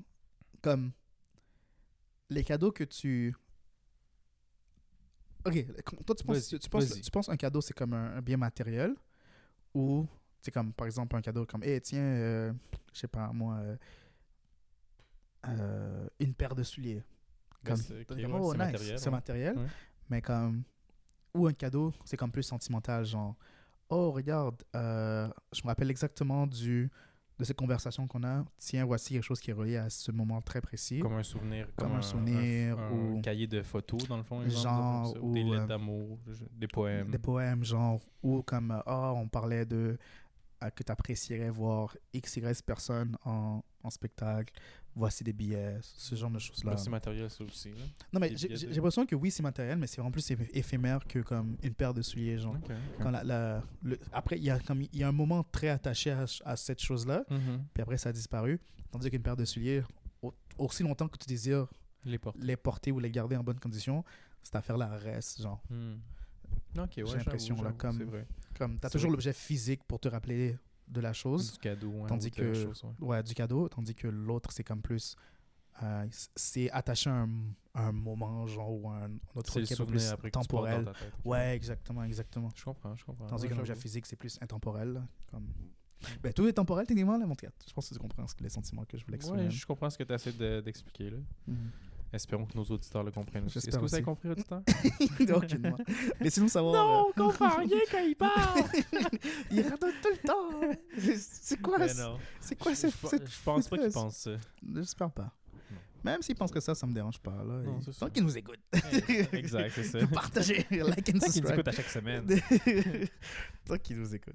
comme 0.62 0.92
les 2.30 2.44
cadeaux 2.44 2.70
que 2.72 2.84
tu. 2.84 3.34
Ok, 5.46 5.66
toi, 6.06 6.14
tu 6.14 6.24
penses, 6.24 6.48
tu, 6.48 6.68
penses, 6.70 6.88
vas-y. 6.88 7.00
tu 7.02 7.10
penses 7.10 7.28
un 7.28 7.36
cadeau, 7.36 7.60
c'est 7.60 7.74
comme 7.74 7.92
un, 7.92 8.16
un 8.16 8.22
bien 8.22 8.38
matériel 8.38 8.94
ou 9.74 10.06
c'est 10.40 10.50
comme, 10.50 10.72
par 10.72 10.86
exemple, 10.86 11.14
un 11.16 11.20
cadeau 11.20 11.44
comme, 11.44 11.62
eh, 11.64 11.80
tiens, 11.82 12.00
euh, 12.00 12.52
je 12.94 13.00
sais 13.00 13.08
pas, 13.08 13.30
moi, 13.32 13.56
euh, 13.56 13.76
euh, 15.48 16.06
une 16.20 16.34
paire 16.34 16.54
de 16.54 16.62
souliers. 16.62 17.02
Comme, 17.64 17.76
c'est- 17.76 18.06
oh, 18.10 18.14
nice, 18.14 18.56
matériel, 18.56 18.98
ouais. 18.98 19.10
matériel. 19.10 19.56
Ouais. 19.58 19.66
Mais 20.10 20.20
comme, 20.22 20.62
ou 21.34 21.46
un 21.46 21.52
cadeau, 21.52 21.92
c'est 22.04 22.16
comme 22.16 22.30
plus 22.30 22.42
sentimental, 22.42 23.04
genre, 23.04 23.34
oh, 23.88 24.10
regarde, 24.12 24.62
euh, 24.76 25.28
je 25.52 25.62
me 25.62 25.68
rappelle 25.68 25.90
exactement 25.90 26.46
du, 26.46 26.90
de 27.38 27.44
cette 27.44 27.56
conversation 27.56 28.06
qu'on 28.06 28.22
a. 28.22 28.44
Tiens, 28.58 28.84
voici 28.84 29.14
quelque 29.14 29.22
chose 29.24 29.40
qui 29.40 29.50
est 29.50 29.54
relié 29.54 29.76
à 29.78 29.88
ce 29.88 30.12
moment 30.12 30.40
très 30.42 30.60
précis. 30.60 30.98
Comme 31.00 31.14
un 31.14 31.22
souvenir. 31.22 31.66
Comme 31.74 31.92
un 31.92 32.02
souvenir 32.02 32.78
un, 32.78 32.90
ou- 32.92 33.20
cahier 33.22 33.46
de 33.46 33.62
photos, 33.62 34.06
dans 34.08 34.18
le 34.18 34.22
fond. 34.22 34.42
exemple, 34.42 34.62
Genre, 34.68 35.16
ou 35.24 35.32
des 35.32 35.42
ou, 35.42 35.52
lettres 35.52 35.64
euh, 35.64 35.66
d'amour, 35.66 36.18
des 36.52 36.68
poèmes. 36.68 37.10
Des 37.10 37.18
poèmes, 37.18 37.64
genre, 37.64 38.00
ou 38.22 38.42
comme, 38.42 38.70
euh, 38.72 38.80
ah, 38.86 39.12
on 39.14 39.26
parlait 39.26 39.64
de 39.64 39.76
euh, 39.76 39.96
que 40.70 40.82
tu 40.82 40.90
apprécierais 40.92 41.50
voir 41.50 41.96
X, 42.12 42.36
Y 42.36 42.62
personne 42.64 43.16
en, 43.24 43.62
en 43.82 43.90
spectacle. 43.90 44.52
Voici 44.96 45.24
des 45.24 45.32
billets, 45.32 45.76
ce 45.82 46.14
genre 46.14 46.30
de 46.30 46.38
choses-là. 46.38 46.70
Ben, 46.72 46.76
c'est 46.76 46.88
matériel, 46.90 47.28
ça 47.28 47.42
aussi. 47.42 47.70
là. 47.70 47.76
Non, 48.12 48.20
mais 48.20 48.36
j'ai 48.36 48.46
de- 48.46 48.72
l'impression 48.74 49.04
que 49.04 49.16
oui, 49.16 49.28
c'est 49.32 49.42
matériel, 49.42 49.76
mais 49.76 49.88
c'est 49.88 49.96
vraiment 49.96 50.12
plus 50.12 50.30
éph- 50.30 50.48
éphémère 50.52 51.04
que 51.08 51.18
comme 51.18 51.56
une 51.64 51.74
paire 51.74 51.92
de 51.92 52.00
souliers, 52.00 52.38
genre. 52.38 52.54
Ok, 52.54 52.70
ok. 52.70 53.02
Quand 53.02 53.10
la, 53.10 53.24
la- 53.24 53.62
le- 53.82 53.98
après, 54.12 54.36
il 54.38 54.44
y, 54.44 54.50
a 54.50 54.60
comme, 54.60 54.84
y 54.92 55.02
a 55.02 55.08
un 55.08 55.12
moment 55.12 55.42
très 55.42 55.68
attaché 55.70 56.12
à, 56.12 56.26
à 56.44 56.56
cette 56.56 56.80
chose-là, 56.80 57.24
Mhm. 57.28 57.64
puis 57.74 57.82
après, 57.82 57.98
ça 57.98 58.10
a 58.10 58.12
disparu. 58.12 58.60
Tandis 58.92 59.10
qu'une 59.10 59.22
paire 59.22 59.36
de 59.36 59.44
souliers, 59.44 59.82
au- 60.22 60.32
aussi 60.58 60.84
longtemps 60.84 61.08
que 61.08 61.18
tu 61.18 61.26
désires 61.26 61.66
Les 62.38 62.56
porter 62.56 62.92
ou 62.92 63.00
les 63.00 63.10
garder 63.10 63.34
en 63.34 63.42
bonne 63.42 63.58
condition, 63.58 64.04
cette 64.44 64.54
affaire-là 64.54 64.86
reste, 64.98 65.42
genre. 65.42 65.60
Ouais, 66.76 66.86
J'ai 66.96 67.02
l'impression, 67.16 67.56
là, 67.62 67.72
comme- 67.72 67.98
C'est 67.98 68.04
vrai. 68.04 68.26
Comme, 68.58 68.78
tu 68.78 68.86
as 68.86 68.88
C'est 68.88 68.98
toujours 68.98 69.10
l'objet 69.10 69.32
physique 69.32 69.82
pour 69.84 69.98
te 70.00 70.08
rappeler 70.08 70.56
de 70.86 71.00
la 71.00 71.12
chose, 71.12 71.52
Du 71.54 71.58
cadeau, 71.58 72.02
hein, 72.02 72.06
tandis 72.08 72.30
que- 72.30 72.54
chose, 72.54 72.82
ouais. 72.84 73.06
ouais, 73.06 73.22
du 73.22 73.34
cadeau, 73.34 73.68
tandis 73.68 73.94
que 73.94 74.06
l'autre, 74.08 74.52
c'est 74.52 74.64
comme 74.64 74.82
plus. 74.82 75.16
euh, 75.82 76.06
c'est 76.36 76.70
attaché 76.70 77.10
à 77.10 77.14
un, 77.22 77.28
un 77.74 77.90
moment, 77.90 78.46
genre, 78.46 78.70
ou 78.70 78.88
à 78.90 78.98
un 79.06 79.16
autre 79.34 79.50
truc 79.50 79.64
qui 79.64 79.72
est 79.72 79.84
plus 79.86 80.06
après 80.10 80.30
que 80.30 80.34
temporel. 80.38 80.84
tête. 80.84 81.12
Ouais, 81.24 81.56
exactement, 81.56 82.04
exactement. 82.04 82.48
Je 82.54 82.64
comprends, 82.64 82.94
je 82.94 83.04
comprends. 83.04 83.26
Tandis 83.26 83.42
Ouais, 83.44 83.48
qu'un 83.48 83.54
objet 83.58 83.68
j'avoue. 83.72 83.80
physique, 83.80 84.06
c'est 84.06 84.14
plus 84.14 84.38
intemporel. 84.40 85.02
Comme... 85.32 85.48
Ben, 86.22 86.32
tout 86.32 86.46
est 86.46 86.52
temporel, 86.52 86.86
techniquement, 86.86 87.16
là, 87.18 87.26
mon. 87.26 87.34
Je 87.66 87.72
pense 87.72 87.88
que 87.88 87.94
tu 87.94 87.98
comprends 87.98 88.26
ce 88.28 88.34
que 88.36 88.44
les 88.44 88.50
sentiments 88.50 88.84
que 88.84 88.96
je 88.98 89.04
voulais 89.04 89.16
exprimer. 89.16 89.44
Ouais, 89.46 89.50
je 89.50 89.66
comprends 89.66 89.90
ce 89.90 89.98
que 89.98 90.04
tu 90.04 90.12
essaies 90.12 90.62
d'expliquer. 90.62 91.10
là. 91.10 91.16
Mhm. 91.48 91.70
Espérons 92.14 92.46
que 92.46 92.56
nos 92.56 92.62
auditeurs 92.64 93.02
le 93.02 93.10
comprennent. 93.10 93.46
Est-ce 93.46 93.68
que 93.70 93.76
vous 93.76 93.92
avez 93.94 94.04
compris, 94.04 94.28
auditeurs? 94.30 94.62
Aucunement. 95.34 95.76
Laissez-nous 96.20 96.48
savoir. 96.48 97.06
on 97.08 97.12
comprend 97.12 97.56
rien 97.58 97.78
quand 97.90 97.98
il 98.06 98.14
parle! 98.14 98.60
euh, 98.60 99.00
il 99.50 99.62
radote 99.62 99.94
tout 100.00 100.08
le 100.12 100.28
temps. 100.28 100.76
C'est- 101.18 101.60
quoi, 101.60 101.78
non. 101.94 102.18
c'est 102.40 102.56
quoi 102.56 102.74
cette, 102.74 102.92
je- 102.92 103.42
pense 103.44 103.68
pas 103.68 103.76
foutaise? 103.76 103.92
pensent 103.92 104.16
ça. 104.16 104.36
J'espère 104.74 105.10
pas. 105.10 105.34
Même 106.04 106.22
s'ils 106.22 106.36
pensent 106.36 106.52
que 106.52 106.60
ça, 106.60 106.74
ça 106.74 106.86
me 106.86 106.92
dérange 106.92 107.18
pas. 107.18 107.32
Là. 107.32 107.62
Non, 107.62 107.80
Et- 107.80 107.90
Tant 107.98 108.10
qu'ils 108.10 108.22
nous 108.22 108.36
écoutent. 108.38 108.60
exact, 109.32 109.70
c'est 109.74 109.82
ça. 109.84 110.06
Partagez, 110.06 110.66
like 110.70 110.82
and 110.82 110.84
C'est 110.90 110.92
ça 110.92 111.02
qu'ils 111.04 111.14
nous 111.16 111.20
subscribe. 111.32 111.52
écoutent 111.54 111.68
à 111.68 111.72
chaque 111.72 111.88
semaine. 111.88 112.26
Tant 113.64 113.78
qu'ils 113.78 113.98
nous 113.98 114.14
écoutent. 114.14 114.34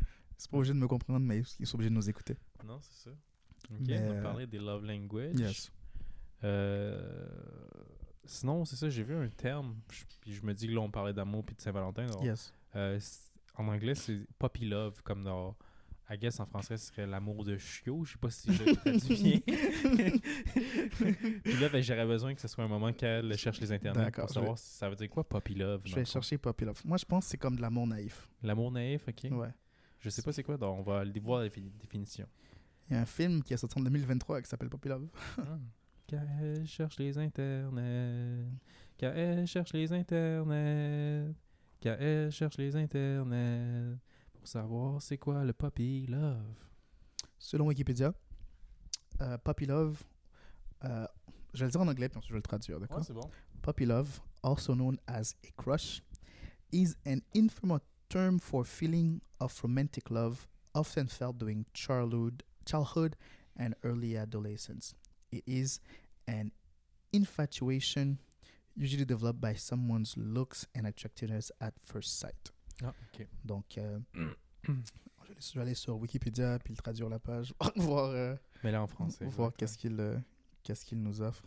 Ils 0.00 0.42
sont 0.42 0.50
pas 0.50 0.56
obligés 0.58 0.72
de 0.74 0.78
me 0.78 0.86
comprendre, 0.88 1.26
mais 1.26 1.42
ils 1.58 1.66
sont 1.66 1.74
obligés 1.76 1.90
de 1.90 1.94
nous 1.96 2.08
écouter. 2.08 2.36
Non, 2.64 2.78
c'est 2.80 3.10
ça. 3.10 3.16
Ok, 3.70 3.80
Mais, 3.86 3.98
on 3.98 4.08
va 4.08 4.14
euh, 4.14 4.22
parler 4.22 4.46
des 4.46 4.58
love 4.58 4.84
language. 4.84 5.34
Yes. 5.34 5.70
Euh, 6.44 7.26
Sinon, 8.24 8.64
c'est 8.66 8.76
ça, 8.76 8.90
j'ai 8.90 9.02
vu 9.02 9.14
un 9.14 9.28
terme, 9.28 9.74
je- 9.90 10.04
puis 10.20 10.34
je 10.34 10.44
me 10.44 10.52
dis 10.52 10.66
que 10.66 10.72
là, 10.72 10.80
on 10.80 10.90
parlait 10.90 11.14
d'amour 11.14 11.42
puis 11.46 11.56
de 11.56 11.60
Saint-Valentin. 11.62 12.06
Yes. 12.22 12.52
euh, 12.76 13.00
en 13.56 13.66
anglais, 13.68 13.94
c'est 13.94 14.20
puppy 14.38 14.66
love, 14.68 15.00
comme 15.02 15.24
dans. 15.24 15.56
I 16.10 16.16
guess 16.16 16.38
en 16.40 16.46
français, 16.46 16.76
ce 16.78 16.86
serait 16.86 17.06
l'amour 17.06 17.44
de 17.44 17.56
chiot. 17.58 18.02
Je 18.04 18.12
sais 18.12 18.18
pas 18.18 18.30
si 18.30 18.50
je 18.52 18.64
le 18.64 18.74
traduis 18.76 19.42
bien. 19.46 20.10
puis 21.44 21.52
là, 21.60 21.68
ben, 21.68 21.82
j'aurais 21.82 22.06
besoin 22.06 22.34
que 22.34 22.40
ce 22.40 22.48
soit 22.48 22.64
un 22.64 22.68
moment 22.68 22.92
qu'elle 22.92 23.36
cherche 23.36 23.60
les 23.60 23.72
internets 23.72 24.10
pour 24.10 24.30
savoir 24.30 24.58
si 24.58 24.70
ça 24.76 24.88
veut 24.88 24.96
dire 24.96 25.10
quoi 25.10 25.22
puppy 25.28 25.54
love. 25.54 25.82
Je 25.84 25.94
vais 25.94 26.04
chercher 26.06 26.38
Puppy 26.38 26.64
Love. 26.64 26.80
Moi, 26.84 26.96
je 26.98 27.04
pense 27.04 27.24
que 27.24 27.30
c'est 27.30 27.36
comme 27.38 27.56
de 27.56 27.60
l'amour 27.62 27.86
naïf. 27.86 28.28
L'amour 28.42 28.72
naïf, 28.72 29.06
ok. 29.08 29.30
Ouais. 29.32 29.48
Je 30.00 30.08
sais 30.10 30.22
pas 30.22 30.32
c'est 30.32 30.42
quoi, 30.44 30.56
donc 30.56 30.78
on 30.78 30.82
va 30.82 31.00
aller 31.00 31.18
voir 31.20 31.40
la 31.40 31.48
défi- 31.48 31.70
définition. 31.78 32.26
Il 32.88 32.94
y 32.94 32.96
a 32.96 33.00
un 33.02 33.06
film 33.06 33.42
qui 33.42 33.52
est 33.52 33.56
sorti 33.58 33.78
en 33.78 33.82
2023 33.82 34.40
qui 34.42 34.48
s'appelle 34.48 34.70
Puppy 34.70 34.88
Love. 34.88 35.08
Ah. 35.38 35.42
Car 36.08 36.24
elle 36.40 36.66
cherche 36.66 36.98
les 36.98 37.18
internets. 37.18 38.46
Car 38.96 39.14
elle 39.14 39.46
cherche 39.46 39.74
les 39.74 39.92
internets. 39.92 41.34
Car 41.80 42.00
elle 42.00 42.30
cherche 42.30 42.56
les 42.56 42.74
internets. 42.74 43.98
Pour 44.32 44.48
savoir 44.48 45.02
c'est 45.02 45.18
quoi 45.18 45.44
le 45.44 45.52
puppy 45.52 46.06
love. 46.06 46.42
Selon 47.38 47.66
Wikipédia, 47.66 48.14
euh, 49.20 49.36
Puppy 49.38 49.66
Love, 49.66 50.02
euh, 50.84 51.06
je 51.54 51.60
vais 51.60 51.66
le 51.66 51.70
dire 51.70 51.80
en 51.80 51.88
anglais 51.88 52.08
puis 52.08 52.18
ensuite 52.18 52.30
je 52.30 52.34
vais 52.34 52.38
le 52.38 52.42
traduire, 52.42 52.80
d'accord? 52.80 53.04
C'est 53.04 53.12
bon. 53.12 53.30
Puppy 53.62 53.84
love, 53.84 54.20
also 54.42 54.74
known 54.74 54.98
as 55.06 55.34
a 55.44 55.52
crush, 55.56 56.02
is 56.72 56.94
an 57.06 57.18
informa- 57.34 57.80
term 58.08 58.40
for 58.40 58.64
feeling 58.64 59.20
of 59.40 59.60
romantic 59.62 60.10
love 60.10 60.48
often 60.74 61.06
felt 61.06 61.36
during 61.38 61.64
childhood, 61.74 62.42
childhood 62.66 63.14
and 63.56 63.74
early 63.84 64.16
adolescence. 64.16 64.94
It 65.30 65.44
is 65.46 65.80
an 66.26 66.50
infatuation 67.12 68.18
usually 68.76 69.04
developed 69.04 69.40
by 69.40 69.54
someone's 69.54 70.16
looks 70.16 70.66
and 70.74 70.86
attractiveness 70.86 71.50
at 71.60 71.74
first 71.84 72.18
sight. 72.18 72.52
Ah, 72.82 72.94
ok. 73.12 73.26
Donc, 73.44 73.76
euh, 73.78 73.98
je, 75.40 75.54
vais 75.54 75.62
aller, 75.62 75.74
sur 75.74 75.98
Wikipédia 75.98 76.58
puis 76.60 76.72
le 76.72 76.76
traduire 76.76 77.08
la 77.08 77.18
page, 77.18 77.52
voir, 77.76 78.10
euh, 78.10 78.36
Mais 78.62 78.70
là 78.70 78.82
en 78.82 78.86
français. 78.86 79.24
voir 79.26 79.48
exact, 79.48 79.58
qu'est-ce 79.58 79.78
qu'il 79.78 80.00
euh, 80.00 80.18
qu'est-ce 80.62 80.84
qu'il 80.84 81.02
nous 81.02 81.20
offre. 81.20 81.44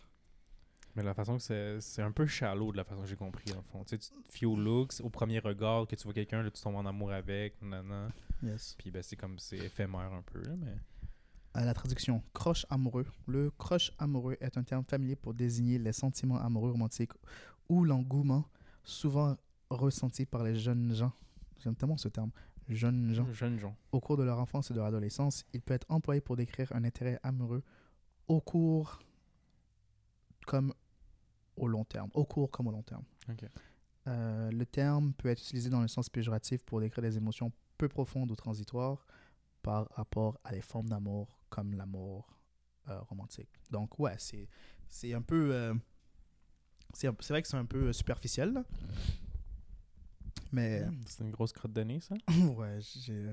Mais 0.94 1.02
la 1.02 1.14
façon 1.14 1.38
que 1.38 1.42
c'est, 1.42 1.80
c'est 1.80 2.02
un 2.02 2.12
peu 2.12 2.26
shallow 2.26 2.70
de 2.70 2.76
la 2.76 2.84
façon 2.84 3.00
que 3.00 3.08
j'ai 3.08 3.16
compris, 3.16 3.50
en 3.54 3.62
fond. 3.62 3.82
Tu 3.84 3.96
sais, 3.96 3.98
tu 3.98 4.10
te 4.10 4.32
fies 4.32 4.44
aux 4.44 4.56
looks, 4.56 5.00
au 5.00 5.08
premier 5.08 5.38
regard 5.38 5.86
que 5.86 5.96
tu 5.96 6.04
vois 6.04 6.12
quelqu'un, 6.12 6.42
là, 6.42 6.50
tu 6.50 6.60
tombes 6.60 6.76
en 6.76 6.84
amour 6.84 7.12
avec, 7.12 7.60
nanana. 7.62 8.12
Yes. 8.42 8.74
Puis 8.76 8.90
ben, 8.90 9.02
c'est 9.02 9.16
comme, 9.16 9.38
c'est 9.38 9.56
éphémère 9.56 10.12
un 10.12 10.20
peu, 10.20 10.42
là, 10.42 10.54
mais... 10.54 10.76
À 11.54 11.66
la 11.66 11.74
traduction, 11.74 12.22
croche 12.32 12.64
amoureux. 12.70 13.06
Le 13.26 13.50
croche 13.50 13.92
amoureux 13.98 14.38
est 14.40 14.56
un 14.56 14.62
terme 14.62 14.84
familier 14.84 15.16
pour 15.16 15.34
désigner 15.34 15.78
les 15.78 15.92
sentiments 15.92 16.40
amoureux 16.40 16.70
romantiques 16.70 17.12
ou 17.68 17.84
l'engouement 17.84 18.46
souvent 18.84 19.36
ressenti 19.68 20.24
par 20.24 20.44
les 20.44 20.56
jeunes 20.56 20.94
gens. 20.94 21.12
J'aime 21.58 21.76
tellement 21.76 21.98
ce 21.98 22.08
terme, 22.08 22.30
jeunes 22.68 23.12
gens. 23.12 23.30
Jeunes 23.32 23.58
gens. 23.58 23.76
Au 23.92 24.00
cours 24.00 24.16
de 24.16 24.22
leur 24.22 24.38
enfance 24.38 24.70
et 24.70 24.74
de 24.74 24.78
leur 24.78 24.86
adolescence, 24.86 25.44
il 25.52 25.60
peut 25.60 25.74
être 25.74 25.86
employé 25.90 26.22
pour 26.22 26.36
décrire 26.36 26.72
un 26.74 26.84
intérêt 26.84 27.20
amoureux 27.22 27.62
au 28.28 28.40
cours 28.40 29.00
comme 30.46 30.72
au 31.56 31.68
long 31.68 31.84
terme. 31.84 32.10
Au 32.14 32.24
cours 32.24 32.50
comme 32.50 32.68
au 32.68 32.72
long 32.72 32.82
terme. 32.82 33.04
Ok. 33.28 33.44
Euh, 34.08 34.50
le 34.50 34.66
terme 34.66 35.12
peut 35.12 35.28
être 35.28 35.40
utilisé 35.40 35.68
dans 35.68 35.82
le 35.82 35.88
sens 35.88 36.08
péjoratif 36.08 36.62
pour 36.64 36.80
décrire 36.80 37.02
des 37.02 37.16
émotions 37.18 37.52
peu 37.76 37.88
profondes 37.88 38.30
ou 38.30 38.36
transitoires 38.36 39.06
par 39.62 39.88
rapport 39.92 40.40
à 40.44 40.52
des 40.52 40.62
formes 40.62 40.88
d'amour 40.88 41.41
comme 41.52 41.74
l'amour 41.74 42.34
euh, 42.88 42.98
romantique. 43.02 43.50
Donc 43.70 43.98
ouais, 43.98 44.16
c'est 44.18 44.48
c'est 44.88 45.12
un 45.14 45.22
peu 45.22 45.54
euh, 45.54 45.74
c'est 46.94 47.08
c'est 47.20 47.32
vrai 47.34 47.42
que 47.42 47.48
c'est 47.48 47.56
un 47.58 47.66
peu 47.66 47.88
euh, 47.88 47.92
superficiel 47.92 48.52
là. 48.52 48.64
mais 50.50 50.80
Hmm, 50.84 51.00
C'est 51.06 51.24
une 51.24 51.30
grosse 51.30 51.52
crotte 51.52 51.72
de 51.72 51.82
nez, 51.82 52.00
ça? 52.00 52.14
ouais, 52.56 52.78
j'ai 52.80 53.30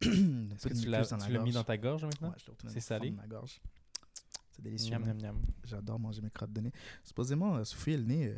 Est-ce 0.00 0.68
que 0.68 0.74
tu 0.74 0.88
l'as, 0.88 1.04
tu 1.06 1.32
l'as 1.32 1.42
mis 1.42 1.52
dans 1.52 1.64
ta 1.64 1.76
gorge 1.76 2.04
maintenant? 2.04 2.30
Ouais, 2.30 2.36
je 2.38 2.46
l'ai 2.46 2.52
retourné 2.52 2.72
C'est 2.74 2.80
salé? 2.80 3.10
ma 3.10 3.26
gorge. 3.26 3.60
C'est 4.52 4.62
délicieux. 4.62 4.90
Miam, 4.98 5.04
miam, 5.04 5.20
miam. 5.20 5.42
J'adore 5.64 5.98
manger 5.98 6.20
mes 6.22 6.30
crottes 6.30 6.52
de 6.52 6.60
nez. 6.60 6.72
Supposément, 7.02 7.64
souffler 7.64 7.96
le 7.96 8.04
nez 8.04 8.34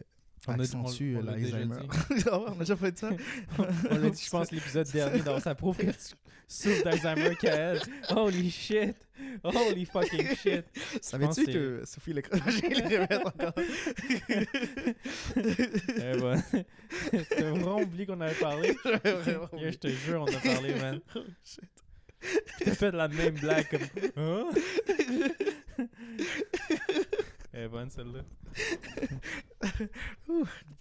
On 0.48 0.58
a- 0.58 0.62
accentue 0.62 1.16
on- 1.16 1.20
on 1.20 1.24
l'a 1.24 1.32
déjà 1.36 1.58
l'Alzheimer. 1.58 1.86
on 2.32 2.46
a 2.52 2.54
déjà 2.60 2.76
fait 2.76 2.98
ça. 2.98 3.10
On 3.90 3.94
l'a 3.98 4.10
dit, 4.10 4.22
je 4.24 4.30
pense, 4.30 4.50
l'épisode 4.50 4.88
dernier, 4.92 5.20
donc 5.20 5.40
ça 5.40 5.54
prouve 5.54 5.76
que 5.76 5.86
tu 5.86 6.14
souffres 6.48 6.82
d'Alzheimer 6.84 7.36
qu'elle. 7.36 7.80
Holy 8.08 8.50
shit! 8.50 8.96
Holy 9.44 9.84
fucking 9.84 10.34
shit! 10.36 10.64
Savais-tu 11.02 11.44
que 11.44 11.52
que 11.52 11.82
Sophie 11.84 12.12
je 12.12 12.14
les 12.14 13.16
encore? 13.16 13.52
Eh 15.36 16.20
ben, 16.20 16.42
t'as 17.28 17.50
vraiment 17.50 17.80
oublié 17.80 18.06
qu'on 18.06 18.20
avait 18.20 18.34
parlé? 18.34 18.74
Je 18.84 19.76
te 19.76 19.88
jure, 19.88 20.22
on 20.22 20.34
a 20.34 20.40
parlé, 20.40 20.74
man. 20.74 21.00
Oh, 21.16 21.20
shit. 21.44 21.60
T'as 22.64 22.74
fait 22.74 22.92
la 22.92 23.08
même 23.08 23.34
blague 23.34 23.66
comme. 23.70 23.80
Hein? 24.16 24.50
Elle 27.60 27.66
est 27.66 27.68
bonne 27.68 27.90
celle-là. 27.90 28.20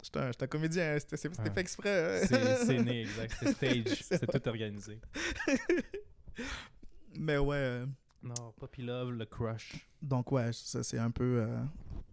J'étais 0.03 0.19
un, 0.19 0.31
un 0.39 0.47
comédien, 0.47 0.95
hein, 0.95 0.97
c'était 0.99 1.27
Ouais. 1.27 1.49
fait 1.53 1.59
exprès. 1.61 2.23
hein. 2.23 2.27
C'est 2.65 2.81
né, 2.83 3.01
exact. 3.01 3.35
C'était 3.39 3.53
stage. 3.83 3.97
C'est 4.03 4.17
C'était 4.19 4.39
tout 4.39 4.47
organisé. 4.47 4.99
Mais 7.15 7.37
ouais, 7.37 7.55
euh, 7.57 7.85
Non, 8.23 8.53
Puppy 8.57 8.83
Love, 8.83 9.11
le 9.11 9.25
crush. 9.25 9.87
donc 10.01 10.31
ouais, 10.31 10.51
ça, 10.53 10.83
c'est 10.83 10.99
un 10.99 11.11
peu... 11.11 11.41
euh, 11.43 11.61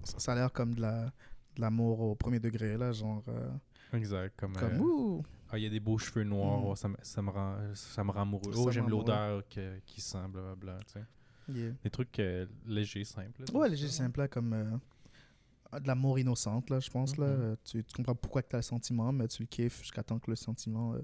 ça, 0.03 0.19
ça 0.19 0.33
a 0.33 0.35
l'air 0.35 0.53
comme 0.53 0.75
de 0.75 0.81
la 0.81 1.13
de 1.55 1.61
l'amour 1.63 2.01
au 2.01 2.15
premier 2.15 2.39
degré, 2.39 2.77
là, 2.77 2.93
genre... 2.93 3.23
euh, 3.29 3.49
Exact. 3.95 4.35
Comme. 4.39 4.53
comme, 4.55 4.75
euh, 4.75 4.79
ouh! 4.79 5.23
Ah, 5.49 5.57
il 5.57 5.65
y 5.65 5.67
a 5.67 5.71
des 5.71 5.81
beaux 5.81 5.97
cheveux 5.97 6.25
noirs, 6.25 6.61
Mm. 6.61 6.65
oh, 6.67 6.77
ça, 6.77 6.89
me, 6.89 6.97
ça, 7.03 7.23
me 7.23 7.31
rend, 7.31 7.57
ça 7.73 8.05
me 8.05 8.11
rend 8.11 8.23
amoureux. 8.23 8.53
Ça 8.53 8.59
Oh, 8.61 8.67
me 8.67 8.73
j'aime 8.73 8.91
l'odeur 8.91 9.43
qui 9.49 10.01
sent, 10.03 10.19
blablabla. 10.29 10.79
Tu 10.87 10.93
sais. 10.95 11.05
Yeah. 11.49 11.73
Des 11.83 11.91
trucs 11.91 12.19
euh, 12.19 12.47
légers, 12.67 13.05
simples. 13.05 13.43
là, 13.43 13.59
Ouais, 13.59 13.67
c'est 13.69 13.75
léger 13.77 13.89
ça. 13.89 14.05
simple, 14.05 14.21
là, 14.21 14.29
comme 14.29 14.53
euh, 14.53 15.79
de 15.81 15.87
l'amour 15.87 16.19
innocente, 16.19 16.71
là, 16.71 16.81
je 16.81 16.91
pense. 16.91 17.17
là. 17.17 17.27
Mhm. 17.27 17.43
Euh, 17.43 17.57
Tu, 17.65 17.85
tu 17.85 17.95
comprends 17.95 18.15
pourquoi 18.15 18.43
tu 18.43 18.55
as 18.57 18.59
le 18.59 18.63
sentiment, 18.63 19.13
mais 19.13 19.29
tu 19.29 19.43
le 19.43 19.47
kiffes 19.47 19.81
jusqu'à 19.83 20.03
temps 20.03 20.19
que 20.19 20.31
le 20.31 20.37
sentiment... 20.37 20.95
euh, 20.95 21.01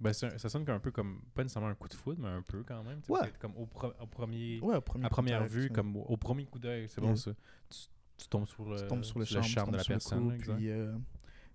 Ben, 0.00 0.10
un- 0.10 0.38
ça 0.38 0.48
sonne 0.48 0.68
un 0.70 0.78
peu 0.80 0.90
comme, 0.90 1.20
pas 1.34 1.42
nécessairement 1.42 1.68
un 1.68 1.74
coup 1.74 1.88
de 1.88 1.94
foudre, 1.94 2.20
mais 2.22 2.28
un 2.28 2.42
peu 2.42 2.62
quand 2.62 2.82
même. 2.84 3.00
Ouais. 3.08 3.32
Comme 3.38 3.56
au, 3.56 3.66
pro- 3.66 3.92
au 4.00 4.06
premier, 4.06 4.60
Ouais, 4.60 4.76
au 4.76 4.80
premier 4.80 5.04
à 5.06 5.08
première 5.08 5.46
vue, 5.46 5.68
comme 5.70 5.96
au, 5.96 6.02
au 6.04 6.16
premier 6.16 6.46
coup 6.46 6.58
d'œil, 6.58 6.88
c'est 6.88 7.00
Yeah. 7.00 7.10
bon 7.10 7.16
ça. 7.16 7.32
Tu, 7.68 7.78
tu 8.18 8.28
tombes 8.28 8.46
sur 8.46 8.68
le, 8.68 8.80
tu 8.80 8.86
tombes 8.86 9.04
sur 9.04 9.18
le 9.18 9.24
charme, 9.24 9.72
de 9.72 9.76
la 9.78 9.84
personne. 9.84 10.36
coup, 10.38 10.52
puis 10.54 10.70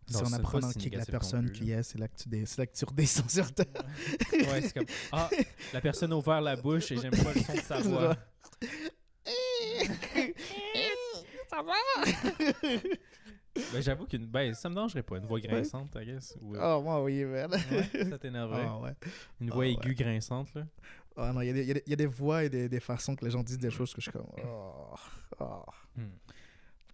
c'est 0.07 0.23
en 0.23 0.33
apprenant 0.33 0.71
qui 0.71 0.87
est 0.87 0.97
la 0.97 1.05
personne 1.05 1.45
plus, 1.49 1.53
qui 1.59 1.71
est, 1.71 1.83
c'est 1.83 1.97
là 1.97 2.07
que 2.07 2.15
tu, 2.15 2.29
dé- 2.29 2.45
c'est 2.45 2.59
là 2.59 2.67
que 2.67 2.75
tu 2.75 2.85
redescends 2.85 3.27
sur 3.29 3.51
terre. 3.53 3.65
Ouais, 4.33 4.61
c'est 4.61 4.73
comme, 4.73 4.85
ah, 5.11 5.29
la 5.73 5.81
personne 5.81 6.11
a 6.13 6.15
ouvert 6.17 6.41
la 6.41 6.55
bouche 6.55 6.91
et 6.91 6.97
j'aime 6.97 7.11
pas 7.11 7.33
le 7.33 7.41
son 7.41 7.53
de 7.53 7.59
sa 7.61 7.79
voix. 7.79 8.15
Ça 11.49 11.61
va? 11.61 11.73
Ben, 13.73 13.81
j'avoue 13.81 14.05
qu'une, 14.05 14.25
ben, 14.25 14.53
ça 14.53 14.67
me 14.69 14.75
dérangerait 14.75 15.03
pas, 15.03 15.17
une 15.17 15.25
voix 15.25 15.39
grinçante, 15.39 15.95
I 15.95 16.05
guess. 16.05 16.37
Ou, 16.41 16.55
Oh, 16.59 16.81
moi, 16.81 17.01
oui, 17.03 17.23
man. 17.23 17.49
ouais, 17.71 18.09
ça 18.09 18.17
t'énerverait. 18.19 18.65
Ah, 18.67 18.77
ouais. 18.79 18.91
Une 19.39 19.49
Ah, 19.49 19.53
voix 19.53 19.65
aiguë 19.67 19.95
grinçante, 19.95 20.53
là. 20.55 20.63
Ah, 21.15 21.31
non, 21.31 21.39
y, 21.41 21.47
y 21.47 21.71
il 21.71 21.81
y 21.87 21.93
a 21.93 21.95
des 21.95 22.05
voix 22.05 22.43
et 22.43 22.49
des, 22.49 22.67
des 22.67 22.79
façons 22.81 23.15
que 23.15 23.23
les 23.23 23.31
gens 23.31 23.41
disent 23.43 23.57
des 23.59 23.71
choses 23.71 23.93
que 23.93 24.01
je 24.01 24.09
suis 24.09 24.11
comme. 24.11 24.27
Oh, 24.45 24.93
oh. 25.39 25.63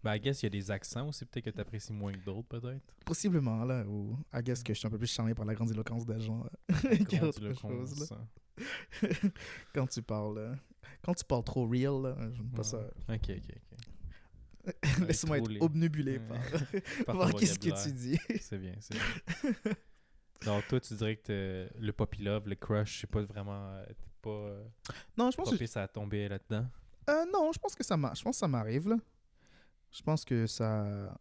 Ben, 0.03 0.15
I 0.15 0.19
guess 0.19 0.41
il 0.41 0.45
y 0.45 0.47
a 0.47 0.49
des 0.49 0.71
accents 0.71 1.07
aussi, 1.09 1.25
peut-être 1.25 1.45
que 1.45 1.49
t'apprécies 1.51 1.93
moins 1.93 2.11
que 2.11 2.17
d'autres, 2.25 2.47
peut-être. 2.47 2.95
Possiblement, 3.05 3.63
là, 3.65 3.83
ou 3.85 4.17
I 4.33 4.41
guess 4.41 4.63
que 4.63 4.73
je 4.73 4.79
suis 4.79 4.87
un 4.87 4.91
peu 4.91 4.97
plus 4.97 5.11
charmé 5.11 5.33
par 5.35 5.45
la 5.45 5.53
grandiloquence 5.53 6.03
euh, 6.09 6.49
qu'autre 7.09 7.53
chose, 7.53 7.99
là. 7.99 8.05
ça. 8.07 8.27
Quand 9.73 9.87
tu 9.87 10.01
parles. 10.01 10.37
euh, 10.39 10.55
Quand 11.03 11.13
tu 11.13 11.23
parles 11.23 11.43
trop 11.43 11.67
real, 11.67 12.01
là, 12.01 12.15
j'aime 12.33 12.49
pas 12.49 12.63
ça. 12.63 12.79
Ok, 13.09 13.29
ok, 13.29 13.39
ok. 13.39 14.73
Laisse-moi 15.07 15.37
être 15.39 15.47
Ouais. 16.29 17.03
par, 17.05 17.17
Par 17.17 17.33
qu'est-ce 17.35 17.57
que 17.59 17.83
tu 17.83 17.91
dis. 17.93 18.19
C'est 18.39 18.57
bien, 18.59 18.73
c'est 18.79 18.93
bien. 18.95 19.73
Donc, 20.45 20.67
toi, 20.67 20.79
tu 20.79 20.93
dirais 20.95 21.15
que 21.17 21.69
le 21.79 21.91
puppy 21.93 22.23
love, 22.23 22.47
le 22.47 22.55
crush, 22.55 23.01
c'est 23.01 23.09
pas 23.09 23.21
vraiment. 23.21 23.73
euh, 23.73 23.85
T'es 23.87 23.95
pas. 24.21 24.29
euh, 24.29 24.63
Non, 25.17 25.29
je 25.31 25.37
pense 25.37 25.51
que 25.51 25.55
pisse 25.55 25.77
à 25.77 25.87
tomber 25.87 26.27
là-dedans? 26.27 26.65
Euh, 27.09 27.25
non, 27.31 27.51
je 27.51 27.59
pense 27.59 27.75
que 27.75 27.83
ça. 27.83 27.95
Je 27.95 28.21
pense 28.23 28.35
que 28.35 28.39
ça 28.39 28.47
m'arrive, 28.47 28.89
là. 28.89 28.97
Je 29.91 30.01
pense 30.01 30.25
que 30.25 30.47
ça... 30.47 31.17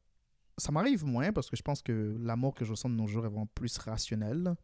Ça 0.59 0.71
m'arrive 0.73 1.07
moins 1.07 1.33
parce 1.33 1.49
que 1.49 1.57
je 1.57 1.63
pense 1.63 1.81
que 1.81 2.17
l'amour 2.21 2.55
que 2.55 2.67
je 2.67 2.73
ressens 2.73 2.91
de 2.91 2.95
nos 2.95 3.07
jours 3.07 3.25
est 3.25 3.29
vraiment 3.29 3.47
plus 3.47 3.79
rationnel. 3.79 4.55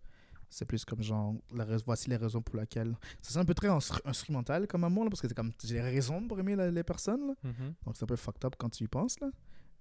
C'est 0.50 0.66
plus 0.66 0.84
comme 0.84 1.02
genre, 1.02 1.34
la 1.54 1.64
voici 1.78 2.10
les 2.10 2.16
raisons 2.16 2.42
pour 2.42 2.56
lesquelles... 2.56 2.94
Ça 3.22 3.32
c'est 3.32 3.38
un 3.38 3.44
peu 3.46 3.54
très 3.54 3.68
instru- 3.68 4.02
instrumental 4.04 4.66
comme 4.66 4.84
amour, 4.84 5.04
là, 5.04 5.10
parce 5.10 5.22
que 5.22 5.28
c'est 5.28 5.34
comme, 5.34 5.52
j'ai 5.64 5.74
des 5.76 5.80
raisons 5.80 6.28
pour 6.28 6.38
aimer 6.38 6.54
la- 6.54 6.70
les 6.70 6.84
personnes, 6.84 7.28
là. 7.28 7.34
Mhm. 7.42 7.74
Donc 7.84 7.96
c'est 7.96 8.04
un 8.04 8.06
peu 8.06 8.16
fucked 8.16 8.44
up 8.44 8.54
quand 8.58 8.68
tu 8.68 8.84
y 8.84 8.88
penses, 8.88 9.18
là. 9.20 9.30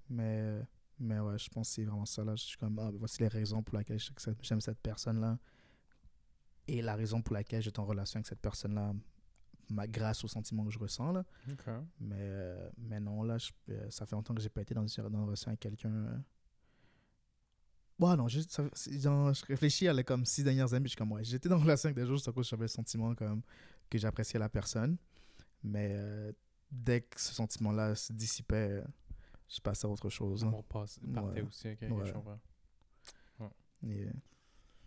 Mais, 0.10 0.62
mais 0.98 1.20
ouais, 1.20 1.38
je 1.38 1.50
pense 1.50 1.68
que 1.68 1.76
c'est 1.76 1.84
vraiment 1.84 2.06
ça, 2.06 2.24
là. 2.24 2.36
Je 2.36 2.44
suis 2.44 2.58
comme, 2.58 2.80
ah, 2.80 2.90
voici 2.98 3.22
les 3.22 3.28
raisons 3.28 3.62
pour 3.62 3.78
lesquelles 3.78 4.00
j'aime 4.42 4.62
cette 4.62 4.80
personne-là. 4.80 5.38
Et 6.68 6.82
la 6.82 6.96
raison 6.96 7.22
pour 7.22 7.34
laquelle 7.36 7.62
j'étais 7.62 7.80
en 7.80 7.86
relation 7.86 8.18
avec 8.20 8.28
cette 8.28 8.42
personne-là, 8.42 8.94
ma- 9.70 9.88
grâce 9.88 10.24
aux 10.24 10.28
sentiments 10.28 10.66
que 10.66 10.72
je 10.72 10.80
ressens, 10.80 11.12
là. 11.12 11.24
Mais, 12.00 12.16
euh, 12.20 12.70
mais 12.78 13.00
non, 13.00 13.24
là, 13.24 13.38
je- 13.38 13.52
euh, 13.70 13.90
ça 13.90 14.06
fait 14.06 14.16
longtemps 14.16 14.34
que 14.36 14.42
j'ai 14.42 14.50
pas 14.50 14.62
été 14.62 14.74
dans 14.74 14.86
une, 14.86 15.04
dans 15.04 15.10
une 15.20 15.24
relation 15.26 15.50
avec 15.50 15.60
quelqu'un. 15.60 15.92
euh. 15.94 16.18
Ouais, 17.98 18.16
non, 18.18 18.28
ça, 18.28 18.64
genre, 19.00 19.34
je 19.34 19.46
réfléchis 19.46 19.88
à 19.88 19.94
les 19.94 20.04
comme 20.04 20.26
six 20.26 20.44
dernières 20.44 20.74
années, 20.74 20.82
puis 20.84 20.90
je 20.90 20.96
suis 20.96 20.98
comme, 20.98 21.14
ouais, 21.14 21.24
j'étais 21.24 21.48
dans 21.48 21.58
une 21.58 21.64
relation 21.64 21.88
avec 21.88 21.96
des 21.96 22.06
gens 22.06 22.14
juste 22.16 22.28
à 22.28 22.34
cause 22.34 22.46
que 22.46 22.50
j'avais 22.50 22.64
le 22.66 22.68
sentiment 22.68 23.16
comme, 23.16 23.42
que 23.90 23.98
j'appréciais 23.98 24.40
la 24.40 24.50
personne. 24.50 24.98
Mais 25.64 25.94
euh, 25.96 26.32
dès 26.70 27.02
que 27.02 27.20
ce 27.22 27.34
sentiment-là 27.34 27.96
se 27.96 28.12
dissipait, 28.12 28.70
euh, 28.70 28.84
je 29.48 29.62
passais 29.62 29.86
à 29.88 29.90
autre 29.90 30.10
chose. 30.10 30.42
là. 30.42 30.48
L'amour 30.48 30.66
passe, 30.66 31.00
partait 31.14 31.42
Ouais. 31.42 31.48
aussi, 31.48 31.70
ok, 31.70 31.78
Ouais. 31.90 32.06
je 32.08 32.12
comprends. 32.14 32.40
Yeah. 33.84 34.12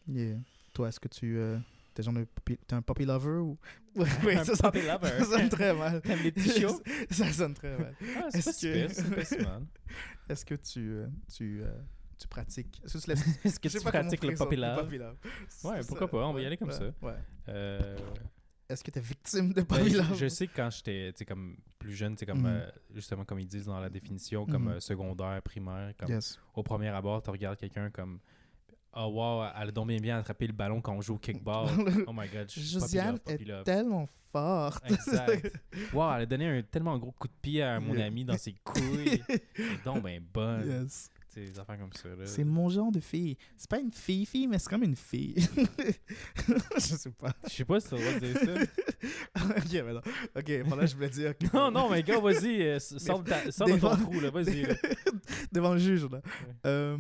Yeah. 0.09 0.38
Toi, 0.73 0.88
est-ce 0.88 0.99
que 1.01 1.09
tu. 1.09 1.38
T'es 1.99 2.05
genre 2.05 2.15
de 2.15 2.23
puppy- 2.27 2.61
un 2.71 2.81
puppy 2.81 3.05
lover 3.05 3.39
ou? 3.41 3.59
Un 3.99 4.45
ça, 4.45 4.55
sonne- 4.55 4.71
puppy 4.71 4.87
lover. 4.87 5.09
ça 5.19 5.25
sonne 5.25 5.49
très 5.49 5.75
mal. 5.75 6.01
T'aimes 6.05 6.23
les 6.23 6.31
petits 6.31 6.51
chiots? 6.51 6.81
ça 7.11 7.33
sonne 7.33 7.55
très 7.55 7.77
mal. 7.77 7.93
Ah, 8.17 8.29
c'est 8.31 8.39
Est-ce 8.39 9.03
pas 9.03 9.17
que- 9.17 9.25
si. 9.25 9.37
Est-ce 10.29 10.45
que 10.45 10.55
tu, 10.55 10.93
euh, 10.93 11.07
tu, 11.35 11.61
euh, 11.65 11.73
tu 12.17 12.29
pratiques? 12.29 12.81
Est-ce 12.85 13.59
que 13.59 13.67
tu 13.67 13.75
que 13.75 13.81
je 13.81 13.85
pas 13.85 13.91
pratiques 13.91 14.23
le 14.23 14.35
puppy 14.35 14.55
love? 14.55 14.85
puppy 14.85 14.99
love. 14.99 15.17
Ouais, 15.65 15.81
pourquoi 15.89 16.07
pas, 16.09 16.25
on 16.29 16.33
va 16.33 16.41
y 16.41 16.47
aller 16.47 16.57
comme 16.57 16.69
ouais, 16.69 16.75
ça. 16.75 16.85
ouais. 17.03 17.15
Euh, 17.49 17.97
Est-ce 18.69 18.85
que 18.85 18.93
tu 18.93 18.99
es 19.01 19.03
victime 19.03 19.49
de 19.53 19.63
ben, 19.63 19.79
puppy 19.79 19.91
je, 19.91 19.97
love? 19.99 20.15
je 20.17 20.29
sais 20.29 20.47
que 20.47 20.55
quand 20.55 20.71
j'étais 20.71 21.25
comme 21.27 21.57
plus 21.81 21.95
jeune, 21.95 22.15
comme 22.15 22.43
Mhm. 22.43 22.47
euh, 22.47 22.71
justement 22.95 23.25
comme 23.25 23.41
ils 23.41 23.49
disent 23.49 23.67
dans 23.67 23.81
la 23.81 23.91
définition, 23.91 24.47
comme 24.47 24.67
Mhm. 24.67 24.73
euh, 24.75 24.79
secondaire, 24.81 25.43
primaire, 25.43 25.95
comme 25.99 26.11
Yes. 26.11 26.39
au 26.55 26.63
premier 26.63 26.91
abord, 26.91 27.23
tu 27.25 27.31
regardes 27.31 27.57
quelqu'un 27.59 27.91
comme 27.91 28.21
oh 28.94 29.07
wow, 29.07 29.44
elle 29.61 29.68
a 29.68 29.70
donc 29.72 29.88
bien 29.88 29.98
bien 29.98 30.18
attrapé 30.18 30.46
le 30.46 30.53
ballon 30.53 30.81
quand 30.81 30.94
on 30.94 31.01
joue 31.01 31.14
au 31.14 31.18
kickball. 31.18 31.68
oh 32.07 32.12
my 32.12 32.29
god, 32.29 32.46
je 32.51 32.61
suis 32.61 32.62
Josiane 32.62 33.18
est 33.27 33.44
love. 33.46 33.64
tellement 33.64 34.09
forte. 34.33 34.83
Exact. 34.90 35.53
Wow, 35.92 36.12
elle 36.16 36.22
a 36.22 36.27
donné 36.27 36.46
un 36.59 36.62
tellement 36.62 36.98
gros 36.98 37.12
coup 37.12 37.29
de 37.29 37.33
pied 37.40 37.62
à 37.62 37.81
mon 37.81 37.94
Yeah. 37.94 38.07
ami 38.07 38.24
dans 38.24 38.37
ses 38.37 38.55
couilles. 38.64 39.22
Elle 39.29 39.64
est 39.64 39.85
donc 39.85 40.03
ben 40.03 40.22
bonne. 40.33 40.83
Yes. 40.83 41.11
Tu 41.40 41.46
sais, 41.46 41.53
des 41.53 41.59
affaires 41.59 41.79
comme 41.79 41.92
ça. 41.92 42.09
Là. 42.09 42.27
C'est 42.27 42.44
mon 42.44 42.68
genre 42.68 42.90
de 42.90 43.01
fille. 43.01 43.37
C'est 43.57 43.68
pas 43.70 43.79
une 43.79 43.92
fille, 43.92 44.27
fille, 44.27 44.46
mais 44.46 44.59
c'est 44.59 44.68
comme 44.68 44.83
une 44.83 44.96
fille. 44.96 45.35
je 46.74 46.81
sais 46.81 47.11
pas. 47.11 47.33
Je 47.44 47.51
sais 47.55 47.64
pas 47.64 47.81
si 47.81 47.88
droit 47.88 48.01
de 48.01 48.18
dire 48.18 48.37
ça. 48.38 49.44
ok, 49.57 49.72
mais 49.72 49.92
non. 49.92 50.01
Ok, 50.37 50.51
voilà, 50.66 50.87
je 50.87 50.94
voulais 50.94 51.09
dire. 51.11 51.35
Non, 51.53 51.70
non, 51.70 51.90
mais 51.90 52.03
gars, 52.03 52.18
vas-y, 52.20 52.62
euh, 52.62 52.79
sors, 52.79 53.22
de 53.22 53.79
ton 53.79 53.96
trou, 53.96 54.20
là, 54.20 54.31
vas-y. 54.31 54.62
là. 54.62 54.74
Devant 55.53 55.72
le 55.74 55.79
juge, 55.79 56.05
là. 56.11 56.20
Euh, 56.66 56.98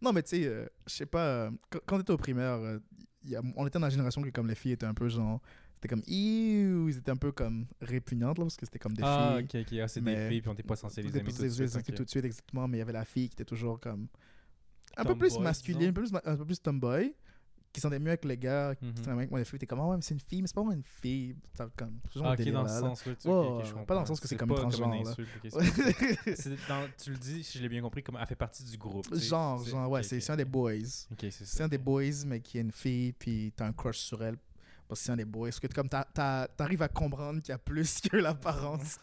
non, 0.00 0.12
mais 0.12 0.22
tu 0.22 0.30
sais, 0.30 0.46
euh, 0.46 0.66
je 0.86 0.92
sais 0.94 1.06
pas. 1.06 1.24
euh, 1.26 1.50
quand, 1.86 1.98
t'étais 1.98 2.12
au 2.12 2.16
primaire, 2.16 2.54
euh, 2.54 2.78
il 3.24 3.30
y 3.30 3.36
a- 3.36 3.42
on 3.56 3.66
était 3.66 3.78
dans 3.78 3.86
la 3.86 3.90
génération 3.90 4.22
que 4.22 4.30
comme 4.30 4.46
les 4.48 4.54
filles 4.54 4.72
étaient 4.72 4.86
un 4.86 4.94
peu 4.94 5.08
genre. 5.08 5.40
C'était 5.76 5.88
comme. 5.88 6.02
Ils 6.06 6.96
étaient 6.98 7.10
un 7.10 7.16
peu 7.16 7.32
comme 7.32 7.66
répugnantes, 7.80 8.38
là, 8.38 8.44
parce 8.44 8.56
que 8.56 8.64
c'était 8.66 8.78
comme 8.78 8.94
des 8.94 9.02
Ah, 9.04 9.36
filles. 9.38 9.44
ok, 9.62 9.66
ok, 9.72 9.78
ah, 9.82 9.88
c'est 9.88 10.00
des 10.00 10.28
filles, 10.28 10.40
puis 10.40 10.50
on 10.50 10.54
t'est 10.54 10.62
pas 10.62 10.76
censé 10.76 11.02
les 11.02 11.08
aimer 11.10 11.32
tout 11.32 11.42
de 11.42 11.48
suite. 11.48 11.76
ok. 11.76 11.94
tout 11.94 12.04
de 12.04 12.08
suite, 12.10 12.24
exactement, 12.24 12.66
mais 12.66 12.78
il 12.78 12.80
y 12.80 12.82
avait 12.82 12.92
la 12.92 13.04
fille 13.04 13.28
qui 13.28 13.34
était 13.34 13.44
toujours 13.44 13.78
comme. 13.78 14.08
Un 14.96 15.04
peu 15.04 15.16
plus 15.18 15.38
masculine, 15.38 15.88
un 15.88 15.92
peu 15.92 16.02
plus, 16.04 16.12
un 16.24 16.36
peu 16.36 16.44
plus 16.46 16.60
tomboy, 16.62 17.14
qui 17.70 17.80
sentait 17.82 17.98
mieux 17.98 18.08
avec 18.08 18.24
les 18.24 18.38
gars, 18.38 18.74
qui 18.74 18.86
Mhm. 18.86 18.96
s'entendaient 18.96 19.10
mieux 19.12 19.18
avec 19.18 19.30
moi, 19.30 19.38
les 19.40 19.44
filles. 19.44 19.58
T'es 19.58 19.66
comme, 19.66 19.80
ah 19.80 19.86
ouais, 19.88 19.96
mais 19.96 20.02
c'est 20.02 20.14
une 20.14 20.20
fille, 20.20 20.40
mais 20.40 20.48
c'est 20.48 20.54
pas 20.54 20.62
vraiment 20.62 20.76
une 20.76 20.82
fille. 20.82 21.36
Comme, 21.76 22.00
Ah, 22.22 22.32
ok, 22.32 22.50
dans 22.50 22.62
ok, 22.64 22.96
ok, 22.96 23.24
ouais, 23.26 23.64
je 23.66 23.84
pas 23.84 23.94
dans 23.94 24.00
le 24.00 24.06
sens 24.06 24.18
que 24.20 24.26
c'est 24.28 24.36
comme 24.36 24.48
transgenre, 24.54 25.02
ok, 25.02 25.40
tu 26.96 27.10
le 27.10 27.18
dis, 27.18 27.44
si 27.44 27.58
je 27.58 27.62
l'ai 27.62 27.68
bien 27.68 27.82
compris, 27.82 28.02
comme 28.02 28.16
elle 28.18 28.26
fait 28.26 28.34
partie 28.34 28.64
du 28.64 28.78
groupe. 28.78 29.14
genre, 29.14 29.62
genre, 29.62 29.90
ouais, 29.90 30.00
ok, 30.00 30.06
c'est 30.06 30.16
ok, 30.24 30.30
un 30.30 30.36
des 30.36 30.44
ok. 30.44 30.48
boys. 30.50 30.72
Ok, 31.12 31.26
c'est 31.30 31.62
un 31.62 31.68
des 31.68 31.76
ok. 31.76 31.82
boys, 31.82 32.24
mais 32.26 32.40
qui 32.40 32.56
est 32.56 32.62
une 32.62 32.72
fille, 32.72 33.12
puis 33.12 33.52
t'as 33.54 33.66
un 33.66 33.72
crush 33.74 33.98
sur 33.98 34.22
elle. 34.24 34.36
Parce 34.88 35.00
que 35.00 35.06
c'est 35.06 35.12
un 35.12 35.16
des 35.16 35.24
boys. 35.24 35.48
Parce 35.48 35.60
que 35.60 35.66
comme 35.68 35.88
t'arrives 35.88 36.82
à 36.82 36.88
comprendre 36.88 37.40
qu'il 37.40 37.48
y 37.50 37.52
a 37.52 37.58
plus 37.58 38.00
que 38.08 38.16
l'apparence. 38.16 38.98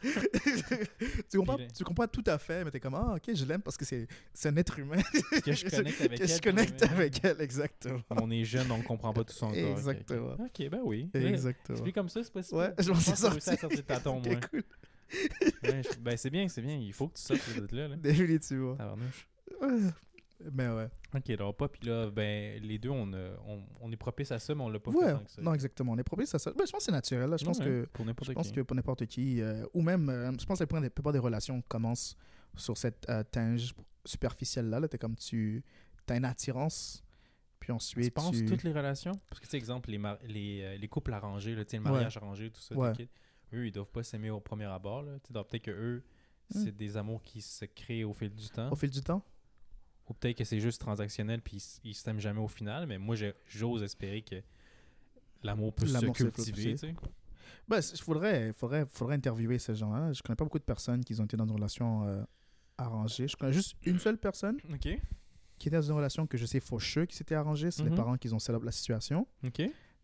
tu, 1.30 1.38
comprends, 1.38 2.08
tu 2.08 2.24
tout 2.24 2.30
à 2.30 2.38
fait, 2.38 2.64
mais 2.64 2.72
t'es 2.72 2.80
comme, 2.80 2.96
ah, 2.96 3.16
ok, 3.16 3.34
je 3.36 3.46
l'aime 3.46 3.62
parce 3.62 3.76
que 3.78 3.86
c'est 3.86 4.08
un 4.46 4.56
être 4.58 4.80
humain. 4.80 5.02
Que 5.44 5.52
je 5.52 5.70
connecte 5.70 6.02
avec 6.02 6.18
que 6.20 6.24
elle. 6.24 6.30
je 6.30 6.42
connecte 6.42 6.84
avec 6.84 7.26
elle, 7.26 7.42
exactement. 7.42 8.02
On 8.12 8.32
est 8.32 8.46
jeune, 8.46 8.72
on 8.72 8.82
comprend 8.82 9.12
pas 9.14 9.24
tout 9.24 9.34
ça 9.34 9.48
encore. 9.48 9.58
ok, 9.58 9.66
ok. 9.66 9.72
Exactement. 9.78 10.34
Ok, 10.40 10.70
ben 10.70 10.80
oui. 10.84 11.10
Exactement. 11.14 11.76
Explique 11.78 11.96
comme 11.96 12.10
ça, 12.10 12.24
c'est 12.24 12.32
pas 12.34 12.44
si 12.44 12.54
Ouais, 12.56 12.74
je 12.80 12.90
m'en 12.92 12.96
suis 13.00 13.12
réussi 13.12 13.50
à 13.52 13.58
sorti. 13.58 13.76
de 13.78 13.82
ta 13.82 14.00
tombe, 14.00 14.26
Ouais, 14.28 14.40
je- 15.84 16.00
Ben 16.00 16.18
c'est 16.18 16.30
bien, 16.30 16.48
c'est 16.48 16.62
bien. 16.62 16.76
Il 16.76 16.94
faut 16.94 17.08
que 17.08 17.18
tu 17.18 17.22
sortes 17.24 17.42
de 17.70 17.76
là. 17.76 17.88
là. 17.90 17.96
définitivement. 17.98 18.76
Tabarnouche. 18.76 19.28
Mais 20.52 20.68
ouais. 20.70 20.90
Ok, 21.16 21.30
alors 21.30 21.56
pas, 21.56 21.68
puis 21.70 21.88
là, 21.88 22.10
ben 22.10 22.62
les 22.62 22.78
deux, 22.78 22.90
on, 22.90 23.12
on, 23.14 23.64
on 23.80 23.92
est 23.92 23.96
propice 23.98 24.32
à 24.32 24.40
ça, 24.40 24.54
mais 24.56 24.62
on 24.64 24.70
l'a 24.70 24.80
pas 24.80 24.92
Ouais, 24.92 25.06
fait 25.06 25.12
tant 25.14 25.24
que 25.24 25.32
ça. 25.32 25.42
non, 25.42 25.54
exactement. 25.54 25.92
On 25.94 25.98
est 25.98 26.04
propice 26.04 26.34
à 26.36 26.40
ça. 26.40 26.52
Ben, 26.52 26.66
je 26.66 26.72
pense 26.72 26.80
que 26.80 26.86
c'est 26.86 26.92
naturel. 26.92 27.30
là. 27.30 27.38
Je 27.38 27.46
pense 27.46 27.60
Ouais, 27.60 27.66
que 27.66 27.86
Pour 27.94 28.06
n'importe 28.06 28.34
pense 28.34 28.48
qui. 28.48 28.54
que 28.54 28.62
pour 28.62 28.76
n'importe 28.76 29.06
qui, 29.06 29.42
euh, 29.42 29.66
ou 29.74 29.82
même, 29.82 30.10
euh, 30.10 30.32
je 30.38 30.46
pense 30.46 30.58
que 30.60 30.64
la 30.64 30.68
plupart 30.68 30.82
des- 30.82 30.88
la 30.88 30.90
plupart 30.92 31.14
des 31.14 31.20
relations 31.20 31.62
commencent 31.68 32.18
sur 32.56 32.78
cette 32.78 33.08
euh, 33.10 33.24
tinge 33.24 33.74
superficielle-là. 34.06 34.80
Là, 34.80 34.88
t'es 34.88 34.98
comme 34.98 35.16
tu 35.16 35.64
as 36.10 36.16
une 36.18 36.26
attirance, 36.26 37.04
puis 37.60 37.72
ensuite 37.72 38.04
Tu 38.06 38.12
penses 38.12 38.32
tu... 38.36 38.46
toutes 38.46 38.64
les 38.64 38.74
relations? 38.74 39.14
Parce 39.30 39.40
que, 39.40 39.46
tu 39.46 39.52
sais, 39.52 39.58
exemple, 39.58 39.90
les, 39.92 39.98
mar- 39.98 40.20
les, 40.26 40.78
les 40.78 40.88
couples 40.88 41.14
arrangés, 41.14 41.56
là, 41.56 41.64
le 41.64 41.78
Ouais. 41.78 41.84
mariage 41.84 42.18
arrangé, 42.18 42.50
tout 42.52 42.60
ça, 42.62 42.76
eux, 43.54 43.68
ils 43.68 43.72
doivent 43.72 43.92
pas 43.92 44.04
s'aimer 44.04 44.30
au 44.32 44.40
premier 44.40 44.66
abord. 44.66 45.04
Là. 45.04 45.14
Donc 45.30 45.48
Peut-être 45.48 45.64
que 45.64 45.72
eux, 45.72 46.04
Hmm. 46.54 46.60
c'est 46.66 46.76
des 46.76 46.98
amours 46.98 47.24
qui 47.24 47.42
se 47.42 47.64
créent 47.64 48.04
au 48.04 48.14
fil 48.14 48.30
du 48.36 48.50
temps. 48.50 48.70
au 48.70 48.76
fil 48.76 48.90
du 48.90 49.00
temps? 49.00 49.24
Ou 50.10 50.14
peut-être 50.14 50.38
que 50.38 50.44
c'est 50.44 50.60
juste 50.60 50.82
transactionnel 50.82 51.42
puis 51.42 51.64
ils 51.84 51.94
s'aiment 51.96 52.20
jamais 52.20 52.42
au 52.42 52.48
final. 52.48 52.88
Mais 52.88 52.98
moi, 52.98 53.16
j'ose 53.48 53.84
espérer 53.84 54.22
que 54.22 54.42
l'amour 55.44 55.74
peut 55.74 55.86
se 55.88 56.06
cultiver. 56.12 56.72
tu 56.74 56.78
sais. 56.78 56.96
Ben, 57.68 57.80
il 57.80 58.02
faudrait, 58.02 58.52
faudrait, 58.54 58.86
faudrait 58.86 59.16
interviewer 59.16 59.58
ces 59.60 59.76
gens-là. 59.76 60.12
Je 60.14 60.22
connais 60.22 60.36
pas 60.36 60.44
beaucoup 60.44 60.60
de 60.60 60.64
personnes 60.64 61.04
qui 61.04 61.20
ont 61.22 61.26
été 61.26 61.38
dans 61.38 61.46
une 61.46 61.52
relation 61.52 62.04
euh, 62.06 62.24
arrangée. 62.78 63.28
Je 63.28 63.38
connais 63.38 63.54
juste 63.54 63.76
une 63.86 64.00
seule 64.00 64.18
personne 64.18 64.58
qui 65.60 65.68
était 65.70 65.78
dans 65.78 65.82
une 65.84 65.94
relation 65.96 66.28
que 66.28 66.38
je 66.38 66.46
sais 66.46 66.60
faucheux 66.60 67.06
qui 67.06 67.16
s'était 67.16 67.36
arrangée. 67.36 67.72
C'est 67.72 67.84
Mhm. 67.84 67.90
les 67.90 67.96
parents 67.96 68.18
qui 68.18 68.34
ont 68.34 68.38
up 68.50 68.64
la 68.64 68.72
situation. 68.72 69.26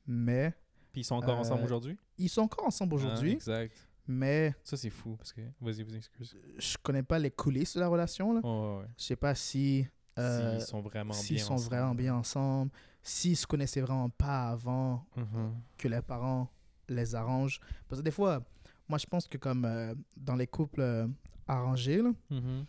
Mais 0.08 0.54
Puis 0.92 1.02
ils 1.02 1.04
sont 1.04 1.16
encore 1.16 1.38
Euh, 1.38 1.42
ensemble 1.42 1.64
aujourd'hui? 1.64 1.98
ils 2.18 2.30
sont 2.30 2.42
encore 2.42 2.66
ensemble 2.66 2.94
Ah, 2.94 3.04
aujourd'hui. 3.04 3.34
Exact. 3.34 3.76
Mais 4.10 4.54
Ça, 4.64 4.76
c'est 4.76 4.90
fou. 4.90 5.16
Parce 5.16 5.32
que. 5.32 5.42
Vas-y, 5.62 5.84
vas-y, 5.84 5.98
excuse. 5.98 6.36
je 6.58 6.78
connais 6.84 7.04
pas 7.04 7.20
les 7.20 7.32
coulisses 7.32 7.76
de 7.76 7.80
la 7.80 7.88
relation. 7.88 8.34
Là. 8.34 8.42
Oh, 8.44 8.80
ouais. 8.82 8.88
Je 8.98 9.04
sais 9.04 9.16
pas 9.16 9.36
si... 9.36 9.86
euh, 10.18 10.58
S'ils 10.58 10.68
sont 10.68 10.82
vraiment 10.82 11.14
s'ils 11.14 11.36
bien. 11.38 11.46
sont 11.46 11.54
ensemble. 11.54 11.76
vraiment 11.76 11.96
bien 11.96 12.16
ensemble, 12.16 12.72
s'ils 13.04 13.38
se 13.38 13.46
connaissaient 13.48 13.82
vraiment 13.82 14.10
pas 14.10 14.50
avant 14.50 15.06
Mhm. 15.16 15.54
que 15.78 15.88
les 15.88 16.02
parents 16.02 16.50
les 16.90 17.14
arrangent. 17.16 17.60
Parce 17.88 18.02
que 18.02 18.06
des 18.06 18.12
fois, 18.12 18.44
moi 18.88 18.98
je 18.98 19.06
pense 19.06 19.28
que 19.28 19.38
comme 19.38 19.64
euh, 19.64 19.94
dans 20.18 20.36
les 20.36 20.48
couples 20.48 20.82
euh, 20.82 21.08
arrangés, 21.48 22.02
là, 22.02 22.12
Mhm. 22.32 22.66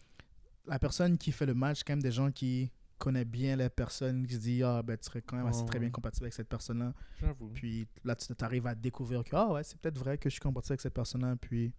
la 0.66 0.78
personne 0.78 1.16
qui 1.18 1.32
fait 1.32 1.46
le 1.46 1.54
match, 1.54 1.82
quand 1.84 1.94
même 1.94 2.02
des 2.02 2.12
gens 2.12 2.30
qui 2.30 2.70
connaissent 3.00 3.24
bien 3.26 3.56
les 3.56 3.68
personnes, 3.68 4.26
qui 4.26 4.34
se 4.34 4.38
disent 4.40 4.62
ah 4.62 4.82
ben 4.82 4.96
tu 4.96 5.06
serais 5.06 5.22
quand 5.22 5.36
même 5.36 5.46
assez 5.46 5.64
très 5.66 5.78
bien 5.80 5.90
compatible 5.90 6.24
avec 6.26 6.34
cette 6.34 6.48
personne-là. 6.48 6.92
J'avoue. 7.20 7.48
Puis 7.48 7.88
là 8.04 8.14
tu 8.14 8.32
arrives 8.44 8.66
à 8.66 8.74
découvrir 8.74 9.24
que 9.24 9.34
ah 9.34 9.48
ouais 9.52 9.64
c'est 9.64 9.76
peut-être 9.78 9.98
vrai 9.98 10.18
que 10.18 10.28
je 10.28 10.34
suis 10.34 10.40
compatible 10.40 10.72
avec 10.74 10.80
cette 10.82 10.94
personne-là. 10.94 11.34
Puis 11.36 11.72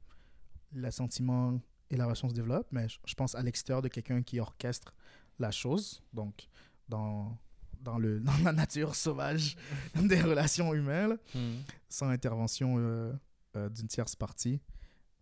le 0.73 0.89
sentiment 0.91 1.59
et 1.89 1.97
la 1.97 2.05
relation 2.05 2.29
se 2.29 2.33
développent. 2.33 2.67
Mais 2.71 2.87
je, 3.05 3.13
pense 3.15 3.35
à 3.35 3.41
l'extérieur 3.43 3.81
de 3.81 3.87
quelqu'un 3.89 4.23
qui 4.23 4.39
orchestre 4.39 4.93
la 5.39 5.51
chose, 5.51 6.01
donc 6.13 6.47
dans 6.89 7.37
dans, 7.81 7.97
le, 7.97 8.19
dans 8.29 8.37
la 8.43 8.51
nature 8.53 8.93
sauvage 8.95 9.55
des 9.95 10.21
relations 10.21 10.73
humaines, 10.73 11.17
Mhm. 11.33 11.63
sans 11.89 12.09
intervention 12.09 12.75
euh, 12.77 13.11
euh, 13.55 13.69
d'une 13.69 13.87
tierce 13.87 14.15
partie. 14.15 14.61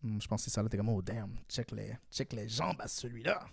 Hum, 0.03 0.21
Je 0.21 0.27
pense 0.27 0.41
que 0.43 0.49
c'est 0.49 0.55
ça, 0.55 0.61
là, 0.63 0.69
t'es 0.69 0.77
comme, 0.77 0.89
oh 0.89 1.01
damn, 1.01 1.33
check 1.49 1.71
les, 1.71 1.93
check 2.11 2.31
les 2.33 2.47
jambes 2.49 2.79
à 2.79 2.87
celui-là. 2.87 3.45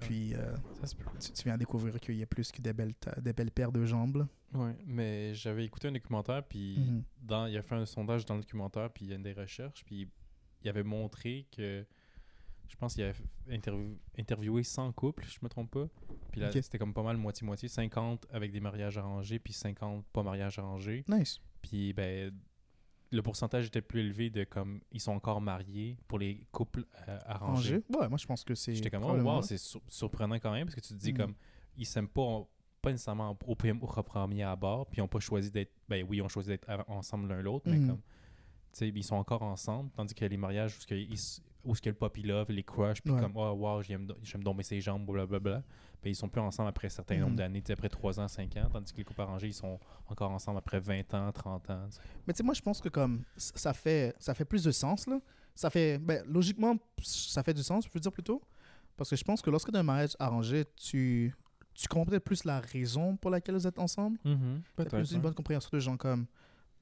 Puis 0.00 0.34
euh, 0.34 0.56
Ça 0.80 0.86
se 0.86 0.96
peut. 0.96 1.04
tu, 1.20 1.30
tu 1.32 1.42
viens 1.44 1.56
découvrir 1.58 1.98
qu'il 2.00 2.16
y 2.16 2.22
a 2.22 2.26
plus 2.26 2.50
que 2.52 2.60
des 2.62 2.72
belles, 2.72 2.94
ta- 2.94 3.20
des 3.20 3.32
belles 3.32 3.50
paires 3.50 3.72
de 3.72 3.84
jambes. 3.84 4.16
là. 4.16 4.28
Ouais, 4.54 4.76
mais 4.86 5.34
j'avais 5.34 5.64
écouté 5.64 5.88
un 5.88 5.92
documentaire, 5.92 6.42
puis 6.44 6.78
Mhm. 6.78 7.02
dans, 7.22 7.46
il 7.46 7.56
a 7.56 7.62
fait 7.62 7.74
un 7.74 7.84
sondage 7.86 8.24
dans 8.24 8.34
le 8.36 8.40
documentaire, 8.42 8.90
puis 8.90 9.04
il 9.06 9.10
y 9.10 9.14
a 9.14 9.18
des 9.18 9.32
recherches, 9.32 9.84
puis 9.84 10.08
il 10.62 10.68
avait 10.68 10.82
montré 10.84 11.46
que, 11.54 11.84
je 12.68 12.76
pense 12.76 12.94
qu'il 12.94 13.04
avait 13.04 13.14
interview- 13.50 13.98
interviewé 14.18 14.62
100 14.62 14.92
couples, 14.92 15.24
je 15.26 15.38
me 15.42 15.48
trompe 15.48 15.70
pas. 15.70 15.88
Puis 16.32 16.40
là, 16.40 16.50
c'était 16.52 16.78
comme 16.78 16.94
pas 16.94 17.02
mal 17.02 17.16
moitié-moitié, 17.16 17.68
50 17.68 18.26
avec 18.30 18.52
des 18.52 18.60
mariages 18.60 18.98
arrangés, 18.98 19.38
puis 19.38 19.52
50 19.52 20.04
pas 20.12 20.22
mariages 20.22 20.58
arrangés. 20.58 21.04
Nice. 21.08 21.40
Puis 21.62 21.92
ben, 21.92 22.32
le 23.12 23.22
pourcentage 23.22 23.66
était 23.66 23.80
plus 23.82 24.00
élevé 24.00 24.30
de 24.30 24.44
comme, 24.44 24.80
ils 24.92 25.00
sont 25.00 25.12
encore 25.12 25.40
mariés 25.40 25.96
pour 26.08 26.18
les 26.18 26.46
couples 26.52 26.84
euh, 27.08 27.18
arrangés. 27.26 27.74
Rangé. 27.88 27.98
Ouais, 28.00 28.08
moi 28.08 28.18
je 28.18 28.26
pense 28.26 28.42
que 28.44 28.54
c'est. 28.54 28.74
J'étais 28.74 28.90
comme, 28.90 29.04
oh, 29.04 29.14
wow, 29.20 29.42
c'est 29.42 29.58
sur- 29.58 29.80
surprenant 29.88 30.36
quand 30.36 30.52
même, 30.52 30.66
parce 30.66 30.74
que 30.74 30.80
tu 30.80 30.94
te 30.94 30.98
dis 30.98 31.12
Mhm. 31.12 31.16
comme, 31.18 31.34
ils 31.76 31.86
s'aiment 31.86 32.08
pas, 32.08 32.44
pas 32.82 32.90
nécessairement 32.92 33.30
au, 33.46 33.54
premier- 33.54 33.78
au 33.80 34.02
premier 34.02 34.42
abord, 34.42 34.86
puis 34.86 34.98
ils 34.98 35.02
ont 35.02 35.08
pas 35.08 35.20
choisi 35.20 35.50
d'être, 35.50 35.72
ben 35.88 36.04
oui, 36.08 36.18
ils 36.18 36.22
ont 36.22 36.28
choisi 36.28 36.48
d'être 36.48 36.68
ensemble 36.88 37.28
l'un 37.28 37.42
l'autre, 37.42 37.68
mais 37.70 37.78
Mhm. 37.78 37.86
comme, 37.88 38.00
tu 38.00 38.02
sais, 38.72 38.88
ils 38.88 39.04
sont 39.04 39.16
encore 39.16 39.42
ensemble, 39.42 39.90
tandis 39.94 40.14
que 40.14 40.24
les 40.24 40.36
mariages 40.36 40.76
où 40.76 40.80
ce 40.80 40.86
que, 40.86 40.94
ils 40.94 41.18
où 41.66 41.74
ce 41.74 41.82
que 41.82 41.88
le 41.90 41.94
puppy 41.94 42.22
love, 42.22 42.50
les 42.50 42.62
crush, 42.62 43.02
puis 43.02 43.12
Ouais. 43.12 43.20
comme, 43.20 43.32
oh, 43.36 43.50
wow, 43.52 43.82
j'aime 43.82 44.06
dommer 44.42 44.62
ses 44.62 44.80
jambes, 44.80 45.04
blablabla, 45.06 45.62
ben 46.02 46.10
ils 46.10 46.14
sont 46.14 46.28
plus 46.28 46.40
ensemble 46.40 46.68
après 46.68 46.86
un 46.86 46.90
certain 46.90 47.16
nombre 47.16 47.30
Mhm. 47.32 47.36
d'années, 47.36 47.62
après 47.70 47.88
3 47.88 48.20
ans, 48.20 48.28
5 48.28 48.56
ans, 48.56 48.68
tandis 48.72 48.92
que 48.92 48.98
les 48.98 49.04
couples 49.04 49.20
arrangés, 49.22 49.48
ils 49.48 49.54
sont 49.54 49.78
encore 50.08 50.30
ensemble 50.30 50.58
après 50.58 50.78
20 50.80 51.12
ans, 51.14 51.32
30 51.32 51.68
ans. 51.70 51.88
Mais 52.26 52.32
tu 52.32 52.38
sais, 52.38 52.42
moi 52.44 52.54
je 52.54 52.62
pense 52.62 52.80
que 52.80 52.88
comme 52.88 53.22
ça 53.36 53.72
fait, 53.72 54.14
ça 54.18 54.34
fait 54.34 54.44
plus 54.44 54.62
de 54.64 54.70
sens. 54.70 55.06
Là. 55.06 55.20
Ça 55.54 55.70
fait. 55.70 55.98
Ben, 55.98 56.22
logiquement, 56.26 56.76
ça 57.02 57.42
fait 57.42 57.54
du 57.54 57.62
sens, 57.62 57.84
je 57.84 57.90
peux 57.90 57.98
dire 58.00 58.12
plutôt. 58.12 58.40
Parce 58.96 59.10
que 59.10 59.16
je 59.16 59.24
pense 59.24 59.42
que 59.42 59.50
lorsque 59.50 59.70
tu 59.70 59.76
as 59.76 59.80
un 59.80 59.82
mariage 59.82 60.16
arrangé, 60.18 60.64
tu, 60.76 61.34
tu 61.74 61.88
comprends 61.88 62.06
peut-être 62.06 62.24
plus 62.24 62.44
la 62.44 62.60
raison 62.60 63.16
pour 63.16 63.30
laquelle 63.30 63.54
vous 63.56 63.66
êtes 63.66 63.78
ensemble. 63.78 64.18
T'as 64.76 64.84
plus 64.86 65.12
une 65.12 65.20
bonne 65.20 65.34
compréhension 65.34 65.70
de 65.72 65.80
gens 65.80 65.96
comme 65.96 66.26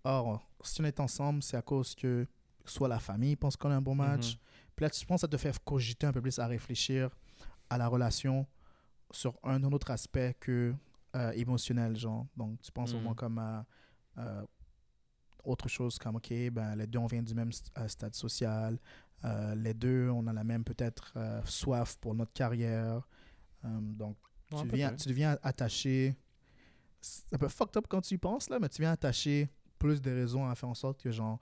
Or, 0.05 0.47
si 0.63 0.81
on 0.83 0.85
est 0.85 1.01
ensemble, 1.01 1.43
c'est 1.43 1.57
à 1.57 1.63
cause 1.63 1.95
que 1.95 2.27
soit 2.67 2.89
la 2.89 2.99
famille 2.99 3.37
pense 3.37 3.57
qu'on 3.57 3.71
a 3.71 3.75
un 3.77 3.81
bon 3.81 3.95
match. 3.95 4.33
Mhm. 4.35 4.39
Puis 4.77 4.85
là, 4.85 4.91
tu 4.91 5.05
penses 5.07 5.19
que 5.21 5.27
ça 5.27 5.29
te 5.29 5.37
fait 5.37 5.57
cogiter 5.65 6.07
un 6.07 6.13
peu 6.13 6.21
plus 6.21 6.39
à 6.39 6.47
réfléchir 6.47 7.11
à 7.71 7.79
la 7.79 7.89
relation 7.89 8.47
sur 9.11 9.39
un 9.45 9.63
autre 9.65 9.91
aspect 9.91 10.35
que 10.41 10.75
euh, 11.15 11.31
émotionnel, 11.33 11.97
genre. 11.97 12.27
Donc, 12.37 12.61
tu 12.61 12.73
penses 12.73 12.91
Mhm. 12.93 12.99
vraiment 12.99 13.15
comme 13.15 13.39
à 13.39 13.65
euh, 14.19 14.43
autre 15.45 15.69
chose 15.69 15.99
comme, 15.99 16.17
OK, 16.17 16.33
ben, 16.51 16.75
les 16.75 16.87
deux, 16.87 16.99
on 16.99 17.07
vient 17.07 17.23
du 17.23 17.35
même 17.35 17.51
st- 17.51 17.71
euh, 17.79 17.87
stade 17.89 18.15
social. 18.15 18.79
Euh, 19.25 19.55
les 19.55 19.75
deux, 19.75 20.09
on 20.11 20.27
a 20.27 20.33
la 20.33 20.43
même, 20.45 20.65
peut-être, 20.65 21.13
soif 21.45 21.97
pour 22.01 22.15
notre 22.15 22.33
carrière. 22.33 23.07
Euh, 23.65 23.79
donc, 23.81 24.17
Ouais, 24.53 24.61
tu, 24.61 24.67
deviens, 24.67 24.89
peut-être. 24.89 25.03
tu 25.03 25.09
deviens 25.09 25.39
attaché. 25.43 26.17
C'est 27.01 27.25
un 27.35 27.39
peu 27.39 27.49
fucked 27.49 27.77
up 27.77 27.87
quand 27.89 28.01
tu 28.01 28.15
y 28.15 28.19
penses, 28.19 28.49
là, 28.51 28.59
mais 28.59 28.69
tu 28.69 28.83
viens 28.83 28.93
attacher 28.93 29.49
plus 29.79 30.01
de 30.03 30.11
raisons 30.11 30.47
à 30.49 30.55
faire 30.55 30.69
en 30.69 30.75
sorte 30.75 31.01
que, 31.01 31.11
genre, 31.11 31.39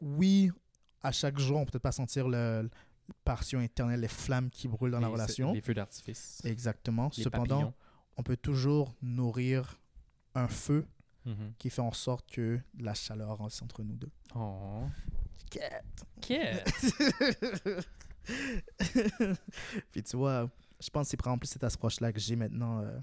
oui, 0.00 0.50
à 1.02 1.12
chaque 1.12 1.38
jour, 1.38 1.58
on 1.58 1.64
peut 1.64 1.72
peut-être 1.72 1.82
pas 1.82 1.92
sentir 1.92 2.28
le, 2.28 2.62
le 2.62 2.70
passion 3.24 3.60
éternelle, 3.60 4.00
les 4.00 4.08
flammes 4.08 4.50
qui 4.50 4.68
brûlent 4.68 4.92
dans 4.92 5.00
la 5.00 5.08
relation. 5.08 5.52
Les 5.52 5.60
feux 5.60 5.74
d'artifice. 5.74 6.40
Exactement. 6.44 7.10
les 7.16 7.22
Cependant, 7.24 7.56
papillons. 7.56 7.74
on 8.16 8.22
peut 8.22 8.36
toujours 8.36 8.94
nourrir 9.02 9.80
un 10.34 10.48
feu 10.48 10.86
Mhm. 11.24 11.52
qui 11.56 11.70
fait 11.70 11.82
en 11.82 11.92
sorte 11.92 12.28
que 12.28 12.58
la 12.80 12.94
chaleur 12.94 13.38
reste 13.44 13.62
entre 13.62 13.84
nous 13.84 13.94
deux. 13.94 14.10
Oh. 14.34 14.82
Quête. 15.48 15.84
Qu'est-ce? 16.20 17.82
Puis 19.92 20.02
tu 20.02 20.16
vois, 20.16 20.50
je 20.80 20.90
pense 20.90 21.06
que 21.06 21.10
c'est 21.10 21.16
par 21.16 21.32
exemple 21.32 21.46
cette 21.46 21.64
approche-là 21.64 22.12
que 22.12 22.18
j'ai 22.20 22.34
maintenant 22.36 22.80
euh, 22.80 22.98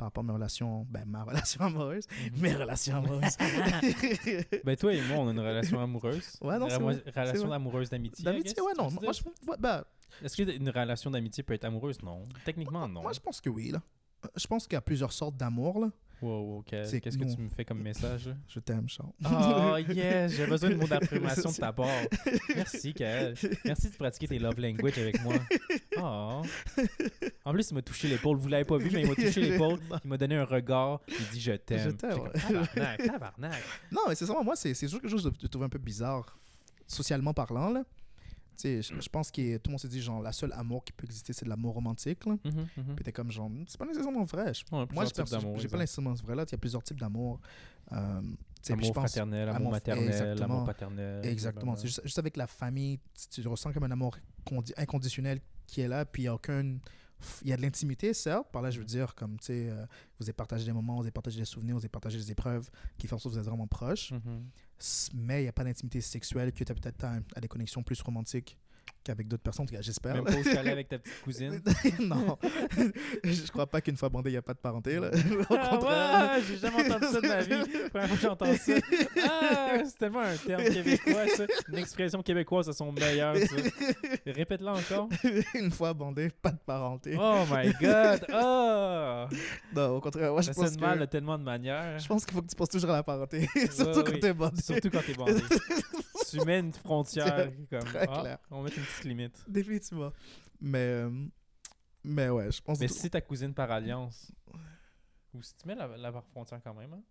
par 0.00 0.06
rapport 0.06 0.24
à 0.24 0.26
mes 0.28 0.32
relations, 0.32 0.86
ben 0.88 1.04
ma 1.06 1.24
relation 1.24 1.60
amoureuse, 1.66 2.06
mes 2.38 2.54
relations 2.54 2.96
amoureuses. 2.96 3.36
ben 4.64 4.74
toi 4.74 4.94
et 4.94 5.02
moi, 5.02 5.18
on 5.18 5.28
a 5.28 5.32
une 5.32 5.40
relation 5.40 5.78
amoureuse. 5.78 6.38
Ouais, 6.40 6.58
non, 6.58 6.68
vrai, 6.68 7.02
relation 7.14 7.52
amoureuse 7.52 7.90
d'amitié. 7.90 8.24
D'amitié, 8.24 8.62
ouais, 8.62 8.72
non. 8.78 8.90
Moi, 8.90 9.12
je, 9.12 9.22
ouais, 9.22 9.56
ben, 9.58 9.84
Est-ce 10.24 10.42
qu'une 10.42 10.70
relation 10.70 11.10
d'amitié 11.10 11.42
peut 11.42 11.52
être 11.52 11.66
amoureuse? 11.66 12.02
Non. 12.02 12.26
Techniquement, 12.46 12.88
non. 12.88 13.02
moi, 13.02 13.12
je 13.12 13.20
pense 13.20 13.42
que 13.42 13.50
oui. 13.50 13.72
Là. 13.72 13.82
Je 14.36 14.46
pense 14.46 14.66
qu'il 14.66 14.72
y 14.72 14.78
a 14.78 14.80
plusieurs 14.80 15.12
sortes 15.12 15.36
d'amour. 15.36 15.80
Là. 15.80 15.90
Wow, 16.22 16.58
ok. 16.58 16.70
Qu'est-ce 16.70 17.18
que 17.18 17.24
nous- 17.24 17.34
tu 17.34 17.40
me 17.40 17.48
fais 17.48 17.64
comme 17.64 17.80
message? 17.80 18.28
là? 18.28 18.34
Je 18.48 18.60
t'aime, 18.60 18.88
Charles. 18.88 19.12
Oh 19.24 19.76
yes, 19.92 20.32
j'ai 20.32 20.46
besoin 20.46 20.70
de 20.70 20.74
mots 20.76 20.86
d'affirmation 20.86 21.50
de 21.50 21.56
ta 21.56 21.72
part. 21.72 21.88
Merci, 22.56 22.92
Kael. 22.92 23.34
Merci 23.64 23.90
de 23.90 23.96
pratiquer 23.96 24.28
tes 24.28 24.38
love 24.38 24.58
language 24.60 24.98
avec 24.98 25.22
moi. 25.22 25.34
Oh. 26.02 26.42
En 27.44 27.52
plus, 27.52 27.70
il 27.70 27.74
m'a 27.74 27.82
touché 27.82 28.08
l'épaule. 28.08 28.36
Vous 28.36 28.48
l'avez 28.48 28.64
pas 28.64 28.78
vu, 28.78 28.90
mais 28.92 29.02
il 29.02 29.08
m'a 29.08 29.14
touché 29.14 29.40
l'épaule. 29.40 29.78
Il 30.04 30.08
m'a 30.10 30.16
donné 30.16 30.36
un 30.36 30.44
regard. 30.44 31.00
Il 31.08 31.26
dit 31.32 31.40
je 31.40 31.52
t'aime. 31.52 31.78
Je 31.78 31.90
t'aime, 31.90 32.28
Tabarnak, 32.32 33.06
tabarnak. 33.06 33.62
Non, 33.92 34.02
mais 34.08 34.14
c'est 34.14 34.26
ça, 34.26 34.34
moi, 34.42 34.56
c'est 34.56 34.72
toujours 34.74 35.00
quelque 35.00 35.10
chose 35.10 35.24
de, 35.24 35.30
de 35.30 35.46
trouver 35.46 35.66
un 35.66 35.70
peu 35.70 35.78
bizarre, 35.78 36.38
socialement 36.86 37.34
parlant. 37.34 37.70
Là. 37.70 37.84
Tu 38.56 38.82
sais, 38.82 38.82
je, 38.82 39.00
je 39.00 39.08
pense 39.08 39.30
que 39.30 39.56
tout 39.56 39.68
le 39.68 39.70
monde 39.72 39.80
s'est 39.80 39.88
dit, 39.88 40.02
genre, 40.02 40.20
la 40.20 40.32
seule 40.32 40.52
amour 40.52 40.84
qui 40.84 40.92
peut 40.92 41.04
exister, 41.06 41.32
c'est 41.32 41.44
de 41.46 41.50
l'amour 41.50 41.72
romantique. 41.74 42.26
Là. 42.26 42.36
Mhm, 42.44 42.68
mhm. 42.76 42.94
Puis 42.96 43.04
t'es 43.04 43.12
comme, 43.12 43.30
genre, 43.30 43.50
c'est 43.66 43.78
pas 43.78 43.86
nécessairement 43.86 44.24
vrai. 44.24 44.52
Je- 44.52 44.64
Ouais, 44.76 44.84
moi, 44.92 45.04
je 45.06 45.10
j'ai 45.62 45.68
pas 45.68 45.78
nécessairement 45.78 46.12
vrai 46.14 46.34
là. 46.34 46.44
Il 46.46 46.52
y 46.52 46.54
a 46.54 46.58
plusieurs 46.58 46.82
types 46.82 47.00
d'amour. 47.00 47.40
Euh, 47.92 48.20
Amour 48.68 48.84
je 48.84 48.92
pense- 48.92 48.94
fraternel, 49.10 49.48
amour, 49.48 49.56
amour- 49.56 49.72
maternel, 49.72 50.42
amour 50.42 50.64
paternel. 50.66 51.24
Exactement. 51.24 51.74
Juste, 51.76 52.02
juste 52.04 52.18
avec 52.18 52.36
la 52.36 52.46
famille, 52.46 53.00
tu, 53.32 53.40
tu 53.40 53.48
ressens 53.48 53.72
comme 53.72 53.84
un 53.84 53.90
amour 53.90 54.18
condi- 54.46 54.74
inconditionnel 54.76 55.40
qui 55.70 55.80
est 55.80 55.88
là, 55.88 56.04
puis 56.04 56.22
il 56.22 56.24
y 56.26 56.28
a 56.28 56.34
aucun. 56.34 56.78
Il 57.42 57.48
y 57.48 57.52
a 57.52 57.56
de 57.58 57.60
l'intimité, 57.62 58.14
certes. 58.14 58.50
Par 58.50 58.62
là, 58.62 58.70
je 58.70 58.78
veux 58.78 58.84
dire, 58.86 59.14
comme, 59.14 59.38
tu 59.38 59.46
sais, 59.46 59.68
euh, 59.68 59.84
vous 60.18 60.24
avez 60.24 60.32
partagé 60.32 60.64
des 60.64 60.72
moments, 60.72 60.94
vous 60.96 61.02
avez 61.02 61.10
partagé 61.10 61.38
des 61.38 61.44
souvenirs, 61.44 61.74
vous 61.74 61.82
avez 61.82 61.88
partagé 61.90 62.16
des 62.18 62.30
épreuves 62.30 62.70
qui 62.96 63.06
font 63.06 63.16
en 63.16 63.18
sorte 63.18 63.34
que 63.34 63.38
vous 63.38 63.44
êtes 63.44 63.48
vraiment 63.50 63.66
proches. 63.66 64.12
Mhm. 64.12 64.46
S- 64.80 65.10
Mais 65.12 65.40
il 65.40 65.42
n'y 65.42 65.48
a 65.48 65.52
pas 65.52 65.62
d'intimité 65.64 66.00
sexuelle 66.00 66.50
que 66.52 66.64
tu 66.64 66.72
as 66.72 66.74
peut-être 66.74 67.04
à, 67.04 67.18
à 67.36 67.40
des 67.40 67.48
connexions 67.48 67.82
plus 67.82 68.00
romantiques 68.00 68.56
qu'avec 69.04 69.28
d'autres 69.28 69.42
personnes, 69.42 69.64
en 69.64 69.66
tout 69.66 69.74
cas, 69.74 69.80
j'espère. 69.82 70.14
Même 70.14 70.24
pas 70.24 70.36
au 70.36 70.42
chalet 70.42 70.72
avec 70.72 70.88
ta 70.88 70.98
petite 71.00 71.22
cousine. 71.22 71.62
non. 72.00 72.38
je 73.24 73.50
crois 73.50 73.66
pas 73.66 73.80
qu'une 73.80 73.96
fois 73.96 74.08
bandé, 74.08 74.30
il 74.30 74.34
n'y 74.34 74.38
a 74.38 74.42
pas 74.42 74.54
de 74.54 74.58
parenté. 74.58 74.98
Là. 74.98 75.10
Au 75.48 75.54
Ah 75.58 75.68
contraire. 75.70 76.30
ouais, 76.36 76.42
j'ai 76.48 76.56
jamais 76.58 76.90
entendu 76.92 77.06
ça 77.12 77.20
de 77.20 77.28
ma 77.28 77.40
vie. 77.42 77.68
Première 77.90 78.08
fois 78.08 78.16
que 78.16 78.22
j'entends 78.22 78.54
ça. 78.54 78.72
Ah, 79.28 79.78
c'est 79.84 79.98
tellement 79.98 80.20
un 80.20 80.36
terme 80.36 80.64
québécois, 80.64 81.26
ça. 81.36 81.44
Une 81.68 81.78
expression 81.78 82.22
québécoise 82.22 82.68
à 82.68 82.72
son 82.72 82.92
meilleur, 82.92 83.36
ça. 83.36 83.56
Répète-la 84.26 84.72
encore. 84.72 85.08
une 85.54 85.70
fois 85.70 85.94
bandé, 85.94 86.30
pas 86.42 86.50
de 86.50 86.58
parenté. 86.58 87.16
Oh 87.18 87.42
my 87.50 87.72
god. 87.80 88.26
Oh. 88.32 89.24
Non, 89.74 89.96
au 89.96 90.00
contraire, 90.00 90.32
moi, 90.32 90.42
je 90.42 90.46
Ça 90.52 90.54
pense 90.54 90.78
mal 90.78 90.96
que... 90.98 91.00
de 91.00 91.06
tellement 91.06 91.38
de 91.38 91.44
manières. 91.44 91.98
Je 91.98 92.06
pense 92.06 92.24
qu'il 92.24 92.34
faut 92.34 92.42
que 92.42 92.48
tu 92.48 92.56
penses 92.56 92.68
toujours 92.68 92.90
à 92.90 92.96
la 92.96 93.02
parenté, 93.02 93.48
surtout 93.70 94.02
quand 94.04 94.12
oui. 94.12 94.20
t'es 94.20 94.32
bandé. 94.32 94.60
Surtout 94.62 94.90
quand 94.90 95.00
t'es 95.06 95.14
bandé. 95.14 95.34
tu 96.30 96.44
mets 96.44 96.60
une 96.60 96.72
frontière 96.72 97.50
comme 97.70 97.80
Très 97.80 98.06
ah, 98.08 98.20
clair. 98.20 98.38
on 98.50 98.62
mettre 98.62 98.78
une 98.78 98.84
petite 98.84 99.04
limite. 99.04 99.44
Définitivement. 99.48 100.12
Mais, 100.60 100.78
euh, 100.78 101.10
mais 102.04 102.28
ouais, 102.28 102.50
je 102.50 102.60
pense 102.60 102.78
Mais 102.80 102.86
que 102.86 102.92
si 102.92 103.10
ta 103.10 103.20
cousine 103.20 103.54
par 103.54 103.70
alliance, 103.70 104.30
ou 105.34 105.42
si 105.42 105.54
tu 105.56 105.66
mets 105.66 105.74
la, 105.74 105.86
la 105.96 106.12
frontière 106.22 106.60
quand 106.62 106.74
même, 106.74 106.92
hein? 106.92 107.02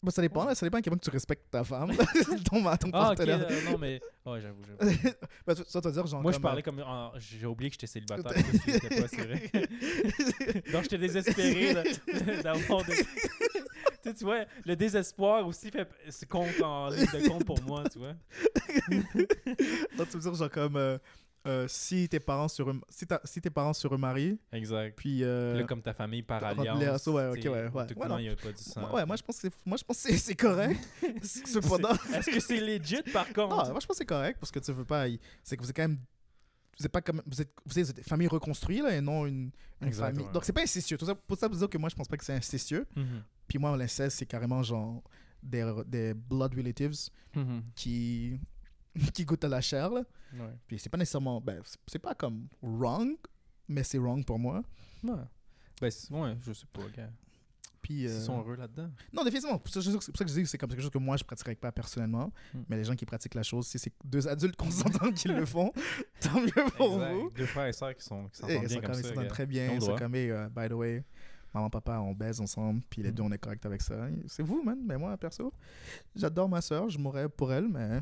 Bon, 0.00 0.12
ça 0.12 0.22
dépend, 0.22 0.44
là, 0.44 0.54
ça 0.54 0.64
dépend 0.64 0.78
à 0.78 0.80
quel 0.82 0.92
point 0.92 0.98
que 0.98 1.04
tu 1.04 1.10
respectes 1.10 1.50
ta 1.50 1.64
femme, 1.64 1.90
ton, 2.44 2.62
ton 2.62 2.90
Ah, 2.92 3.08
partenaire. 3.16 3.44
euh, 3.50 3.64
non, 3.64 3.78
mais. 3.78 4.00
Ouais, 4.24 4.40
j'avoue, 4.40 4.62
j'avoue. 4.64 4.94
Bah, 5.46 5.54
ça, 5.66 5.80
dire, 5.80 6.06
genre, 6.06 6.22
Moi, 6.22 6.30
je 6.30 6.36
comme, 6.36 6.42
parlais 6.42 6.62
comme. 6.62 6.84
J'ai 7.16 7.46
oublié 7.46 7.68
que 7.68 7.74
j'étais 7.74 7.88
célibataire. 7.88 8.32
que 8.32 9.00
pas, 9.00 9.08
c'est 9.08 9.26
vrai. 9.26 10.62
Donc, 10.72 10.82
j'étais 10.84 10.98
désespéré 10.98 11.74
d'avoir 12.44 12.84
des. 12.84 12.94
Tu 14.08 14.12
sais, 14.12 14.18
tu 14.18 14.24
vois, 14.24 14.44
le 14.64 14.76
désespoir 14.76 15.46
aussi 15.46 15.70
fait, 15.70 15.88
c'est 16.10 16.28
compte 16.28 16.60
en 16.62 16.88
ligne 16.88 17.06
de 17.06 17.28
compte 17.28 17.44
pour 17.44 17.60
moi, 17.62 17.84
tu 17.92 17.98
vois. 17.98 18.14
Donc, 19.96 20.08
tu 20.08 20.16
veux 20.16 20.20
dire, 20.22 20.34
genre, 20.34 20.50
comme, 20.50 20.76
euh, 20.76 20.98
euh, 21.46 21.66
si 21.68 22.08
tes 22.08 22.20
parents 22.20 22.48
se 22.48 22.62
rem- 22.62 22.80
si, 22.88 23.06
si 23.24 23.40
tes 23.40 23.50
parents 23.50 23.72
se 23.72 23.86
remarient, 23.86 24.38
Exact. 24.52 24.94
puis... 24.96 25.22
euh, 25.22 25.58
Là, 25.60 25.64
comme 25.64 25.80
ta 25.82 25.94
famille 25.94 26.22
par 26.22 26.42
alliance. 26.44 27.06
ouais, 27.06 27.26
ok, 27.28 27.36
ouais, 27.44 27.50
ouais. 27.50 27.68
Ouais, 27.72 28.08
non, 28.08 28.18
il 28.18 28.22
n'y 28.24 28.28
a 28.28 28.36
pas 28.36 28.52
du 28.52 28.62
sang. 28.62 28.92
ouais, 28.92 29.06
moi, 29.06 29.16
je 29.16 29.22
pense 29.22 29.36
que 29.36 29.42
c'est, 29.42 29.54
moi, 29.66 29.76
je 29.78 29.84
pense 29.84 29.98
c'est, 29.98 30.34
correct. 30.34 30.78
Cependant... 31.22 31.92
Est-ce 32.12 32.30
que 32.30 32.40
c'est 32.40 32.60
legit 32.60 33.02
par 33.12 33.26
contre? 33.32 33.48
Non, 33.56 33.56
moi, 33.56 33.66
je 33.66 33.86
pense 33.86 33.86
que 33.86 33.94
c'est 33.96 34.04
correct, 34.06 34.38
parce 34.40 34.50
que 34.50 34.58
tu 34.58 34.72
veux 34.72 34.84
pas... 34.84 35.08
y- 35.08 35.18
C'est 35.42 35.56
que 35.56 35.62
vous 35.62 35.70
êtes 35.70 35.76
quand 35.76 35.82
même... 35.88 35.98
Vous 36.78 36.86
êtes 36.86 36.92
pas 36.92 37.00
comme... 37.02 37.22
Vous 37.26 37.40
êtes, 37.42 37.50
vous 37.66 37.78
êtes 37.78 37.98
une 37.98 38.04
famille 38.04 38.28
reconstruite, 38.28 38.82
là, 38.82 38.94
et 38.96 39.00
non 39.00 39.26
une, 39.26 39.50
famille... 39.92 40.24
Donc, 40.32 40.44
c'est 40.44 40.52
pas 40.52 40.62
incestueux. 40.62 40.96
Tout 40.96 41.06
ça, 41.06 41.14
pour 41.14 41.36
ça, 41.36 41.48
vous 41.48 41.56
dire 41.56 41.68
que 41.68 41.78
moi, 41.78 41.88
je 41.88 41.94
pense 41.96 42.06
pas 42.08 42.16
que 42.16 42.24
c'est 42.24 42.34
incestueux. 42.34 42.86
Mhm. 42.96 43.22
Puis 43.48 43.58
moi, 43.58 43.76
l'inceste, 43.76 44.18
c'est 44.18 44.26
carrément, 44.26 44.62
genre, 44.62 45.02
des, 45.42 45.72
des 45.86 46.14
blood 46.14 46.54
relatives 46.54 46.94
Mhm. 47.34 47.62
qui... 47.74 48.40
qui 49.14 49.24
goûtent 49.24 49.44
à 49.44 49.48
la 49.48 49.60
chair, 49.60 49.90
là. 49.90 50.02
Ouais. 50.34 50.54
Puis 50.66 50.78
c'est 50.78 50.88
pas 50.88 50.98
nécessairement... 50.98 51.40
Ben, 51.40 51.60
c'est- 51.86 51.98
pas 51.98 52.14
comme 52.14 52.48
wrong, 52.62 53.16
mais 53.68 53.82
c'est 53.82 53.98
wrong 53.98 54.24
pour 54.24 54.38
moi. 54.38 54.62
Ouais. 55.02 55.12
Ben, 55.80 55.90
ouais, 56.10 56.36
je 56.42 56.52
sais 56.52 56.66
pas. 56.72 56.82
Puis... 57.82 58.06
euh, 58.06 58.10
Ils 58.18 58.22
sont 58.22 58.38
heureux 58.38 58.56
là-dedans. 58.56 58.90
Non, 59.12 59.22
définitivement. 59.24 59.60
C'est 59.64 59.80
pour 59.82 59.92
ça 60.18 60.24
que 60.24 60.30
je 60.30 60.34
dis 60.34 60.42
que 60.42 60.48
c'est 60.48 60.58
comme 60.58 60.68
quelque 60.70 60.80
chose 60.82 60.90
que 60.90 60.98
moi, 60.98 61.16
je 61.16 61.24
pratiquerais 61.24 61.54
pas 61.54 61.72
personnellement. 61.72 62.32
Hmm. 62.54 62.62
Mais 62.68 62.76
les 62.76 62.84
gens 62.84 62.94
qui 62.94 63.06
pratiquent 63.06 63.34
la 63.34 63.42
chose, 63.42 63.66
si 63.66 63.78
c'est 63.78 63.92
deux 64.04 64.26
adultes 64.28 64.56
consentants 64.56 65.10
qui 65.12 65.28
le 65.28 65.44
font, 65.46 65.72
tant 66.20 66.40
mieux 66.40 66.50
pour 66.76 66.94
Exact. 66.94 67.12
vous. 67.14 67.30
Deux 67.30 67.46
frères 67.46 67.66
et 67.66 67.72
sœurs 67.72 67.94
qui 67.94 68.04
sont 68.04 68.28
qui 68.28 68.42
Et 68.42 68.46
s'entendent 68.46 68.58
bien 68.60 68.68
sont 68.68 68.74
comme 68.80 68.84
comme- 68.90 68.94
ils 68.94 69.02
ça. 69.02 69.08
s'entendent 69.08 69.28
très 69.28 69.46
bien. 69.46 69.72
Ils 69.74 69.82
sont 69.82 69.96
comme, 69.96 70.14
hey, 70.14 70.30
euh, 70.30 70.48
by 70.48 70.68
the 70.68 70.72
way, 70.72 71.04
maman, 71.54 71.70
papa, 71.70 71.98
on 72.00 72.12
baise 72.12 72.40
ensemble. 72.40 72.82
Puis 72.90 73.02
les 73.02 73.12
deux, 73.12 73.22
Hmm. 73.22 73.26
on 73.26 73.32
est 73.32 73.38
correct 73.38 73.64
avec 73.66 73.80
ça. 73.82 73.94
C'est 74.26 74.42
vous, 74.42 74.62
man. 74.62 74.78
Mais 74.84 74.96
moi, 74.98 75.16
perso, 75.16 75.52
j'adore 76.14 76.48
ma 76.48 76.60
soeur. 76.60 76.88
Je 76.88 76.98
mourrais 76.98 77.28
pour 77.28 77.52
elle, 77.52 77.68
mais. 77.68 78.00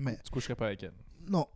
Mais 0.00 0.18
Tu 0.24 0.30
coucherais 0.30 0.54
pas 0.54 0.66
avec 0.66 0.82
elle. 0.82 0.92
non. 1.28 1.46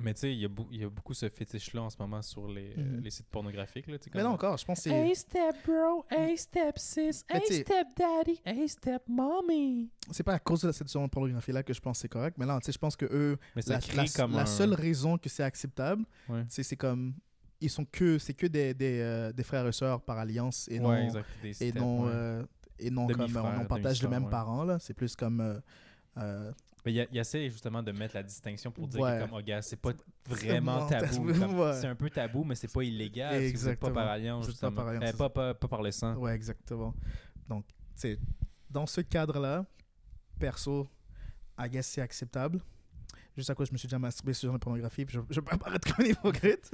Mais 0.00 0.12
tu 0.14 0.20
sais, 0.20 0.32
il 0.32 0.40
y, 0.40 0.44
a 0.44 0.48
beau- 0.48 0.66
il 0.72 0.80
y 0.80 0.84
a 0.84 0.88
beaucoup 0.90 1.14
ce 1.14 1.28
fétiche-là 1.28 1.82
en 1.82 1.88
ce 1.90 1.96
moment 2.00 2.20
sur 2.20 2.48
les, 2.48 2.74
euh, 2.76 2.96
Mhm. 2.96 3.00
les 3.02 3.10
sites 3.10 3.28
pornographiques. 3.28 3.86
Là, 3.86 3.96
tu 3.98 4.04
sais, 4.04 4.10
Mais 4.14 4.22
là 4.22 4.30
encore, 4.30 4.56
je 4.56 4.64
pense 4.64 4.78
que 4.78 4.82
c'est. 4.84 4.90
Hey 4.90 5.14
step 5.14 5.54
bro, 5.64 6.04
hey 6.10 6.36
step 6.36 6.78
sis, 6.78 7.24
Mais 7.32 7.36
hey 7.48 7.62
step 7.62 7.86
daddy, 7.96 8.40
hey 8.44 8.68
step 8.68 9.02
mommy. 9.08 9.88
C'est 10.10 10.24
pas 10.24 10.34
à 10.34 10.38
cause 10.40 10.62
de 10.62 10.72
cette 10.72 10.92
pornographie-là 10.92 11.62
que 11.62 11.72
je 11.72 11.80
pense 11.80 11.98
que 11.98 12.02
c'est 12.02 12.08
correct. 12.08 12.36
Mais 12.38 12.46
là, 12.46 12.58
tu 12.60 12.66
sais, 12.66 12.72
je 12.72 12.78
pense 12.78 12.96
que 12.96 13.06
eux, 13.06 13.38
Mais 13.54 13.62
ça 13.62 13.74
la, 13.74 13.78
crée 13.80 13.96
la- 13.96 14.06
comme 14.08 14.32
la 14.32 14.42
un... 14.42 14.46
seule 14.46 14.74
raison 14.74 15.16
que 15.16 15.28
c'est 15.28 15.44
acceptable, 15.44 16.04
Ouais. 16.28 16.44
c'est 16.48 16.76
comme. 16.76 17.14
Ils 17.60 17.70
sont 17.70 17.84
que. 17.84 18.18
C'est 18.18 18.34
que 18.34 18.48
des, 18.48 18.74
des, 18.74 18.98
euh, 19.00 19.32
des 19.32 19.44
frères 19.44 19.66
et 19.66 19.72
sœurs 19.72 20.02
par 20.02 20.18
alliance 20.18 20.66
et 20.70 20.80
non. 20.80 20.90
Ouais, 20.90 21.04
exact. 21.04 21.26
Des 21.40 21.62
et 21.62 21.72
non, 21.72 22.04
ouais. 22.04 22.10
euh, 22.12 22.44
et 22.80 22.90
non 22.90 23.06
comme 23.06 23.20
on 23.22 23.64
partage 23.66 24.02
le 24.02 24.08
demi-sœur, 24.08 24.10
même 24.10 24.24
ouais. 24.24 24.30
parent 24.30 24.64
là 24.64 24.80
c'est 24.80 24.92
plus 24.94 25.14
comme 25.14 25.40
euh, 25.40 25.60
euh, 26.18 26.52
Mais 26.84 26.92
il 26.92 26.96
y 26.96 27.00
a- 27.00 27.20
essaie 27.22 27.48
justement 27.48 27.82
de 27.82 27.92
mettre 27.92 28.14
la 28.14 28.22
distinction 28.22 28.70
pour 28.70 28.86
dire 28.88 29.00
Ouais. 29.00 29.18
que 29.18 29.24
comme, 29.24 29.38
oh, 29.38 29.42
gars, 29.42 29.62
c'est 29.62 29.76
pas 29.76 29.92
vraiment 30.26 30.86
tabou. 30.86 31.30
ouais. 31.30 31.72
C'est 31.80 31.86
un 31.86 31.94
peu 31.94 32.10
tabou, 32.10 32.44
mais 32.44 32.54
c'est 32.54 32.72
pas 32.72 32.82
illégal. 32.82 33.40
parce 33.40 33.52
que 33.52 33.56
vous 33.58 33.68
êtes 33.68 33.80
pas 33.80 33.90
par 33.90 34.08
alliance, 34.08 34.52
pas 34.58 34.70
par 34.70 34.88
alliance, 34.88 35.10
Eh, 35.12 35.16
pas, 35.16 35.30
pas, 35.30 35.54
pas 35.54 35.68
par 35.68 35.82
le 35.82 35.90
sang. 35.92 36.14
ouais 36.16 36.34
exactement 36.34 36.94
donc 37.48 37.64
tu 37.66 37.74
sais 37.96 38.18
dans 38.70 38.86
ce 38.86 39.00
cadre 39.02 39.38
là 39.38 39.64
perso 40.38 40.88
I 41.58 41.68
guess 41.68 41.86
c'est 41.86 42.00
acceptable 42.00 42.60
juste 43.36 43.50
à 43.50 43.54
cause 43.54 43.68
je 43.68 43.72
me 43.72 43.78
suis 43.78 43.86
déjà 43.86 43.98
masturbé 43.98 44.32
sur 44.32 44.52
la 44.52 44.58
pornographie 44.58 45.04
puis 45.04 45.14
je, 45.16 45.20
je 45.34 45.40
peux 45.40 45.50
pas 45.50 45.58
paraître 45.58 45.94
comme 45.94 46.04
un 46.04 46.08
hypocrite 46.08 46.70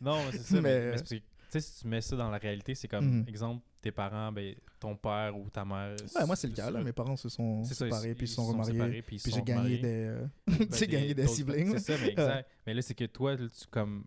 Non, 0.00 0.18
c'est 0.32 0.38
ça. 0.38 0.60
mais, 0.60 0.90
Mais- 0.90 0.96
mais 1.10 1.22
sais, 1.60 1.68
si 1.72 1.80
tu 1.82 1.88
mets 1.88 2.00
ça 2.00 2.16
dans 2.16 2.30
la 2.30 2.38
réalité, 2.38 2.74
c'est 2.74 2.88
comme, 2.88 3.20
Mhm. 3.20 3.24
exemple, 3.28 3.64
tes 3.80 3.90
parents, 3.92 4.32
ben, 4.32 4.54
ton 4.80 4.96
père 4.96 5.36
ou 5.38 5.48
ta 5.50 5.64
mère. 5.64 5.94
ouais 6.16 6.26
moi 6.26 6.34
c'est 6.36 6.48
le 6.48 6.54
cas 6.54 6.70
là 6.70 6.82
mes 6.82 6.92
parents 6.92 7.16
se 7.16 7.28
sont 7.28 7.62
ça, 7.64 7.74
séparés 7.74 8.10
ils- 8.10 8.14
puis 8.14 8.24
ils 8.24 8.28
se 8.28 8.34
sont 8.34 8.46
remariés 8.46 8.72
séparés, 8.72 9.02
puis 9.02 9.16
puis 9.18 9.30
sont 9.30 9.36
j'ai 9.38 9.42
gagné 9.42 9.80
euh, 9.84 10.26
Ben, 10.46 10.88
gagné 10.88 11.14
des 11.14 11.26
siblings 11.26 11.72
C'est 11.78 11.78
ça, 11.78 11.94
mais 12.02 12.10
exact. 12.10 12.50
mais 12.66 12.74
là, 12.74 12.82
c'est 12.82 12.94
que 12.94 13.04
toi, 13.04 13.36
là, 13.36 13.48
tu 13.48 13.66
comme. 13.70 14.04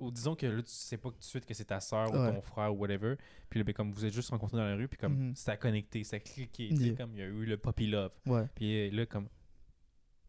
Ou 0.00 0.10
disons 0.10 0.34
que 0.34 0.44
là, 0.44 0.60
tu 0.60 0.70
sais 0.72 0.96
pas 0.98 1.10
tout 1.10 1.18
de 1.18 1.24
suite 1.24 1.46
que 1.46 1.54
c'est 1.54 1.66
ta 1.66 1.78
soeur 1.80 2.08
ou 2.10 2.16
ton 2.16 2.42
frère 2.42 2.74
ou 2.74 2.78
whatever. 2.78 3.14
Puis 3.48 3.60
là, 3.60 3.64
ben, 3.64 3.72
comme 3.72 3.92
vous 3.92 4.04
êtes 4.04 4.12
juste 4.12 4.30
rencontrés 4.30 4.56
dans 4.56 4.64
la 4.66 4.74
rue, 4.74 4.88
puis 4.88 4.98
comme 4.98 5.28
Mhm. 5.28 5.36
ça 5.36 5.52
a 5.52 5.56
connecté, 5.56 6.02
ça 6.02 6.16
a 6.16 6.18
cliqué. 6.18 6.66
Yeah. 6.74 6.96
Comme 6.96 7.12
il 7.14 7.20
y 7.20 7.22
a 7.22 7.26
eu 7.26 7.44
le 7.46 7.56
puppy 7.56 7.86
love. 7.86 8.10
ouais 8.26 8.44
Puis 8.56 8.88
euh, 8.88 8.90
là, 8.90 9.06
comme. 9.06 9.28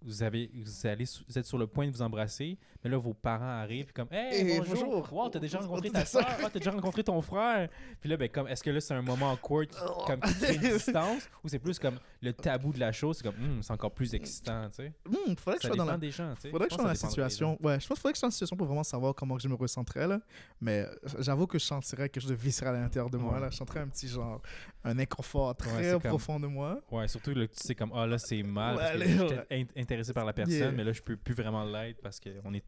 Vous, 0.06 0.24
avez, 0.24 0.50
vous, 0.54 0.88
allez, 0.88 1.06
vous 1.28 1.38
êtes 1.38 1.46
sur 1.46 1.58
le 1.58 1.68
point 1.68 1.88
de 1.88 1.92
vous 1.92 2.02
embrasser, 2.02 2.58
mais 2.84 2.90
là, 2.90 2.98
vos 2.98 3.14
parents 3.14 3.44
arrivent, 3.62 3.86
puis 3.86 3.94
comme, 3.94 4.08
hey, 4.12 4.36
Hey, 4.52 4.58
bonjour, 4.60 4.86
bonjour. 4.86 5.14
wow, 5.14 5.30
t'as 5.30 5.40
déjà 5.40 5.58
Oh, 5.60 5.66
rencontré 5.68 5.90
ta 5.90 6.06
soeur, 6.06 6.26
oh, 6.44 6.48
t'as 6.52 6.60
déjà 6.60 6.72
rencontré 6.72 7.04
ton 7.04 7.22
frère. 7.22 7.68
Puis 8.00 8.10
là, 8.10 8.16
ben, 8.18 8.30
comme, 8.30 8.48
est-ce 8.48 8.64
que 8.64 8.70
là, 8.70 8.80
c'est 8.80 8.94
un 8.94 9.02
moment 9.02 9.32
awkward 9.34 9.68
qui, 9.68 9.78
Oh. 9.86 10.04
comme, 10.06 10.20
qui 10.20 10.34
crée 10.36 10.56
une 10.56 10.62
distance, 10.62 11.28
ou 11.44 11.48
c'est 11.50 11.60
plus 11.60 11.80
comme 11.80 11.98
le 12.22 12.32
tabou 12.34 12.72
de 12.72 12.80
la 12.80 12.92
chose, 12.92 13.18
c'est 13.18 13.24
comme, 13.24 13.36
Hum, 13.44 13.62
c'est 13.64 13.74
encore 13.74 13.92
plus 13.92 14.14
excitant, 14.14 14.70
tu 14.70 14.76
sais? 14.84 14.94
Hmm, 15.08 15.36
faudrait 15.36 15.58
que 15.58 15.64
je 15.64 15.68
sois 15.68 15.76
dans 15.78 15.86
la 15.86 15.98
des 15.98 16.12
gens. 16.12 16.34
Faudrait 16.52 16.68
que 16.68 16.72
je 16.72 16.76
sois 16.76 16.84
dans 16.84 16.90
la 16.90 16.96
situation. 16.96 17.58
Ouais, 17.62 17.80
je 17.80 17.88
pense 17.88 17.98
qu'il 17.98 17.98
faudrait 17.98 18.12
que 18.14 18.18
je 18.18 18.20
sois 18.20 18.28
dans 18.28 18.30
la 18.30 18.32
situation 18.34 18.56
pour 18.58 18.68
vraiment 18.68 18.84
savoir 18.84 19.16
comment 19.16 19.40
je 19.40 19.48
me 19.48 19.56
ressentirais. 19.56 20.08
Là. 20.08 20.20
Mais 20.62 20.86
j'avoue 21.20 21.48
que 21.48 21.58
je 21.58 21.66
sentirais 21.66 22.10
quelque 22.10 22.22
chose 22.22 22.30
de 22.32 22.36
viscéral 22.36 22.76
à 22.76 22.80
l'intérieur 22.82 23.10
de 23.10 23.18
moi. 23.18 23.34
Ouais. 23.36 23.40
Là. 23.40 23.50
Je 23.50 23.56
sentirais 23.58 23.80
un 23.82 23.88
petit 23.88 24.08
genre, 24.08 24.42
un 24.84 24.98
inconfort 25.00 25.56
très 25.56 25.94
comme- 25.94 26.02
profond 26.02 26.40
de 26.40 26.48
moi. 26.48 26.80
Ouais, 26.92 27.08
surtout 27.08 27.32
là, 27.34 27.48
tu 27.48 27.54
sais, 27.56 27.74
comme, 27.76 27.92
ah 27.96 28.06
là, 28.06 28.18
c'est 28.18 28.44
mal, 28.44 28.78
Ouais, 28.78 29.66
intéressé 29.96 30.14
par 30.14 30.26
la 30.26 30.34
personne, 30.34 30.56
Yeah. 30.56 30.72
mais 30.72 30.84
là, 30.84 30.94
je 30.94 31.02
peux 31.02 31.18
plus 31.18 31.34
vraiment 31.34 31.64
l'être 31.66 32.02
parce 32.02 32.20
qu'on 32.20 32.54
est 32.54 32.64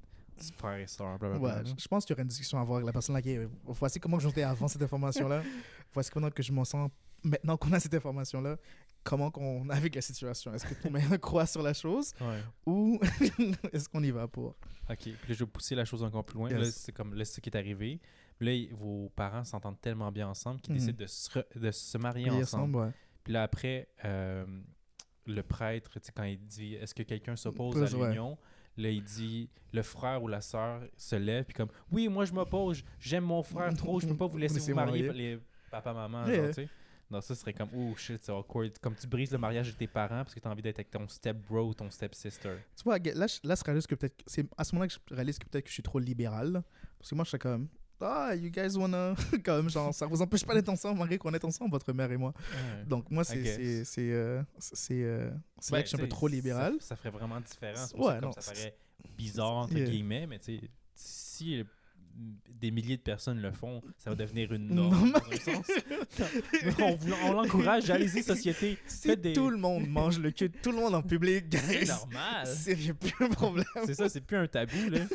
frères 0.57 0.77
et 0.79 0.87
sœurs, 0.87 1.17
blablabla. 1.17 1.47
Ouais, 1.57 1.63
je, 1.77 1.87
pense 1.87 2.05
qu'il 2.05 2.13
y 2.13 2.15
aurait 2.15 2.21
une 2.23 2.27
discussion 2.27 2.57
à 2.59 2.61
avoir 2.61 2.77
avec 2.77 2.85
la 2.85 2.93
personne 2.93 3.15
là 3.15 3.21
qui 3.21 3.31
est, 3.31 3.47
Voici 3.65 3.99
comment 3.99 4.19
j'étais 4.19 4.43
avant 4.43 4.67
cette 4.67 4.81
information-là. 4.81 5.41
Voici 5.93 6.11
comment 6.11 6.29
que 6.29 6.43
je 6.43 6.51
m'en 6.51 6.63
sens 6.65 6.89
maintenant 7.23 7.57
qu'on 7.57 7.71
a 7.73 7.79
cette 7.79 7.93
information-là. 7.93 8.57
Comment 9.03 9.31
qu'on 9.31 9.63
navigue 9.65 9.95
la 9.95 10.01
situation? 10.01 10.53
Est-ce 10.53 10.65
que 10.65 10.73
tout 10.75 10.89
le 10.93 10.99
monde 10.99 11.17
croit 11.21 11.45
sur 11.47 11.63
la 11.63 11.73
chose 11.73 12.13
Ouais. 12.21 12.41
ou 12.65 12.99
est-ce 13.73 13.87
qu'on 13.89 14.03
y 14.03 14.11
va 14.11 14.27
pour? 14.27 14.55
OK. 14.89 14.97
Puis 14.99 15.11
là, 15.11 15.17
je 15.33 15.33
vais 15.43 15.45
pousser 15.49 15.75
la 15.75 15.85
chose 15.85 16.03
encore 16.03 16.23
plus 16.25 16.37
loin. 16.37 16.49
Yes. 16.49 16.59
Là, 16.59 16.65
c'est 16.71 16.91
comme 16.91 17.13
là, 17.15 17.25
c'est 17.25 17.35
ce 17.35 17.41
qui 17.41 17.49
est 17.49 17.57
arrivé. 17.57 17.99
Là, 18.39 18.51
vos 18.73 19.09
parents 19.15 19.43
s'entendent 19.43 19.81
tellement 19.81 20.11
bien 20.11 20.27
ensemble 20.27 20.61
qu'ils 20.61 20.73
Mhm. 20.75 20.79
décident 20.79 20.97
de 21.03 21.07
se, 21.07 21.29
re- 21.31 21.59
de 21.59 21.71
se 21.71 21.97
marier 21.97 22.29
Oui, 22.29 22.43
ensemble. 22.43 22.75
ouais. 22.77 22.89
Puis 23.23 23.33
là, 23.33 23.41
après, 23.43 23.89
euh, 24.05 24.45
le 25.27 25.43
prêtre, 25.43 25.91
quand 26.15 26.23
il 26.23 26.39
dit 26.45 26.75
est-ce 26.75 26.95
que 26.95 27.03
quelqu'un 27.03 27.35
s'oppose 27.35 27.73
Pose, 27.75 27.93
à 27.95 27.97
ouais. 27.97 28.07
l'union? 28.09 28.37
Là, 28.77 28.89
il 28.89 29.03
dit 29.03 29.49
le 29.73 29.81
frère 29.81 30.21
ou 30.23 30.27
la 30.27 30.39
sœur 30.41 30.81
se 30.97 31.15
lève, 31.15 31.45
puis 31.45 31.53
comme 31.55 31.69
oui, 31.91 32.07
moi 32.07 32.25
je 32.25 32.33
m'oppose, 32.33 32.83
j'aime 32.99 33.23
mon 33.23 33.41
frère 33.43 33.73
trop, 33.75 33.99
je 33.99 34.07
peux 34.07 34.15
pas 34.17 34.27
vous 34.27 34.37
laisser 34.37 34.59
vous 34.71 34.75
marier, 34.75 35.11
les 35.13 35.39
papa-maman, 35.71 36.25
Yeah. 36.27 36.35
genre, 36.37 36.47
tu 36.47 36.53
sais. 36.53 36.69
Non, 37.09 37.21
ça 37.21 37.35
serait 37.35 37.53
comme 37.53 37.69
oh 37.73 37.95
shit, 37.95 38.21
c'est 38.21 38.33
awkward. 38.33 38.77
Comme 38.79 38.93
tu 38.93 39.07
brises 39.07 39.31
le 39.31 39.37
mariage 39.37 39.71
de 39.71 39.77
tes 39.77 39.87
parents 39.87 40.23
parce 40.25 40.35
que 40.35 40.41
tu 40.41 40.47
as 40.47 40.51
envie 40.51 40.61
d'être 40.61 40.77
avec 40.79 40.91
ton 40.91 41.07
step 41.07 41.37
bro 41.47 41.69
ou 41.69 41.73
ton 41.73 41.89
step 41.89 42.13
sister. 42.13 42.57
Tu 42.75 42.83
vois, 42.83 42.97
là, 42.99 43.27
je- 43.27 43.47
là, 43.47 43.55
je 43.55 43.63
réalise 43.63 43.87
que 43.87 43.95
peut-être. 43.95 44.21
C'est 44.27 44.45
à 44.57 44.65
ce 44.65 44.75
moment-là 44.75 44.89
que 44.89 44.93
je 45.09 45.15
réalise 45.15 45.39
que 45.39 45.47
peut-être 45.47 45.63
que 45.63 45.69
je 45.69 45.73
suis 45.75 45.83
trop 45.83 45.99
libéral. 45.99 46.61
Parce 46.99 47.09
que 47.09 47.15
moi, 47.15 47.23
je 47.23 47.29
suis 47.29 47.39
comme. 47.39 47.69
Ah, 47.99 48.35
you 48.35 48.49
guys 48.51 48.77
wanna. 48.77 49.15
comme 49.43 49.69
genre, 49.69 49.93
ça 49.93 50.05
vous 50.05 50.21
empêche 50.21 50.45
pas 50.45 50.53
d'être 50.53 50.69
ensemble, 50.69 50.99
malgré 50.99 51.17
qu'on 51.17 51.33
est 51.33 51.43
ensemble, 51.43 51.71
votre 51.71 51.91
mère 51.93 52.11
et 52.11 52.17
moi. 52.17 52.33
Donc, 52.85 53.09
moi, 53.09 53.23
c'est. 53.23 53.43
C'est. 53.43 53.85
C'est. 53.85 54.11
euh, 54.11 54.41
c'est 54.59 55.03
euh, 55.03 55.31
c'est 55.59 55.71
Ben, 55.71 55.77
là 55.77 55.83
que 55.83 55.89
je 55.89 55.95
suis 55.95 55.97
un 55.97 56.03
peu 56.05 56.09
trop 56.09 56.27
libéral. 56.27 56.75
Ça, 56.79 56.95
ferait 56.95 57.09
vraiment 57.09 57.39
différent. 57.41 57.83
Ouais, 57.95 57.97
pour 57.97 58.05
comme 58.11 58.21
non, 58.21 58.31
ça 58.37 58.51
paraît 58.51 58.75
bizarre, 59.17 59.53
entre 59.55 59.77
Yeah. 59.77 59.89
guillemets, 59.89 60.27
mais 60.27 60.37
tu 60.39 60.57
sais, 60.59 60.69
si 60.93 61.59
euh, 61.59 61.63
des 62.49 62.71
milliers 62.71 62.97
de 62.97 63.01
personnes 63.01 63.39
le 63.41 63.51
font, 63.51 63.81
ça 63.97 64.09
va 64.11 64.15
devenir 64.15 64.51
une 64.53 64.67
Non, 64.73 64.89
norme. 64.89 65.13
mais- 65.31 65.37
dans 65.37 65.51
un 65.51 65.63
sens. 65.63 65.71
on 66.79 66.97
on 67.29 67.33
l'encourage, 67.33 67.89
allez-y, 67.91 68.21
société. 68.23 68.77
Si 68.87 69.15
des- 69.17 69.33
tout 69.33 69.49
le 69.49 69.57
monde 69.57 69.87
mange 69.87 70.19
le 70.19 70.31
cul, 70.31 70.49
de 70.49 70.57
tout 70.57 70.71
le 70.71 70.77
monde 70.77 70.93
en 70.95 71.01
public, 71.03 71.45
C'est 71.51 71.85
normal. 71.87 72.47
C'est 72.47 72.75
plus 72.93 73.13
un 73.25 73.29
problème. 73.29 73.65
C'est 73.85 73.93
ça, 73.95 74.09
c'est 74.09 74.21
plus 74.21 74.37
un 74.37 74.47
tabou, 74.47 74.89
là. 74.89 74.99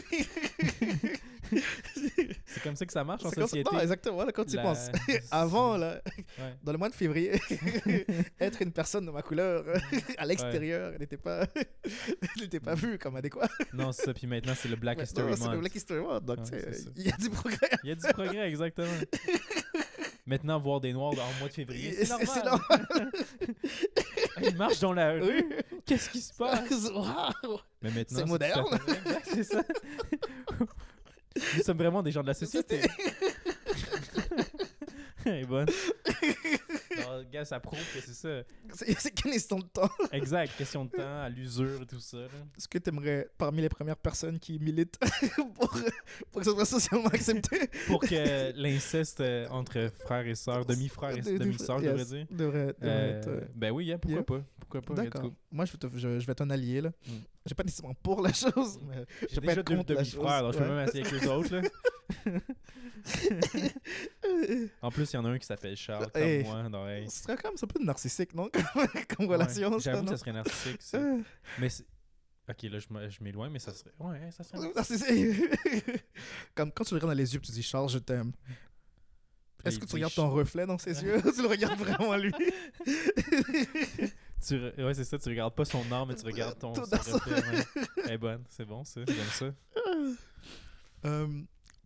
c'est 2.52 2.62
comme 2.62 2.76
ça 2.76 2.86
que 2.86 2.92
ça 2.92 3.02
marche 3.04 3.24
en 3.24 3.30
ça- 3.30 3.40
société. 3.42 3.68
Non, 3.72 3.80
exactement, 3.80 4.16
voilà, 4.16 4.32
quand 4.32 4.44
tu 4.44 4.56
La- 4.56 4.62
penses. 4.62 4.88
Avant, 5.30 5.76
là, 5.76 6.00
Ouais. 6.38 6.54
dans 6.62 6.72
le 6.72 6.78
mois 6.78 6.88
de 6.88 6.94
février, 6.94 7.40
être 8.40 8.62
une 8.62 8.72
personne 8.72 9.06
de 9.06 9.10
ma 9.10 9.22
couleur 9.22 9.64
à 10.18 10.26
l'extérieur 10.26 10.98
n'était 10.98 11.16
pas, 11.16 11.46
n'était 12.40 12.60
pas 12.60 12.74
vu 12.74 12.98
comme 12.98 13.16
adéquat. 13.16 13.48
Non, 13.72 13.92
c'est 13.92 14.04
ça. 14.04 14.14
Puis 14.14 14.26
maintenant, 14.26 14.54
c'est 14.56 14.68
le 14.68 14.76
Black 14.76 14.98
Maintenant, 14.98 15.10
History 15.28 15.34
c'est 15.36 15.44
le 15.44 15.50
Month. 15.50 15.60
Black 15.60 15.74
History 15.74 16.00
Month, 16.00 16.24
donc 16.24 16.38
Ouais, 16.52 16.70
il 16.96 17.06
y 17.06 17.12
a 17.12 17.16
du 17.16 17.30
progrès. 17.30 17.70
Il 17.84 17.88
y 17.88 17.92
a 17.92 17.94
du 17.94 18.06
progrès, 18.12 18.48
exactement. 18.48 18.88
Maintenant, 20.24 20.60
voir 20.60 20.80
des 20.80 20.92
noirs 20.92 21.12
en 21.14 21.38
mois 21.40 21.48
de 21.48 21.52
février, 21.52 21.92
c'est 22.04 22.08
normal. 22.08 22.28
c'est 22.32 22.44
normal. 22.44 23.10
Ils 24.40 24.56
marchent 24.56 24.78
dans 24.80 24.92
la 24.92 25.12
rue. 25.14 25.44
Qu'est-ce 25.84 26.10
qui 26.10 26.20
se 26.20 26.32
passe? 26.34 26.90
Waouh. 26.94 27.58
Mais 27.82 27.90
maintenant, 27.90 28.18
C'est 28.20 28.24
moderne. 28.26 28.64
c'est 29.24 29.42
ça. 29.42 29.62
Nous 31.56 31.62
sommes 31.62 31.78
vraiment 31.78 32.02
des 32.02 32.12
gens 32.12 32.22
de 32.22 32.26
la 32.28 32.34
société. 32.34 32.80
Elle 35.24 35.42
est 35.42 35.46
bonne. 35.46 35.68
Alors, 36.98 37.24
gars, 37.30 37.44
ça 37.44 37.60
prouve 37.60 37.78
que 37.94 38.00
c'est 38.00 38.14
ça. 38.14 38.42
C'est 38.98 39.12
question 39.14 39.58
de 39.58 39.64
temps. 39.66 39.90
Exact. 40.12 40.52
Question 40.56 40.84
de 40.84 40.90
temps, 40.90 41.22
à 41.22 41.28
l'usure 41.28 41.82
et 41.82 41.86
tout 41.86 42.00
ça. 42.00 42.18
Est-ce 42.56 42.68
que 42.68 42.78
tu 42.78 42.90
aimerais, 42.90 43.28
parmi 43.38 43.62
les 43.62 43.68
premières 43.68 43.96
personnes 43.96 44.38
qui 44.38 44.58
militent 44.58 44.98
pour, 45.36 45.70
pour 46.30 46.40
que 46.40 46.44
ce 46.44 46.50
soit 46.52 46.64
socialement 46.64 47.08
accepté, 47.08 47.68
Pour 47.86 48.00
que 48.00 48.52
l'inceste 48.60 49.20
euh, 49.20 49.46
entre 49.50 49.90
frères 50.04 50.26
et 50.26 50.34
sœurs, 50.34 50.64
demi-frères 50.66 51.16
et 51.16 51.38
demi-sœurs, 51.38 51.82
yes, 51.82 51.92
devrais 51.92 52.04
dire. 52.04 52.26
devrait, 52.30 52.74
Euh, 52.82 53.18
être, 53.18 53.28
euh, 53.28 53.40
ben 53.54 53.70
oui, 53.72 53.92
hein, 53.92 53.98
pourquoi 53.98 54.16
yeah. 54.16 54.24
pas? 54.24 54.42
Pourquoi 54.60 54.80
pas? 54.82 54.94
D'accord. 54.94 55.30
Moi, 55.50 55.64
je 55.66 55.72
vais, 55.72 55.78
te- 55.78 55.88
je, 55.98 56.18
je 56.20 56.26
vais 56.26 56.32
être 56.32 56.40
un 56.40 56.50
allié, 56.50 56.80
là. 56.80 56.90
Mm. 57.06 57.10
J'ai 57.46 57.54
pas 57.54 57.64
nécessairement 57.64 57.94
pour 58.02 58.22
la 58.22 58.32
chose, 58.32 58.78
mais 58.88 59.04
je 59.30 59.40
déjà 59.40 59.52
être 59.60 59.74
contre 59.74 59.92
la 59.94 60.04
chose. 60.04 60.14
donc 60.22 60.52
je 60.52 60.58
peux 60.58 60.64
ouais. 60.64 60.70
même 60.70 60.88
essayer 60.88 61.04
avec 61.06 61.20
les 61.22 61.28
autres. 61.28 61.56
Là. 61.56 61.62
en 64.82 64.90
plus, 64.90 65.12
il 65.12 65.16
y 65.16 65.18
en 65.18 65.24
a 65.24 65.28
un 65.30 65.38
qui 65.38 65.46
s'appelle 65.46 65.76
Charles, 65.76 66.10
comme 66.12 66.22
Hey. 66.22 66.44
moi. 66.44 66.62
Ce 67.08 67.22
serait 67.22 67.36
quand 67.36 67.48
même 67.50 67.58
un 67.62 67.66
peu 67.66 67.84
narcissique, 67.84 68.34
non? 68.34 68.48
Comme, 68.52 68.62
comme 69.16 69.26
Ouais, 69.26 69.32
relation, 69.36 69.78
ça, 69.78 69.90
J'avoue 69.92 70.04
que 70.04 70.10
ça 70.10 70.16
serait 70.18 70.32
narcissique. 70.32 70.76
ça. 70.82 70.98
Euh, 70.98 71.18
Mais 71.58 71.68
Ok, 72.48 72.62
là, 72.64 72.78
je 72.80 73.22
m'éloigne, 73.22 73.52
mais 73.52 73.58
ça 73.60 73.72
serait. 73.72 73.92
Ouais, 74.00 74.30
ça 74.32 74.42
serait. 74.44 74.72
narcissique. 74.74 75.36
comme 76.54 76.72
quand 76.72 76.84
tu 76.84 76.94
le 76.94 76.96
regardes 76.98 77.12
dans 77.14 77.18
les 77.18 77.32
yeux 77.34 77.38
et 77.38 77.42
tu 77.46 77.52
dis 77.52 77.62
Charles, 77.62 77.88
je 77.88 77.98
t'aime. 77.98 78.32
Est-ce 79.64 79.78
que 79.78 79.86
tu 79.86 79.94
regardes 79.94 80.14
ton 80.14 80.28
reflet 80.28 80.66
dans 80.66 80.76
ses 80.78 81.02
yeux? 81.04 81.22
tu 81.34 81.40
le 81.42 81.46
regardes 81.48 81.78
vraiment 81.78 82.16
lui? 82.16 82.32
Tu 84.44 84.54
re- 84.56 84.84
Ouais, 84.84 84.92
c'est 84.94 85.04
ça, 85.04 85.18
tu 85.18 85.28
regardes 85.28 85.54
pas 85.54 85.64
son 85.64 85.80
âme, 85.92 86.08
mais 86.08 86.16
tu 86.16 86.26
regardes 86.26 86.58
ton. 86.58 86.74
Son 86.74 86.82
reflet, 86.82 87.34
ouais. 87.36 87.64
Elle 88.06 88.10
est 88.12 88.18
bonne, 88.18 88.42
c'est 88.50 88.64
bon, 88.64 88.84
ça. 88.84 89.00
J'aime 89.06 89.16
ça. 89.26 89.54
Euh, 91.04 91.42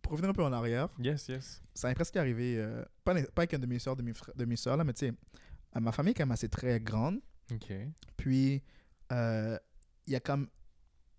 pour 0.07 0.13
revenir 0.13 0.29
un 0.29 0.33
peu 0.33 0.43
en 0.43 0.53
arrière, 0.53 0.87
Yes, 0.99 1.27
yes. 1.27 1.61
ça 1.73 1.89
m'est 1.89 1.93
presque 1.95 2.15
arrivé, 2.15 2.55
euh, 2.57 2.83
pas, 3.03 3.11
avec 3.35 3.53
un 3.53 3.59
demi-sœur, 3.59 3.95
demi-frère- 3.97 4.33
demi-sœur, 4.37 4.77
là, 4.77 4.83
mais 4.85 4.93
tu 4.93 5.07
sais, 5.07 5.13
euh, 5.75 5.79
ma 5.81 5.91
famille 5.91 6.11
est 6.11 6.13
quand 6.13 6.23
même 6.25 6.31
assez 6.31 6.47
très 6.49 6.79
grande. 6.79 7.19
Ok. 7.51 7.73
Puis, 8.15 8.63
euh, 9.11 9.57
il 10.05 10.13
y 10.13 10.15
a 10.15 10.19
comme, 10.21 10.47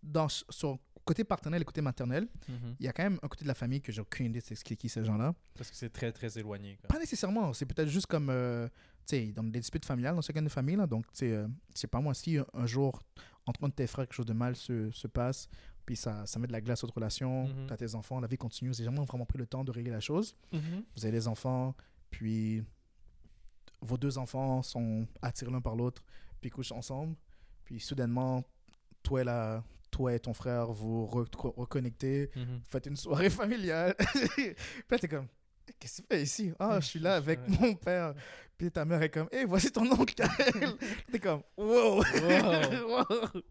dans, 0.03 0.29
sur 0.29 0.79
côté 1.05 1.25
paternel 1.25 1.61
et 1.63 1.65
côté 1.65 1.81
maternel, 1.83 2.29
Mhm. 2.49 2.77
il 2.81 2.87
y 2.87 2.89
a 2.89 2.93
quand 2.93 3.03
même 3.03 3.19
un 3.23 3.29
côté 3.29 3.43
de 3.45 3.49
la 3.49 3.55
famille 3.55 3.81
que 3.83 3.93
j'ai 3.93 4.01
aucune 4.01 4.27
idée 4.27 4.41
de 4.41 4.45
c'est 4.45 4.63
qui, 4.63 4.77
qui 4.77 4.89
ces 4.89 5.05
gens-là. 5.05 5.35
Parce 5.55 5.71
que 5.71 5.77
c'est 5.77 5.91
très, 5.91 6.11
très 6.13 6.39
éloigné. 6.39 6.77
Quoi. 6.77 6.89
Pas 6.89 6.99
nécessairement, 6.99 7.53
c'est 7.53 7.67
peut-être 7.67 7.89
juste 7.89 8.07
comme, 8.07 8.29
euh, 8.31 8.69
tu 9.07 9.17
sais, 9.17 9.27
dans 9.33 9.43
des 9.45 9.61
disputes 9.61 9.85
familiales, 9.85 10.15
dans 10.15 10.23
chacune 10.23 10.45
des 10.45 10.51
familles, 10.51 10.77
là, 10.77 10.87
donc, 10.87 11.05
tu 11.13 11.19
sais, 11.21 11.33
euh, 11.33 11.47
sais 11.75 11.87
pas 11.89 12.01
moi, 12.01 12.15
si 12.15 12.39
un, 12.39 12.47
un 12.55 12.67
jour, 12.67 13.03
entre 13.47 13.67
de 13.69 13.73
tes 13.75 13.87
frères, 13.87 14.07
quelque 14.07 14.15
chose 14.17 14.27
de 14.27 14.35
mal 14.35 14.55
se, 14.57 14.91
se 14.91 15.07
passe, 15.09 15.49
puis 15.89 15.97
ça, 15.97 16.27
ça 16.27 16.39
met 16.39 16.47
de 16.47 16.53
la 16.53 16.61
glace 16.61 16.85
à 16.85 16.87
votre 16.87 16.97
relation, 16.97 17.47
Mhm. 17.49 17.67
t'as 17.67 17.79
tes 17.79 17.95
enfants, 17.95 18.21
la 18.21 18.27
vie 18.29 18.37
continue, 18.37 18.75
c'est 18.75 18.85
jamais 18.85 19.03
vraiment 19.07 19.25
pris 19.25 19.39
le 19.39 19.47
temps 19.47 19.65
de 19.65 19.71
régler 19.71 19.91
la 19.91 20.01
chose. 20.01 20.37
Mhm. 20.53 20.85
Vous 20.95 21.05
avez 21.07 21.13
les 21.13 21.27
enfants, 21.29 21.75
puis 22.11 22.63
vos 23.81 23.97
deux 23.97 24.19
enfants 24.19 24.63
sont 24.63 25.07
attirés 25.23 25.51
l'un 25.51 25.63
par 25.63 25.77
l'autre, 25.77 26.05
puis 26.43 26.51
couchent 26.51 26.73
ensemble, 26.73 27.17
puis 27.65 27.81
soudainement, 27.81 28.45
toi 29.03 29.23
et, 29.23 29.25
la, 29.25 29.65
toi 29.91 30.13
et 30.13 30.21
ton 30.21 30.35
frère, 30.35 30.71
vous 30.73 31.07
re- 31.07 31.27
reconnectez, 31.57 32.31
vous 32.35 32.43
faites 32.69 32.85
une 32.85 32.97
soirée 32.97 33.31
familiale. 33.31 33.95
puis 34.37 34.99
t'es 35.01 35.09
comme, 35.09 35.27
qu'est-ce 35.81 36.03
que 36.03 36.07
tu 36.07 36.15
fais 36.15 36.23
ici? 36.23 36.53
Ah, 36.59 36.81
je 36.81 36.87
suis 36.87 37.01
là 37.01 37.15
avec 37.17 37.41
mon 37.49 37.75
père. 37.75 38.13
Puis 38.59 38.71
ta 38.71 38.85
mère 38.85 39.01
est 39.01 39.09
comme, 39.09 39.29
hé, 39.33 39.47
voici 39.47 39.71
ton 39.73 39.91
oncle. 39.91 40.15
T'es 41.13 41.19
comme, 41.19 41.43
wow. 41.57 42.03
Wow. 42.03 42.03
Wow. 42.89 43.43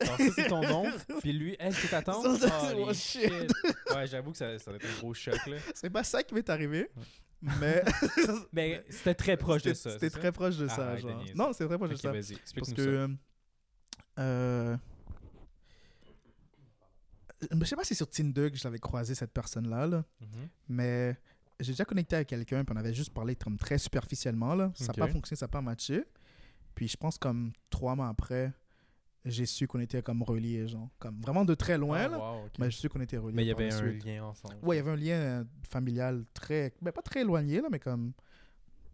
Alors, 0.00 0.16
ça, 0.16 0.24
c'est 0.34 0.48
ton 0.48 0.64
oncle. 0.64 0.98
Puis 1.20 1.32
lui, 1.32 1.56
elle, 1.58 1.74
c'est 1.74 1.88
ta 1.88 2.02
tante? 2.02 2.38
Ça, 2.38 2.74
oh, 2.76 2.92
shit. 2.92 3.22
shit. 3.22 3.52
Ouais, 3.94 4.06
j'avoue 4.06 4.32
que 4.32 4.38
ça, 4.38 4.58
ça 4.58 4.70
va 4.70 4.76
être 4.76 4.86
un 4.86 5.00
gros 5.00 5.14
choc. 5.14 5.46
Là. 5.46 5.56
C'est 5.74 5.90
pas 5.90 6.04
ça 6.04 6.22
qui 6.22 6.34
m'est 6.34 6.48
arrivé, 6.50 6.90
mais 7.40 7.82
Mais 8.52 8.84
c'était 8.88 9.14
très 9.14 9.36
proche 9.36 9.62
de 9.62 9.74
c'était 9.74 9.90
ça. 9.90 9.90
c'était 9.94 10.10
c'est 10.10 10.18
très 10.18 10.32
proche 10.32 10.56
de 10.56 10.68
ça. 10.68 10.96
Genre. 10.96 11.24
Non, 11.34 11.52
c'est 11.52 11.66
très 11.66 11.78
proche 11.78 11.90
ça? 11.90 12.12
de 12.12 12.22
ça. 12.22 12.34
Vas-y, 12.34 12.38
Parce 12.54 12.72
que. 12.72 13.08
Euh, 14.18 14.76
je 17.50 17.64
sais 17.64 17.76
pas 17.76 17.82
si 17.82 17.88
c'est 17.88 17.94
sur 17.94 18.08
Tinder 18.08 18.50
que 18.50 18.56
je 18.56 18.64
l'avais 18.64 18.78
croisé 18.78 19.14
cette 19.14 19.32
personne-là, 19.32 19.86
là, 19.86 20.04
ça. 20.20 20.26
Mhm. 20.26 20.48
mais 20.68 21.16
j'ai 21.60 21.72
déjà 21.72 21.84
connecté 21.84 22.16
avec 22.16 22.28
quelqu'un, 22.28 22.64
puis 22.64 22.74
on 22.76 22.78
avait 22.78 22.94
juste 22.94 23.12
parlé 23.12 23.36
comme 23.36 23.56
très 23.56 23.78
superficiellement. 23.78 24.54
Là. 24.54 24.72
Ça 24.74 24.86
n'a 24.86 24.92
pas 24.94 25.08
fonctionné, 25.08 25.38
ça 25.38 25.46
n'a 25.46 25.50
pas 25.50 25.60
matché. 25.60 26.04
Puis 26.74 26.88
je 26.88 26.96
pense 26.96 27.18
comme 27.18 27.52
trois 27.70 27.94
mois 27.94 28.08
après, 28.08 28.52
j'ai 29.24 29.46
su 29.46 29.66
qu'on 29.66 29.80
était 29.80 30.02
comme 30.02 30.22
reliés, 30.22 30.66
genre. 30.68 30.88
Comme 30.98 31.20
vraiment 31.20 31.44
de 31.44 31.54
très 31.54 31.78
loin, 31.78 31.98
Ah, 32.04 32.08
là, 32.08 32.18
wow, 32.18 32.44
ok. 32.46 32.52
mais 32.58 32.70
j'ai 32.70 32.78
su 32.78 32.88
qu'on 32.88 33.00
était 33.00 33.18
reliés. 33.18 33.34
Mais 33.36 33.44
il 33.44 33.48
y 33.48 33.52
avait 33.52 33.72
un 33.72 33.76
suite. 33.76 34.04
lien 34.04 34.24
ensemble. 34.24 34.56
Ouais, 34.62 34.76
il 34.76 34.78
y 34.78 34.82
avait 34.82 34.90
un 34.90 34.96
lien 34.96 35.14
euh, 35.14 35.44
familial 35.68 36.24
très. 36.34 36.72
Ben, 36.82 36.90
pas 36.92 37.02
très 37.02 37.20
éloigné, 37.20 37.60
là, 37.60 37.68
mais 37.70 37.78
comme. 37.78 38.12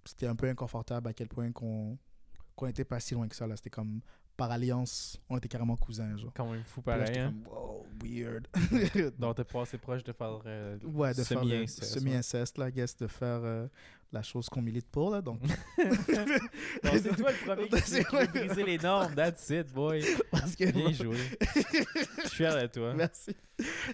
C'était 0.04 0.26
un 0.26 0.36
peu 0.36 0.48
inconfortable 0.48 1.08
à 1.08 1.12
quel 1.12 1.28
point 1.28 1.52
qu'on 1.52 1.98
qu'on 2.56 2.66
n'était 2.66 2.84
pas 2.84 2.98
si 2.98 3.14
loin 3.14 3.28
que 3.28 3.36
ça, 3.36 3.46
là. 3.46 3.56
C'était 3.56 3.70
comme 3.70 4.00
par 4.36 4.50
alliance, 4.52 5.20
on 5.28 5.36
était 5.36 5.48
carrément 5.48 5.76
cousins, 5.76 6.16
genre. 6.16 6.32
Quand 6.34 6.50
même 6.50 6.62
fou 6.64 6.80
là, 6.86 6.92
pareil. 6.92 7.06
j'étais 7.08 7.20
Hein? 7.20 7.34
comme, 7.44 7.52
wow, 7.52 7.86
weird. 8.04 8.46
Donc, 9.18 9.36
t'es 9.36 9.44
pas 9.44 9.62
assez 9.62 9.78
proche 9.78 10.04
de 10.04 10.12
faire 10.12 10.40
euh, 10.46 10.78
ouais, 10.84 11.12
de 11.14 11.22
faire 11.24 11.42
le 11.44 11.50
semi-inceste, 11.66 11.80
ouais. 11.82 12.00
semi-inceste, 12.00 12.58
là, 12.58 12.68
I 12.68 12.72
guess, 12.72 12.96
de 12.96 13.06
faire 13.08 13.40
euh, 13.42 13.66
la 14.12 14.22
chose 14.22 14.48
qu'on 14.48 14.62
milite 14.62 14.88
pour, 14.90 15.10
là, 15.10 15.20
donc. 15.20 15.40
C'est 15.76 17.16
toi 17.16 17.30
le 17.30 17.44
premier 17.46 17.68
qui, 17.68 17.82
qui 17.82 18.00
veut 18.16 18.26
briser 18.46 18.64
les 18.64 18.78
normes. 18.78 19.14
That's 19.14 19.50
it, 19.50 19.72
boy. 19.72 20.04
Parce 20.30 20.56
que 20.56 20.70
Bien 20.70 20.92
joué. 20.92 21.16
Je 22.24 22.28
suis 22.28 22.36
fier 22.36 22.60
de 22.62 22.66
toi. 22.68 22.94
Merci. 22.94 23.36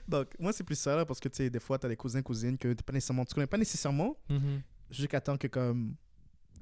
Donc, 0.06 0.28
moi, 0.38 0.52
c'est 0.52 0.64
plus 0.64 0.78
ça, 0.78 0.96
là, 0.96 1.04
parce 1.04 1.20
que, 1.20 1.28
tu 1.28 1.36
sais, 1.38 1.50
des 1.50 1.60
fois, 1.60 1.78
t'as 1.78 1.88
des 1.88 1.96
cousins, 1.96 2.22
cousines 2.22 2.56
que 2.58 2.72
t'es 2.72 2.82
pas 2.82 2.92
nécessairement, 2.92 3.24
tu 3.24 3.34
connais 3.34 3.46
pas 3.46 3.58
nécessairement, 3.58 4.16
Mhm. 4.30 4.60
jusqu'à 4.90 5.20
temps 5.20 5.36
que, 5.36 5.46
comme, 5.48 5.94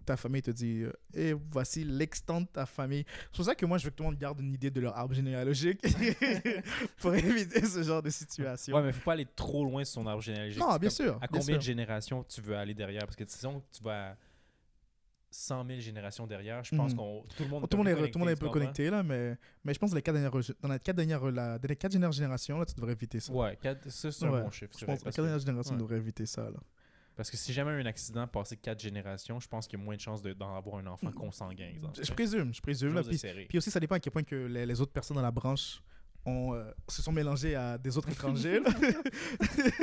ta 0.02 0.16
famille 0.16 0.42
te 0.42 0.50
dit, 0.50 0.82
euh, 0.82 0.92
et 1.14 1.32
voici 1.32 1.84
l'extent 1.84 2.40
de 2.40 2.46
ta 2.46 2.66
famille. 2.66 3.04
C'est 3.26 3.36
pour 3.36 3.44
ça 3.44 3.54
que 3.54 3.64
moi, 3.66 3.78
je 3.78 3.84
veux 3.84 3.90
que 3.90 3.96
tout 3.96 4.02
le 4.02 4.10
monde 4.10 4.18
garde 4.18 4.40
une 4.40 4.52
idée 4.54 4.70
de 4.70 4.80
leur 4.80 4.96
arbre 4.96 5.14
généalogique 5.14 5.80
pour 6.98 7.14
éviter 7.14 7.64
ce 7.64 7.82
genre 7.82 8.02
de 8.02 8.10
situation. 8.10 8.76
Ouais, 8.76 8.82
mais 8.82 8.92
faut 8.92 9.04
pas 9.04 9.12
aller 9.12 9.26
trop 9.36 9.64
loin 9.64 9.84
sur 9.84 9.94
son 10.02 10.06
arbre 10.06 10.22
généalogique. 10.22 10.60
non, 10.60 10.76
bien 10.76 10.90
sûr. 10.90 11.14
À 11.20 11.26
bien 11.26 11.40
combien 11.40 11.56
de 11.56 11.62
générations 11.62 12.24
tu 12.24 12.40
veux 12.40 12.56
aller 12.56 12.74
derrière? 12.74 13.02
Parce 13.04 13.16
que 13.16 13.24
disons 13.24 13.60
que 13.60 13.64
tu 13.76 13.82
vas 13.82 14.10
à 14.10 14.16
100 15.30 15.64
000 15.66 15.80
générations 15.80 16.26
derrière, 16.26 16.62
je 16.62 16.76
pense 16.76 16.92
Mhm. 16.92 16.98
qu'on 16.98 17.24
tout 17.36 17.42
le 17.44 17.48
monde 17.48 17.62
Tout 17.68 17.76
le 17.76 17.78
monde 17.78 17.88
est, 17.88 17.92
un 17.92 17.96
peu 17.96 18.10
tout 18.10 18.18
le 18.18 18.20
monde 18.20 18.28
est 18.28 18.32
un 18.32 18.36
peu 18.36 18.50
connecté, 18.50 18.90
là, 18.90 19.02
mais, 19.02 19.38
mais 19.64 19.72
je 19.72 19.78
pense 19.78 19.88
que 19.88 19.94
dans 19.94 19.96
les 19.96 20.02
quatre 20.02 20.14
dernières, 20.14 20.30
dans 20.60 20.68
les 20.68 20.78
quatre 20.78 20.96
dernières, 20.96 21.24
la- 21.30 21.58
dans 21.58 21.68
les 21.68 21.76
quatre 21.76 21.92
dernières 21.92 22.12
générations, 22.12 22.58
là, 22.58 22.66
tu 22.66 22.74
devrais 22.74 22.92
éviter 22.92 23.18
ça. 23.18 23.32
Ouais, 23.32 23.56
quatre- 23.60 23.88
ça 23.90 24.12
c'est 24.12 24.26
un 24.26 24.30
Ouais, 24.30 24.42
bon 24.42 24.50
chiffre. 24.50 24.72
Je 24.78 24.84
pense 24.84 24.98
que 24.98 25.04
parce, 25.04 25.16
quatre 25.16 25.24
dernières 25.24 25.38
générations 25.38 25.72
ouais. 25.72 25.78
devrait 25.80 25.96
éviter 25.96 26.26
ça, 26.26 26.42
là. 26.50 26.58
Parce 27.16 27.30
que 27.30 27.36
si 27.36 27.52
jamais 27.52 27.72
un 27.72 27.86
accident 27.86 28.26
passé 28.26 28.56
quatre 28.56 28.80
générations, 28.80 29.40
je 29.40 29.48
pense 29.48 29.66
qu'il 29.66 29.78
y 29.78 29.82
a 29.82 29.84
moins 29.84 29.96
de 29.96 30.00
chances 30.00 30.22
de- 30.22 30.32
d'en 30.32 30.56
avoir 30.56 30.76
un 30.76 30.86
enfant 30.86 31.10
consanguin. 31.12 31.68
exemple. 31.68 32.00
Je, 32.02 32.12
présume, 32.12 32.54
je 32.54 32.60
présume. 32.60 32.94
Là, 32.94 33.02
puis, 33.02 33.18
puis 33.48 33.58
aussi, 33.58 33.70
ça 33.70 33.80
dépend 33.80 33.96
à 33.96 34.00
quel 34.00 34.12
point 34.12 34.22
que 34.22 34.34
les, 34.46 34.64
les 34.66 34.80
autres 34.80 34.92
personnes 34.92 35.16
dans 35.16 35.22
la 35.22 35.30
branche 35.30 35.82
ont, 36.24 36.54
euh, 36.54 36.70
se 36.88 37.02
sont 37.02 37.10
mélangées 37.12 37.56
à 37.56 37.76
des 37.78 37.96
autres 37.98 38.10
étrangers. 38.10 38.60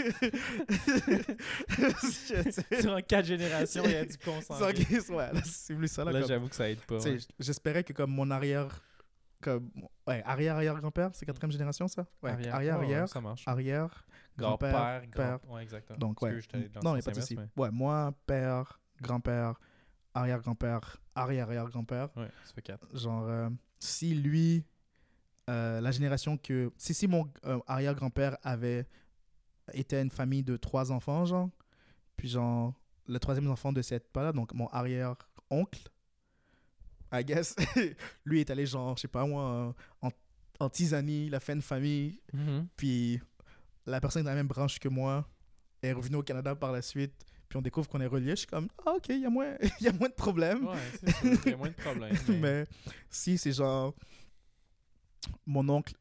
Durant 2.82 3.02
quatre 3.02 3.26
générations, 3.26 3.84
il 3.86 3.92
y 3.92 3.96
a 3.96 4.06
du 4.06 4.18
consanguin. 4.26 4.84
ouais, 5.10 5.34
là, 5.34 5.42
c'est 5.44 5.76
plus 5.76 5.92
ça. 5.92 6.04
Là, 6.06 6.22
j'avoue 6.26 6.48
que 6.48 6.56
ça 6.56 6.70
aide 6.70 6.80
pas. 6.82 6.98
ouais. 6.98 7.18
J'espérais 7.40 7.84
que 7.84 7.94
comme 7.94 8.12
mon 8.12 8.30
arrière... 8.32 8.82
Comme, 9.42 9.72
ouais, 10.08 10.22
arrière-arrière-grand-père, 10.26 11.12
c'est 11.14 11.26
quatrième 11.26 11.52
génération, 11.52 11.88
ça? 11.88 12.06
Ouais, 12.22 12.32
ouais, 12.32 12.38
ouais, 12.38 12.48
arrière-arrière, 12.50 13.08
ça 13.08 13.22
marche. 13.22 13.48
arrière, 13.48 14.06
Grand-père, 14.38 14.72
grand-père, 14.72 15.02
grand... 15.08 15.12
père. 15.40 15.50
Ouais, 15.52 15.64
exactement. 15.64 15.98
Donc, 16.00 16.22
ouais. 16.22 16.40
Non, 16.84 16.96
a 16.96 17.02
pas 17.02 17.12
de 17.12 17.16
souci. 17.22 17.34
inverse, 17.36 17.52
Ouais, 17.56 17.72
moi, 17.72 18.14
père, 18.26 18.82
grand-père, 19.02 19.60
arrière-grand-père, 20.14 20.98
arrière-arrière-grand-père. 21.16 22.10
mais- 22.16 22.24
Ouais, 22.24 22.30
ça 22.46 22.54
fait 22.54 22.62
quatre. 22.62 22.88
Genre, 22.98 23.24
euh, 23.28 23.50
si 23.80 24.14
lui, 24.14 24.66
euh, 25.50 25.80
la 25.82 25.92
génération 25.92 26.38
que. 26.38 26.72
Si, 26.78 26.94
si 26.94 27.08
mon 27.08 27.32
euh, 27.46 27.60
arrière-grand-père 27.68 28.38
avait 28.44 28.86
été 29.74 30.00
une 30.02 30.10
famille 30.12 30.44
de 30.44 30.58
trois 30.58 30.92
enfants, 30.92 31.26
genre, 31.26 31.50
puis 32.18 32.28
genre, 32.28 32.74
le 33.08 33.20
troisième 33.20 33.50
enfant 33.50 33.72
de 33.72 33.82
cette 33.82 34.12
pas-là, 34.12 34.34
donc 34.34 34.54
mon 34.54 34.68
arrière-oncle, 34.68 35.90
I 37.12 37.24
guess, 37.24 37.56
lui 38.26 38.40
est 38.42 38.50
allé, 38.50 38.66
genre, 38.66 38.96
je 38.98 39.02
sais 39.02 39.08
pas 39.08 39.26
moi, 39.26 39.74
en, 40.02 40.10
en 40.60 40.70
tisanie, 40.70 41.26
il 41.28 41.36
a 41.36 41.40
fait 41.40 41.54
une 41.54 41.62
famille, 41.62 42.20
puis 42.76 43.20
la 43.86 44.00
personne 44.00 44.24
de 44.24 44.28
la 44.30 44.36
même 44.36 44.48
branche 44.48 44.78
que 44.80 44.90
moi 44.90 45.28
est 45.82 45.92
revenue 45.94 46.18
au 46.18 46.24
Canada 46.24 46.56
par 46.56 46.72
la 46.72 46.82
suite, 46.82 47.14
puis 47.48 47.58
on 47.58 47.62
découvre 47.62 47.88
qu'on 47.90 48.02
est 48.02 48.06
reliés. 48.06 48.32
Je 48.32 48.36
suis 48.36 48.48
comme, 48.48 48.68
ah, 48.86 48.92
ok, 48.98 49.08
il 49.10 49.22
y, 49.22 49.26
a 49.26 49.30
moins- 49.30 49.56
il 49.80 49.86
y 49.86 49.88
a 49.90 49.94
moins 49.94 50.10
de 50.10 50.14
problèmes. 50.14 50.68
Ouais, 50.68 50.78
il 51.46 51.50
y 51.52 51.54
a 51.54 51.58
moins 51.58 51.70
de 51.70 51.74
problèmes. 51.74 52.16
mais- 52.28 52.36
Mais 52.38 52.66
si 53.10 53.38
c'est 53.40 53.54
genre 53.54 53.96
mon 55.48 55.68
oncle 55.70 55.94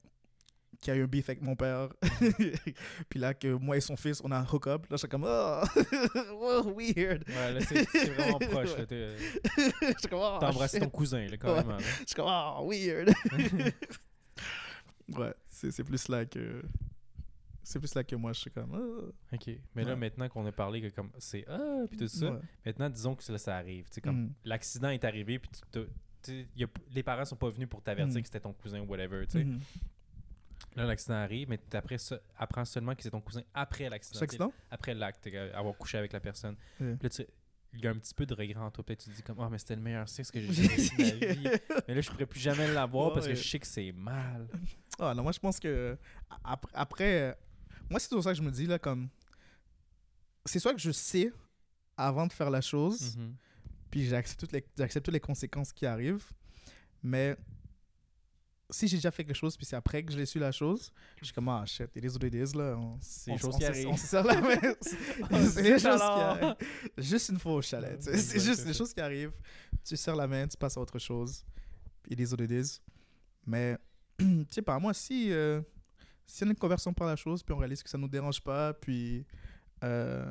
qui 0.81 0.91
a 0.93 0.95
eu 0.95 1.03
un 1.03 1.07
beef 1.07 1.29
avec 1.29 1.43
mon 1.43 1.57
père, 1.57 1.89
puis 3.09 3.19
là 3.19 3.35
que 3.35 3.49
moi 3.55 3.77
et 3.77 3.81
son 3.81 3.97
fils, 3.97 4.21
on 4.25 4.31
a 4.31 4.39
un 4.39 4.47
hook-up, 4.47 4.83
là 4.83 4.93
je 4.93 4.97
suis 4.99 5.09
comme, 5.09 5.25
oh, 5.27 5.63
weird. 6.77 7.25
Ouais, 7.29 7.53
là, 7.53 7.61
c'est 7.61 7.83
vraiment 8.15 8.39
proche. 8.39 8.87
t'es- 8.87 9.17
comme, 10.09 10.21
oh, 10.21 10.39
embrassé 10.41 10.79
ton 10.79 10.89
cousin, 10.89 11.27
là, 11.27 11.37
carrément. 11.37 11.73
là. 11.77 11.79
Je 12.01 12.07
suis 12.07 12.15
comme, 12.15 12.27
oh, 12.29 12.69
weird. 12.71 13.13
ouais, 15.17 15.35
c'est 15.45 15.85
plus 15.85 16.09
là 16.09 16.25
que. 16.25 16.63
C'est 17.63 17.79
plus 17.79 17.95
là 17.95 18.03
que 18.03 18.17
moi, 18.17 18.33
je 18.33 18.41
suis 18.41 18.51
comme. 18.51 18.73
oh. 18.75 19.13
Ok. 19.35 19.51
Mais 19.75 19.85
là, 19.85 19.91
Ouais. 19.91 19.97
maintenant 19.97 20.29
qu'on 20.29 20.47
a 20.47 20.53
parlé 20.53 20.81
que 20.81 20.89
comme 20.95 21.11
c'est 21.19 21.45
ah, 21.49 21.83
puis 21.91 21.99
tout 21.99 22.09
ça, 22.09 22.31
Ouais. 22.33 22.39
maintenant, 22.65 22.89
disons 22.89 23.15
que 23.15 23.31
là, 23.31 23.39
ça 23.39 23.57
arrive. 23.57 23.85
Tu 23.89 23.95
sais, 23.95 24.01
comme 24.01 24.23
Mhm. 24.23 24.33
l'accident 24.45 24.89
est 24.91 25.05
arrivé, 25.05 25.39
puis 25.39 25.51
tu 26.23 26.47
y 26.57 26.65
a- 26.65 26.69
les 26.95 27.03
parents 27.03 27.25
sont 27.25 27.37
pas 27.37 27.51
venus 27.51 27.69
pour 27.69 27.83
t'avertir 27.83 28.15
Mhm. 28.15 28.23
que 28.23 28.27
c'était 28.29 28.41
ton 28.41 28.53
cousin 28.55 28.81
ou 28.81 28.87
whatever. 28.87 29.27
tu 29.27 29.33
sais. 29.39 29.45
Mhm. 29.45 29.61
Là, 30.79 30.87
l'accident 30.87 31.15
arrive, 31.17 31.49
mais 31.49 31.59
tu 31.59 31.77
après 31.77 31.99
ça, 31.99 32.19
apprends 32.37 32.65
seulement 32.65 32.95
que 32.95 33.03
c'est 33.03 33.11
ton 33.11 33.21
cousin 33.21 33.43
après 33.55 33.89
l'accident. 33.89 34.21
Accident? 34.21 34.53
Après 34.71 34.95
l'acte, 34.95 35.27
euh, 35.27 35.53
avoir 35.55 35.75
couché 35.77 35.99
avec 35.99 36.13
la 36.13 36.21
personne. 36.21 36.57
Puis 36.79 36.97
là, 37.03 37.09
tu 37.09 37.25
il 37.75 37.81
y 37.85 37.87
a 37.87 37.91
un 37.91 37.99
petit 37.99 38.15
peu 38.15 38.25
de 38.25 38.33
regret 38.33 38.59
en 38.59 38.71
toi. 38.71 38.83
Là, 38.89 38.97
tu 38.97 39.11
te 39.11 39.15
dis 39.15 39.23
comme, 39.23 39.39
ah, 39.41 39.49
mais 39.51 39.59
c'était 39.59 39.77
le 39.77 39.83
meilleur 39.83 40.09
sexe 40.09 40.31
que 40.31 40.41
j'ai 40.41 40.51
jamais 40.53 40.75
eu 40.75 41.21
de 41.21 41.27
ma 41.27 41.33
vie. 41.51 41.59
Mais 41.87 41.95
là, 41.95 42.01
je 42.01 42.11
pourrais 42.11 42.25
plus 42.25 42.41
jamais 42.41 42.67
l'avoir 42.73 43.13
parce 43.13 43.27
que 43.27 43.33
Ouais. 43.33 43.37
je 43.37 43.47
sais 43.47 43.59
que 43.59 43.67
c'est 43.67 43.93
mal. 43.93 44.49
Ah 45.01 45.15
non, 45.15 45.23
moi 45.23 45.31
je 45.33 45.39
pense 45.39 45.61
que 45.61 45.97
ap- 46.43 46.67
après, 46.75 47.31
euh, 47.31 47.35
moi 47.89 48.01
c'est 48.01 48.09
toujours 48.09 48.25
ça 48.25 48.31
que 48.33 48.37
je 48.39 48.43
me 48.43 48.51
dis 48.51 48.67
là 48.67 48.79
comme, 48.81 49.09
c'est 50.45 50.59
soit 50.59 50.75
que 50.75 50.81
je 50.81 50.91
sais 50.91 51.31
avant 51.97 52.27
de 52.27 52.33
faire 52.33 52.51
la 52.51 52.61
chose, 52.61 53.17
Mhm. 53.17 53.35
puis 53.91 54.07
j'accepte 54.07 54.41
toutes 54.41 54.53
les 54.53 54.63
toutes 54.63 55.09
les 55.09 55.21
conséquences 55.21 55.73
qui 55.73 55.87
arrivent, 55.87 56.27
mais 57.03 57.37
si 58.71 58.87
j'ai 58.87 58.97
déjà 58.99 59.11
fait 59.11 59.25
quelque 59.25 59.37
chose 59.37 59.57
puis 59.57 59.65
c'est 59.65 59.77
après 59.77 60.03
que 60.03 60.13
je 60.13 60.19
l'ai 60.19 60.27
su 60.27 60.39
la 60.39 60.53
chose, 60.53 60.93
je 61.19 61.25
suis 61.25 61.35
comme 61.35 61.49
ah 61.49 61.65
shit, 61.67 61.91
it 61.97 62.05
is 62.05 62.17
what 62.17 62.27
it 62.27 62.35
is 62.35 62.57
là, 62.57 62.79
C'est 63.01 63.33
les 63.33 63.39
choses 63.39 63.57
qui 63.57 63.65
arrivent. 63.65 63.89
on 63.89 63.97
se 63.97 64.07
serre 64.07 64.25
la 64.25 64.41
main. 64.41 64.57
Oh, 65.31 65.37
c'est 65.51 65.63
les 65.63 65.79
choses 65.79 66.01
qui 66.01 66.03
arrivent. 66.03 66.57
Juste 66.99 67.29
une 67.31 67.39
fois 67.39 67.55
au 67.55 67.63
chalet, 67.63 67.99
tu 67.99 68.05
sais. 68.05 68.11
Ouais, 68.11 68.19
c'est 68.19 68.41
juste 68.41 68.67
des 68.67 68.75
choses 68.75 68.93
qui 68.93 69.01
arrivent. 69.01 69.33
Tu 69.85 69.97
serres 69.97 70.17
la 70.17 70.27
main, 70.27 70.47
tu 70.47 70.57
passes 70.57 70.77
à 70.77 70.81
autre 70.81 70.99
chose. 70.99 71.45
It 72.11 72.21
is 72.21 72.33
what 72.33 72.45
it 72.45 72.51
is. 72.51 72.81
Mais 73.47 73.79
tu 74.19 74.47
sais 74.51 74.63
pas, 74.63 74.79
moi 74.79 74.93
si 74.93 75.33
euh, 75.33 75.63
si 76.27 76.45
on 76.45 76.49
a 76.49 76.51
une 76.51 76.57
conversion 76.57 76.93
par 76.93 77.07
la 77.07 77.17
chose, 77.17 77.43
puis 77.43 77.55
on 77.55 77.59
réalise 77.59 77.83
que 77.83 77.89
ça 77.89 77.97
nous 77.97 78.09
dérange 78.09 78.43
pas, 78.43 78.75
puis 78.75 79.27
euh, 79.83 80.31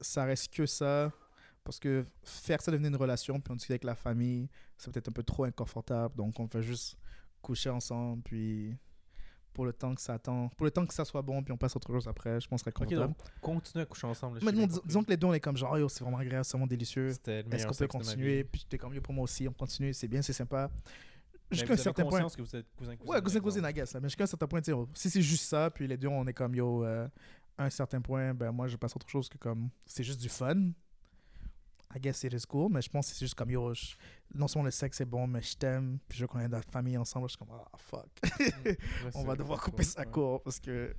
ça 0.00 0.24
reste 0.24 0.52
que 0.52 0.66
ça, 0.66 1.12
parce 1.62 1.78
que 1.78 2.04
faire 2.24 2.60
ça 2.60 2.72
devenir 2.72 2.90
une 2.90 2.96
relation, 2.96 3.40
puis 3.40 3.52
on 3.52 3.56
discute 3.56 3.70
avec 3.70 3.84
la 3.84 3.94
famille, 3.94 4.48
c'est 4.76 4.92
peut-être 4.92 5.08
un 5.08 5.12
peu 5.12 5.22
trop 5.22 5.44
inconfortable, 5.44 6.16
donc 6.16 6.38
on 6.40 6.48
fait 6.48 6.62
juste 6.62 6.96
coucher 7.46 7.70
ensemble, 7.70 8.22
puis 8.22 8.76
pour 9.52 9.64
le 9.64 9.72
temps 9.72 9.94
que 9.94 10.00
ça 10.02 10.14
attend, 10.14 10.48
pour 10.56 10.64
le 10.64 10.70
temps 10.70 10.84
que 10.84 10.92
ça 10.92 11.04
soit 11.04 11.22
bon, 11.22 11.42
puis 11.42 11.52
on 11.52 11.56
passe 11.56 11.74
à 11.74 11.76
autre 11.76 11.90
chose 11.92 12.06
après, 12.08 12.40
je 12.40 12.46
pense 12.48 12.62
que 12.62 12.70
ça 12.70 12.74
serait 12.76 12.84
Ok, 12.84 12.90
confortable. 12.90 13.14
donc, 13.14 13.40
continue 13.40 13.82
à 13.82 13.86
coucher 13.86 14.06
ensemble. 14.06 14.38
Mais 14.42 14.52
non, 14.52 14.66
dis- 14.66 14.80
disons 14.84 15.02
que 15.02 15.10
les 15.10 15.16
deux, 15.16 15.26
on 15.28 15.32
est 15.32 15.40
comme 15.40 15.56
genre, 15.56 15.78
yo, 15.78 15.88
c'est 15.88 16.02
vraiment 16.04 16.18
agréable, 16.18 16.44
c'est 16.44 16.52
vraiment 16.52 16.66
délicieux. 16.66 17.08
Est-ce 17.08 17.66
qu'on 17.66 17.74
peut 17.74 17.86
continuer? 17.88 18.44
Puis 18.44 18.66
t'es 18.68 18.76
comme, 18.78 18.92
yo, 18.92 19.00
pour 19.00 19.14
moi 19.14 19.24
aussi, 19.24 19.46
on 19.48 19.52
continue, 19.52 19.94
c'est 19.94 20.08
bien, 20.08 20.20
c'est 20.20 20.32
sympa. 20.34 20.70
Jusqu'à 21.50 21.74
un 21.74 21.76
certain 21.76 22.04
point. 22.04 22.28
que 22.28 22.42
vous 22.42 22.56
êtes 22.56 22.66
cousin 22.76 22.96
cousin. 22.96 23.10
Ouais, 23.12 23.22
cousin, 23.22 23.40
cousine, 23.40 23.64
I 23.64 23.72
guess. 23.72 23.94
là. 23.94 24.00
Mais 24.00 24.08
jusqu'à 24.08 24.24
un 24.24 24.26
certain 24.26 24.48
point, 24.48 24.60
oh, 24.72 24.88
si 24.94 25.08
c'est 25.08 25.22
juste 25.22 25.44
ça, 25.44 25.70
puis 25.70 25.86
les 25.86 25.96
deux, 25.96 26.08
on 26.08 26.26
est 26.26 26.32
comme, 26.34 26.54
yo, 26.56 26.84
euh, 26.84 27.06
à 27.56 27.64
un 27.66 27.70
certain 27.70 28.00
point, 28.00 28.34
ben 28.34 28.50
moi, 28.50 28.66
je 28.66 28.76
passe 28.76 28.92
à 28.92 28.96
autre 28.96 29.08
chose 29.08 29.28
que 29.28 29.38
comme, 29.38 29.70
c'est 29.86 30.02
juste 30.02 30.20
du 30.20 30.28
fun. 30.28 30.72
I 31.94 32.00
guess 32.00 32.24
it 32.24 32.32
is 32.32 32.44
cool, 32.48 32.70
mais 32.72 32.82
je 32.82 32.90
pense 32.90 33.08
que 33.08 33.14
c'est 33.14 33.24
juste 33.24 33.34
comme, 33.36 33.50
yo, 33.50 33.72
je- 33.74 33.94
non 34.34 34.48
seulement 34.48 34.64
le 34.64 34.70
sexe 34.72 35.00
est 35.00 35.04
bon, 35.06 35.26
mais 35.26 35.40
je 35.40 35.56
t'aime, 35.56 35.98
puis 36.08 36.18
je 36.18 36.24
veux 36.24 36.28
qu'on 36.28 36.40
ait 36.40 36.48
notre 36.48 36.70
famille 36.70 36.98
ensemble. 36.98 37.28
Je 37.28 37.36
suis 37.36 37.38
comme, 37.38 37.52
ah, 37.52 37.76
fuck. 37.78 38.08
on 39.14 39.22
va 39.24 39.36
devoir 39.36 39.60
couper 39.62 39.84
ça 39.84 40.04
court 40.04 40.42
parce 40.42 40.58
que 40.60 40.94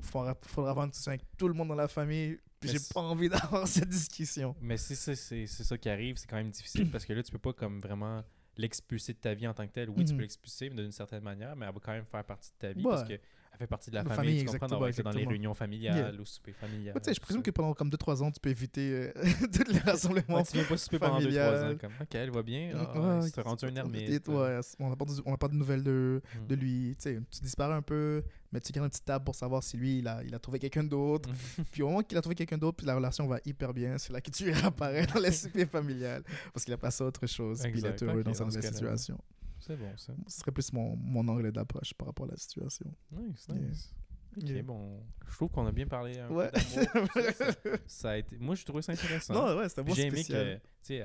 faudra, 0.00 0.34
faudra 0.42 0.70
avoir 0.70 0.84
une 0.86 0.90
discussion 0.90 1.10
avec 1.12 1.22
tout 1.36 1.48
le 1.48 1.54
monde 1.54 1.68
dans 1.68 1.74
la 1.76 1.88
famille, 1.88 2.38
puis 2.60 2.70
j'ai 2.70 2.78
pas 2.92 3.00
envie 3.00 3.28
d'avoir 3.28 3.66
cette 3.68 3.88
discussion. 3.88 4.54
Mais 4.60 4.76
si 4.76 4.96
c'est 4.96 5.14
ça 5.46 5.78
qui 5.78 5.88
arrive, 5.88 6.16
c'est 6.16 6.26
quand 6.28 6.36
même 6.36 6.50
difficile 6.50 6.90
parce 6.90 7.04
que 7.04 7.12
là, 7.12 7.22
tu 7.22 7.30
peux 7.32 7.38
pas 7.38 7.52
comme 7.52 7.78
vraiment 7.78 8.22
l'expulser 8.56 9.12
de 9.14 9.18
ta 9.18 9.32
vie 9.34 9.46
en 9.46 9.54
tant 9.54 9.66
que 9.66 9.72
tel. 9.72 9.88
Oui, 9.90 10.04
tu 10.04 10.12
Mhm. 10.12 10.16
peux 10.18 10.22
l'expulser, 10.22 10.68
mais 10.70 10.82
d'une 10.82 10.92
certaine 10.92 11.22
manière, 11.22 11.56
mais 11.56 11.64
elle 11.66 11.72
va 11.72 11.80
quand 11.80 11.92
même 11.92 12.04
faire 12.04 12.24
partie 12.24 12.50
de 12.50 12.56
ta 12.58 12.72
vie 12.72 12.84
Ouais. 12.84 12.90
parce 12.90 13.08
qu'elle 13.52 13.58
fait 13.58 13.66
partie 13.66 13.90
de 13.90 13.94
la 13.96 14.02
La 14.02 14.10
famille. 14.14 14.38
famille, 14.38 14.40
tu 14.40 14.46
comprends, 14.46 14.66
exactement, 14.66 14.80
dans 14.80 14.86
les 14.86 14.90
exactement. 14.98 15.28
réunions 15.30 15.54
familiales 15.54 16.20
ou 16.20 16.24
souper 16.24 16.52
familial. 16.52 16.94
Ouais, 16.96 17.14
je 17.14 17.20
présume 17.20 17.42
que 17.42 17.50
pendant 17.50 17.74
comme 17.74 17.90
2-3 17.90 18.22
ans, 18.22 18.30
tu 18.30 18.40
peux 18.40 18.50
éviter 18.50 18.92
euh, 18.92 19.12
tous 19.52 19.70
les 19.72 19.78
rassemblements. 19.78 20.36
Ouais, 20.38 20.44
tu 20.44 20.52
viens 20.56 20.64
pas 20.64 20.76
souper 20.76 20.98
pendant 20.98 21.18
2-3 21.18 21.20
ans. 21.20 21.22
familial. 21.22 21.78
Comme, 21.78 21.92
ok, 22.00 22.14
elle 22.14 22.30
va 22.30 22.42
bien. 22.42 22.72
Ah, 22.74 23.18
Ouais, 23.18 23.28
c'est 23.28 23.40
rendu 23.42 23.64
un 23.66 23.76
ermite. 23.76 24.08
Et- 24.08 24.30
ouais, 24.30 24.60
on 24.80 24.90
n'a 24.90 24.96
pas, 24.96 25.04
de- 25.04 25.36
pas 25.36 25.48
nouvelles 25.48 25.82
de, 25.84 26.20
de 26.48 26.54
lui. 26.54 26.96
Tu 27.00 27.20
disparais 27.42 27.74
un 27.74 27.82
peu, 27.82 28.22
mais 28.52 28.60
tu 28.60 28.72
gardes 28.72 28.86
une 28.86 28.90
petite 28.90 29.04
table 29.04 29.24
pour 29.24 29.34
savoir 29.34 29.62
si 29.62 29.76
lui, 29.76 29.98
il 29.98 30.08
a, 30.08 30.22
il 30.24 30.34
a 30.34 30.38
trouvé 30.38 30.58
quelqu'un 30.58 30.84
d'autre. 30.84 31.28
Mhm. 31.28 31.64
Puis 31.72 31.82
au 31.82 31.88
moment 31.88 32.02
qu'il 32.02 32.16
a 32.18 32.20
trouvé 32.20 32.34
quelqu'un 32.34 32.58
d'autre, 32.58 32.76
puis 32.78 32.86
la 32.86 32.94
relation 32.94 33.26
va 33.26 33.38
hyper 33.44 33.72
bien, 33.74 33.98
c'est 33.98 34.12
là 34.12 34.20
que 34.20 34.30
tu 34.30 34.50
réapparais 34.52 35.06
dans 35.06 35.20
les 35.20 35.32
soupers 35.32 35.68
familiales. 35.68 36.22
Parce 36.52 36.64
qu'il 36.64 36.74
a 36.74 36.78
passé 36.78 37.04
à 37.04 37.06
autre 37.06 37.26
chose, 37.26 37.60
puis 37.62 37.70
il 37.70 37.74
est 37.84 37.88
Exact. 37.90 38.02
heureux 38.02 38.20
Ok, 38.20 38.24
dans 38.26 38.34
sa 38.34 38.44
dans 38.44 38.50
ce 38.50 38.56
nouvelle 38.56 38.70
cas-là. 38.72 38.96
situation. 38.96 39.18
C'est 39.64 39.76
bon, 39.76 39.96
ça. 39.96 40.12
Ce 40.26 40.40
serait 40.40 40.50
plus 40.52 40.72
mon, 40.72 40.96
mon 40.96 41.26
angle 41.28 41.52
d'approche 41.52 41.94
par 41.94 42.08
rapport 42.08 42.26
à 42.26 42.30
la 42.32 42.36
situation. 42.36 42.92
Nice, 43.10 43.46
Yeah. 43.48 43.58
nice. 43.58 43.94
Ok, 44.36 44.42
Yeah. 44.48 44.62
bon. 44.62 45.04
Je 45.28 45.34
trouve 45.36 45.50
qu'on 45.50 45.66
a 45.66 45.72
bien 45.72 45.86
parlé 45.86 46.18
un 46.18 46.28
Ouais. 46.30 46.50
peu 46.50 46.58
ça, 47.86 48.10
a 48.10 48.16
été... 48.16 48.38
Moi, 48.38 48.54
j'ai 48.54 48.64
trouvé 48.64 48.82
ça 48.82 48.92
intéressant. 48.92 49.34
non, 49.34 49.56
ouais, 49.58 49.68
c'était 49.68 49.82
bon 49.82 49.94
J'ai 49.94 50.06
aimé 50.06 50.24
que, 50.24 50.54
tu 50.54 50.60
sais, 50.82 51.04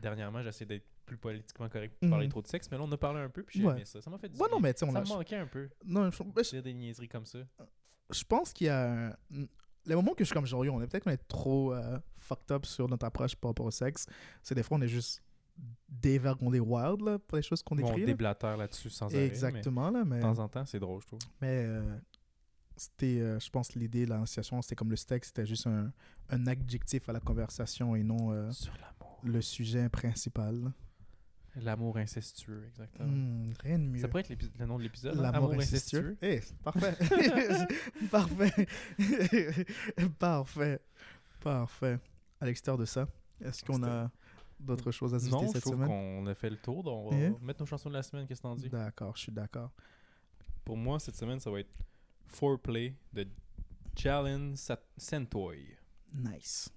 dernièrement, 0.00 0.42
j'essaie 0.42 0.66
d'être 0.66 0.86
plus 1.06 1.16
politiquement 1.16 1.68
correct 1.68 1.96
pour 1.98 2.08
parler 2.10 2.26
Mhm. 2.26 2.30
trop 2.30 2.42
de 2.42 2.46
sexe, 2.46 2.70
mais 2.70 2.76
là, 2.78 2.84
on 2.84 2.92
a 2.92 2.96
parlé 2.96 3.20
un 3.20 3.28
peu, 3.30 3.42
puis 3.42 3.58
j'ai 3.60 3.66
Ouais. 3.66 3.72
aimé 3.74 3.84
ça. 3.84 4.00
Ça 4.00 4.10
m'a 4.10 4.18
fait 4.18 4.28
du 4.28 4.38
Ouais, 4.38 4.48
non, 4.50 4.60
mais 4.60 4.72
on 4.84 4.92
Ça 4.92 5.00
me 5.00 5.08
manquait 5.08 5.36
un 5.36 5.46
peu, 5.46 5.68
Non, 5.84 6.10
je, 6.10 6.22
je- 6.52 6.56
des 6.60 6.74
niaiseries 6.74 7.08
comme 7.08 7.26
ça. 7.26 7.38
je 8.10 8.24
pense 8.24 8.52
qu'il 8.52 8.66
y 8.68 8.70
a. 8.70 9.18
Les 9.86 9.94
moments 9.94 10.12
que 10.12 10.22
je 10.22 10.26
suis 10.26 10.34
comme 10.34 10.44
genre, 10.46 10.60
on 10.70 10.82
est 10.82 10.86
peut-être 10.86 11.04
qu'on 11.04 11.10
est 11.10 11.26
trop 11.28 11.72
euh, 11.72 11.98
fucked 12.18 12.52
up 12.52 12.66
sur 12.66 12.86
notre 12.86 13.06
approche 13.06 13.34
par 13.34 13.50
rapport 13.50 13.64
au 13.66 13.70
sexe. 13.70 14.04
C'est 14.42 14.54
des 14.54 14.62
fois, 14.62 14.76
on 14.76 14.82
est 14.82 14.88
juste 14.88 15.22
dévergondé 15.88 16.60
wild 16.60 17.00
là, 17.02 17.18
pour 17.18 17.36
les 17.36 17.42
choses 17.42 17.62
qu'on 17.62 17.76
Bon, 17.76 17.92
on 17.92 17.98
déblatère 17.98 18.56
là-dessus 18.56 18.90
sans 18.90 19.06
arrêt, 19.06 19.26
Exactement, 19.26 19.90
là, 19.90 20.04
mais. 20.04 20.16
de 20.18 20.22
temps 20.22 20.38
en 20.38 20.48
temps, 20.48 20.64
c'est 20.66 20.78
drôle, 20.80 21.00
je 21.02 21.06
trouve. 21.08 21.20
Mais 21.40 21.64
euh, 21.66 21.96
c'était, 22.76 23.20
euh, 23.20 23.38
je 23.40 23.50
pense, 23.50 23.74
l'idée 23.74 24.04
de 24.06 24.10
l'association, 24.10 24.62
c'était 24.62 24.76
comme 24.76 24.90
le 24.90 24.96
sexe, 24.96 25.28
c'était 25.28 25.46
juste 25.46 25.66
un, 25.66 25.92
un 26.30 26.46
adjectif 26.46 27.08
à 27.08 27.12
la 27.12 27.20
conversation 27.20 27.94
et 27.96 28.02
non 28.02 28.32
euh, 28.32 28.50
Sur 28.52 28.72
le 29.22 29.40
sujet 29.42 29.88
principal. 29.88 30.72
L'amour 31.56 31.96
incestueux, 31.98 32.64
exactement. 32.68 33.08
Hmm, 33.08 33.46
rien 33.60 33.78
de 33.78 33.84
mieux. 33.84 34.00
Ça 34.00 34.06
pourrait 34.08 34.22
être 34.22 34.30
le 34.58 34.66
nom 34.66 34.78
de 34.78 34.84
l'épisode. 34.84 35.18
hein? 35.18 35.22
L'amour 35.22 35.50
Amour 35.50 35.60
incestueux? 35.62 36.16
Eh, 36.22 36.40
parfait. 36.62 36.96
parfait. 38.10 38.66
parfait. 40.18 40.80
Parfait. 41.40 41.98
À 42.40 42.46
l'extérieur 42.46 42.78
de 42.78 42.84
ça, 42.84 43.08
est-ce 43.44 43.64
qu'on 43.64 43.82
a 43.82 44.10
d'autres 44.60 44.90
choses 44.90 45.14
à 45.14 45.18
Non, 45.30 45.46
je 45.46 45.52
cette 45.52 45.64
semaine? 45.64 45.88
qu'on 45.88 46.26
a 46.26 46.34
fait 46.34 46.50
le 46.50 46.56
tour. 46.56 46.82
donc 46.84 47.12
on 47.12 47.16
va 47.32 47.38
mettre 47.42 47.60
nos 47.60 47.66
chansons 47.66 47.88
de 47.88 47.94
la 47.94 48.02
semaine. 48.02 48.26
Qu'est-ce 48.26 48.40
que 48.40 48.46
t'en 48.46 48.54
dis? 48.56 48.68
D'accord, 48.68 49.16
je 49.16 49.22
suis 49.22 49.32
d'accord. 49.32 49.70
Pour 50.64 50.76
moi, 50.76 50.98
cette 51.00 51.16
semaine, 51.16 51.40
ça 51.40 51.50
va 51.50 51.60
être 51.60 51.78
Foreplay 52.28 52.94
de 53.12 53.26
Jalen 53.96 54.54
Santoy. 54.96 55.76
Nice. 56.12 56.68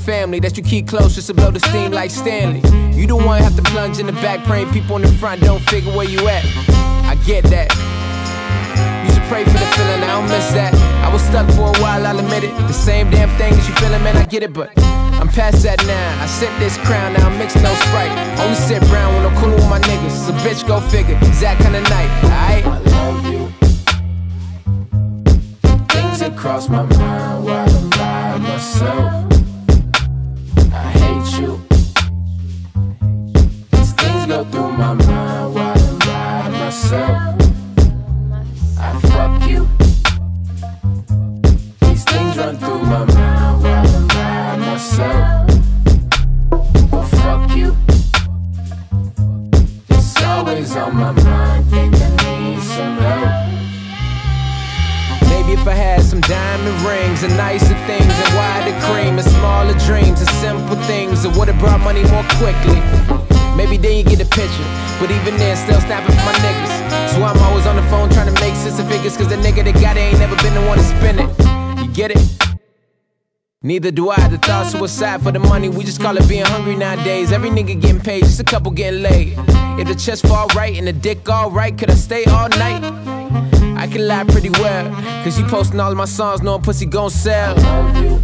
Family 0.00 0.40
that 0.40 0.56
you 0.56 0.62
keep 0.62 0.88
close 0.88 1.14
just 1.14 1.26
to 1.28 1.34
blow 1.34 1.50
the 1.50 1.60
steam 1.60 1.92
like 1.92 2.10
Stanley. 2.10 2.60
You 2.96 3.06
the 3.06 3.16
one 3.16 3.42
have 3.42 3.56
to 3.56 3.62
plunge 3.62 3.98
in 3.98 4.06
the 4.06 4.12
back, 4.12 4.44
praying 4.44 4.70
people 4.72 4.96
in 4.96 5.02
the 5.02 5.12
front 5.12 5.42
don't 5.42 5.62
figure 5.68 5.92
where 5.92 6.08
you 6.08 6.26
at. 6.28 6.44
I 7.04 7.16
get 7.26 7.44
that. 7.44 7.68
You 9.04 9.12
should 9.12 9.22
pray 9.28 9.44
for 9.44 9.50
the 9.50 9.70
feeling, 9.76 10.02
I 10.02 10.18
don't 10.18 10.28
miss 10.28 10.52
that. 10.52 10.74
I 11.04 11.12
was 11.12 11.22
stuck 11.22 11.46
for 11.52 11.68
a 11.68 11.82
while, 11.82 12.06
I'll 12.06 12.18
admit 12.18 12.44
it. 12.44 12.56
The 12.66 12.72
same 12.72 13.10
damn 13.10 13.28
thing 13.38 13.52
that 13.52 13.68
you 13.68 13.74
feeling, 13.76 14.02
man, 14.02 14.16
I 14.16 14.24
get 14.24 14.42
it, 14.42 14.52
but 14.52 14.70
I'm 15.20 15.28
past 15.28 15.62
that 15.62 15.84
now. 15.86 16.22
I 16.22 16.26
sip 16.26 16.50
this 16.58 16.76
crown, 16.78 17.12
now 17.12 17.28
I'm 17.28 17.38
mixing 17.38 17.62
no 17.62 17.74
sprite. 17.74 18.12
Only 18.40 18.56
sip 18.56 18.82
brown 18.88 19.14
when 19.14 19.26
I'm 19.26 19.36
coolin' 19.38 19.56
with 19.56 19.68
my 19.68 19.80
niggas. 19.80 20.26
So 20.26 20.32
bitch, 20.44 20.66
go 20.66 20.80
figure. 20.80 21.18
It's 21.22 21.40
that 21.40 21.58
kind 21.60 21.76
of 21.76 21.82
night, 21.84 22.10
alright? 22.24 22.64
I 22.64 22.78
love 22.96 23.26
you. 23.32 23.48
Things 25.88 26.20
that 26.20 26.36
cross 26.36 26.68
my 26.68 26.82
mind 26.82 27.44
while 27.44 27.68
I'm 27.68 27.90
by 27.90 28.38
myself. 28.38 29.39
Through 34.44 34.72
my 34.72 34.94
mind 34.94 35.09
Neither 73.90 74.02
do 74.02 74.10
I. 74.10 74.20
Have 74.20 74.30
the 74.30 74.38
thought 74.38 74.66
suicide 74.66 75.20
for 75.20 75.32
the 75.32 75.40
money, 75.40 75.68
we 75.68 75.82
just 75.82 76.00
call 76.00 76.16
it 76.16 76.28
being 76.28 76.44
hungry 76.44 76.76
nowadays. 76.76 77.32
Every 77.32 77.50
nigga 77.50 77.80
getting 77.80 77.98
paid, 77.98 78.22
just 78.22 78.38
a 78.38 78.44
couple 78.44 78.70
getting 78.70 79.02
laid. 79.02 79.34
If 79.80 79.88
the 79.88 79.96
chest 79.96 80.28
fall 80.28 80.46
right 80.54 80.76
and 80.78 80.86
the 80.86 80.92
dick 80.92 81.28
all 81.28 81.50
right, 81.50 81.76
could 81.76 81.90
I 81.90 81.94
stay 81.94 82.24
all 82.26 82.48
night? 82.50 82.84
I 83.76 83.88
can 83.88 84.06
lie 84.06 84.22
pretty 84.24 84.50
well, 84.50 84.88
cause 85.24 85.36
you 85.40 85.44
posting 85.46 85.80
all 85.80 85.90
of 85.90 85.96
my 85.96 86.04
songs 86.04 86.40
knowing 86.40 86.62
pussy 86.62 86.86
gon' 86.86 87.10
sell. 87.10 87.58
I 87.58 87.62
love 87.62 87.96
you. 87.96 88.18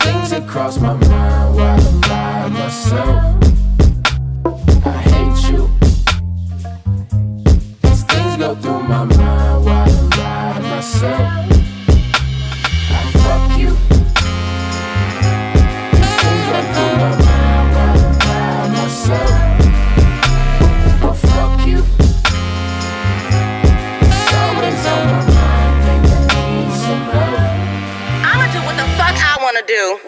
Things 0.00 0.30
that 0.30 0.48
cross 0.48 0.80
my 0.80 0.94
mind 0.94 1.54
while 1.54 1.80
I'm 1.88 2.00
by 2.00 2.48
myself. 2.48 3.36
I 4.86 5.02
hate 5.12 5.52
you. 5.52 5.70
These 7.82 8.02
things 8.04 8.36
go 8.38 8.56
through 8.56 8.82
my 8.88 9.04
mind 9.04 9.19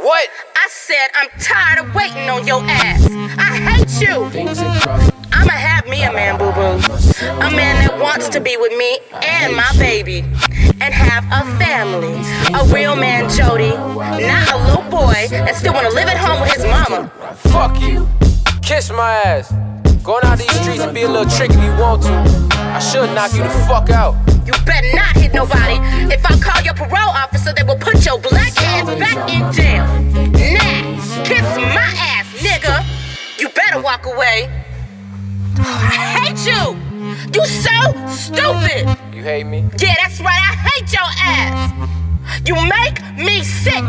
What? 0.03 0.29
I 0.57 0.67
said 0.69 1.09
I'm 1.15 1.29
tired 1.39 1.87
of 1.87 1.95
waiting 1.95 2.29
on 2.29 2.45
your 2.45 2.61
ass. 2.65 3.07
I 3.39 3.57
hate 3.57 4.01
you. 4.01 4.29
Things 4.31 4.59
that 4.59 4.83
cross 4.83 5.13
I'ma 5.33 5.53
have 5.53 5.87
me 5.87 6.03
a 6.03 6.13
man, 6.13 6.39
boo 6.39 6.51
boo. 6.51 6.83
A 7.39 7.51
man 7.55 7.87
that 7.87 7.99
wants 8.01 8.29
to 8.31 8.41
be 8.41 8.57
with 8.57 8.77
me 8.77 8.99
and 9.23 9.55
my 9.55 9.73
baby. 9.79 10.25
And 10.81 10.93
have 10.93 11.25
a 11.31 11.47
family. 11.57 12.19
A 12.53 12.65
real 12.75 12.97
man, 12.97 13.31
Jody. 13.31 13.71
Not 13.71 14.51
a 14.51 14.59
little 14.67 14.91
boy 14.91 15.29
that 15.31 15.55
still 15.55 15.73
wanna 15.73 15.91
live 15.91 16.09
at 16.09 16.17
home 16.17 16.41
with 16.41 16.53
his 16.53 16.65
mama. 16.65 17.09
Fuck 17.53 17.81
you. 17.81 18.09
Kiss 18.61 18.91
my 18.91 19.13
ass. 19.25 19.55
Going 20.03 20.25
out 20.25 20.39
these 20.39 20.51
streets 20.63 20.81
and 20.81 20.93
be 20.93 21.03
a 21.03 21.09
little 21.09 21.31
tricky 21.31 21.55
if 21.55 21.63
you 21.63 21.81
want 21.81 22.03
to. 22.03 22.62
I 22.73 22.79
should 22.79 23.15
knock 23.15 23.35
you 23.35 23.43
the 23.43 23.51
fuck 23.69 23.91
out. 23.91 24.15
You 24.47 24.53
better 24.65 24.97
not 24.97 25.15
hit 25.15 25.35
nobody. 25.35 25.77
If 26.11 26.25
I 26.25 26.39
call 26.41 26.63
your 26.63 26.73
parole 26.73 27.11
officer, 27.11 27.53
they 27.53 27.63
will 27.65 27.77
put 27.77 28.05
your 28.07 28.19
black 28.19 28.53
ass 28.63 28.87
back 28.99 29.29
in 29.29 29.53
jail. 29.53 29.85
Nah, 30.57 31.23
kiss 31.23 31.45
my 31.59 31.93
ass, 32.01 32.27
nigga. 32.41 32.83
You 33.39 33.51
better 33.51 33.81
walk 33.83 34.07
away. 34.07 34.49
I 35.59 36.25
hate 36.25 36.47
you. 36.47 36.77
You 37.35 37.47
so 37.47 37.77
stupid. 38.09 38.89
You 39.15 39.23
hate 39.23 39.45
me? 39.45 39.69
Yeah, 39.79 39.95
that's 40.01 40.19
right. 40.21 40.41
I 40.41 40.57
hate 40.73 40.91
your 40.93 41.11
ass. 41.21 41.73
You 42.47 42.55
make 42.55 43.03
me 43.19 43.45
sick. 43.45 43.85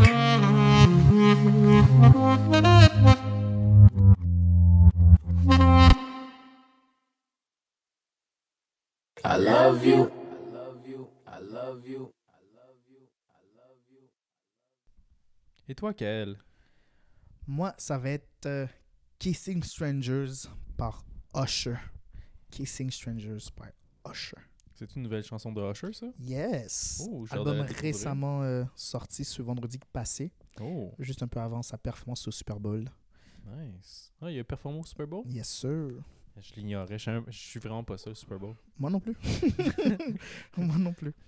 I 9.23 9.37
love 9.37 9.85
you. 9.85 10.11
I 10.11 10.51
love 10.51 10.87
you. 10.87 11.09
I 11.27 11.39
love 11.41 11.87
you. 11.87 12.11
Et 15.69 15.75
toi, 15.75 15.93
Kael? 15.93 16.37
Moi, 17.47 17.73
ça 17.77 17.97
va 17.97 18.09
être 18.09 18.45
euh, 18.45 18.67
Kissing 19.19 19.63
Strangers 19.63 20.47
par 20.77 21.05
Usher. 21.35 21.75
Kissing 22.51 22.91
Strangers 22.91 23.49
par 23.55 23.67
Usher. 24.11 24.37
C'est 24.73 24.93
une 24.95 25.03
nouvelle 25.03 25.23
chanson 25.23 25.51
de 25.53 25.61
Usher, 25.71 25.93
ça? 25.93 26.07
Yes. 26.19 27.01
Oh, 27.09 27.25
Album 27.31 27.61
récemment 27.61 28.41
euh, 28.43 28.65
sorti 28.75 29.23
ce 29.23 29.41
vendredi 29.41 29.79
passé, 29.93 30.31
Oh, 30.59 30.91
juste 30.99 31.23
un 31.23 31.27
peu 31.27 31.39
avant 31.39 31.61
sa 31.61 31.77
performance 31.77 32.27
au 32.27 32.31
Super 32.31 32.59
Bowl. 32.59 32.89
nice. 33.45 34.11
Ah, 34.21 34.29
il 34.29 34.39
a 34.39 34.43
performé 34.43 34.79
au 34.79 34.83
Super 34.85 35.07
Bowl? 35.07 35.23
Yes, 35.27 35.47
sir. 35.47 35.89
Je 36.39 36.53
l'ignorais. 36.55 36.97
Je, 36.97 37.21
je 37.27 37.37
suis 37.37 37.59
vraiment 37.59 37.83
pas 37.83 37.97
ça, 37.97 38.09
le 38.09 38.15
Super 38.15 38.39
Bowl. 38.39 38.55
Moi 38.77 38.89
non 38.89 38.99
plus. 38.99 39.15
Moi 40.57 40.77
non 40.77 40.93
plus. 40.93 41.13
Tu 41.13 41.19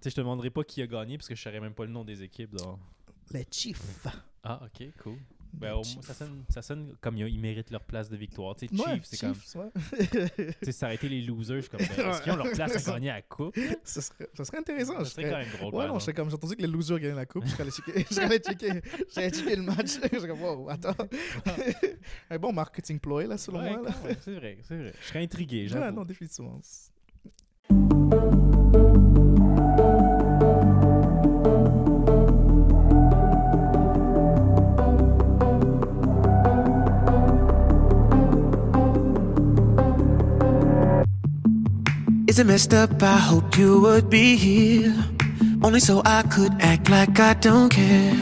sais, 0.00 0.10
je 0.10 0.14
te 0.16 0.20
demanderai 0.20 0.50
pas 0.50 0.64
qui 0.64 0.82
a 0.82 0.86
gagné 0.86 1.16
parce 1.18 1.28
que 1.28 1.34
je 1.34 1.42
saurais 1.42 1.60
même 1.60 1.74
pas 1.74 1.84
le 1.84 1.92
nom 1.92 2.04
des 2.04 2.22
équipes. 2.22 2.54
donc. 2.54 2.78
Les 3.30 3.46
Chiefs. 3.50 4.06
Ah, 4.42 4.60
ok, 4.64 4.88
cool. 5.02 5.18
Ben, 5.52 5.72
au 5.72 5.82
moins, 5.82 6.02
ça 6.02 6.14
sonne, 6.14 6.44
ça 6.48 6.62
sonne 6.62 6.94
comme 7.00 7.16
ils, 7.16 7.38
méritent 7.38 7.70
leur 7.70 7.84
place 7.84 8.08
de 8.08 8.16
victoire. 8.16 8.54
Tu 8.56 8.68
sais, 8.68 8.74
Ouais, 8.74 8.94
Chiefs, 8.94 9.04
c'est 9.04 9.20
comme. 9.20 9.34
Ouais. 9.62 10.50
Tu 10.62 10.66
sais, 10.66 10.72
ça 10.72 10.86
aurait 10.86 10.94
été 10.94 11.08
les 11.08 11.20
losers. 11.20 11.56
Je 11.56 11.60
suis 11.62 11.70
comme. 11.70 11.80
ben, 11.80 12.10
Est-ce 12.10 12.22
qu'ils 12.22 12.32
ont 12.32 12.36
leur 12.36 12.50
place 12.50 12.88
à 12.88 12.92
gagner 12.92 13.10
à 13.10 13.14
la 13.14 13.22
coupe? 13.22 13.56
Ce, 13.84 14.00
serait, 14.00 14.28
ce 14.36 14.44
serait 14.44 14.58
intéressant. 14.58 14.98
Ça 14.98 15.04
serait 15.04 15.30
quand 15.30 15.38
même 15.38 15.50
drôle. 15.58 15.74
Ouais, 15.74 15.86
non, 15.86 15.98
j'ai 15.98 16.12
entendu 16.18 16.56
que 16.56 16.62
les 16.62 16.68
losers 16.68 16.98
gagnaient 16.98 17.14
la 17.14 17.26
coupe. 17.26 17.44
Allé 17.58 17.70
checker, 17.70 18.04
checker, 18.04 18.80
checker 19.14 19.56
le 19.56 19.62
match. 19.62 19.98
Je 20.12 20.18
serais 20.18 20.28
comme, 20.28 20.42
wow, 20.42 20.68
attends. 20.70 20.96
Un 22.30 22.38
bon 22.38 22.52
marketing 22.52 22.98
ploy, 22.98 23.26
là, 23.26 23.36
selon 23.36 23.60
Ouais, 23.60 23.76
moi. 23.76 23.90
C'est 24.20 24.34
vrai, 24.34 24.58
c'est 24.62 24.76
vrai. 24.76 24.92
Je 25.00 25.06
serais 25.06 25.22
intrigué, 25.22 25.68
Ouais, 25.72 25.92
non, 25.92 26.04
définitivement. 26.04 26.60
Is 42.32 42.38
it 42.38 42.46
messed 42.46 42.72
up? 42.72 43.02
I 43.02 43.18
hope 43.18 43.58
you 43.58 43.82
would 43.82 44.08
be 44.08 44.36
here. 44.36 44.96
Only 45.62 45.80
so 45.80 46.00
I 46.02 46.22
could 46.22 46.54
act 46.62 46.88
like 46.88 47.20
I 47.20 47.34
don't 47.34 47.68
care. 47.68 48.16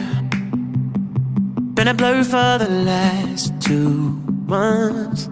Been 1.75 1.87
a 1.87 1.93
blur 1.93 2.21
for 2.25 2.57
the 2.59 2.67
last 2.69 3.53
two 3.61 4.19
months. 4.47 5.27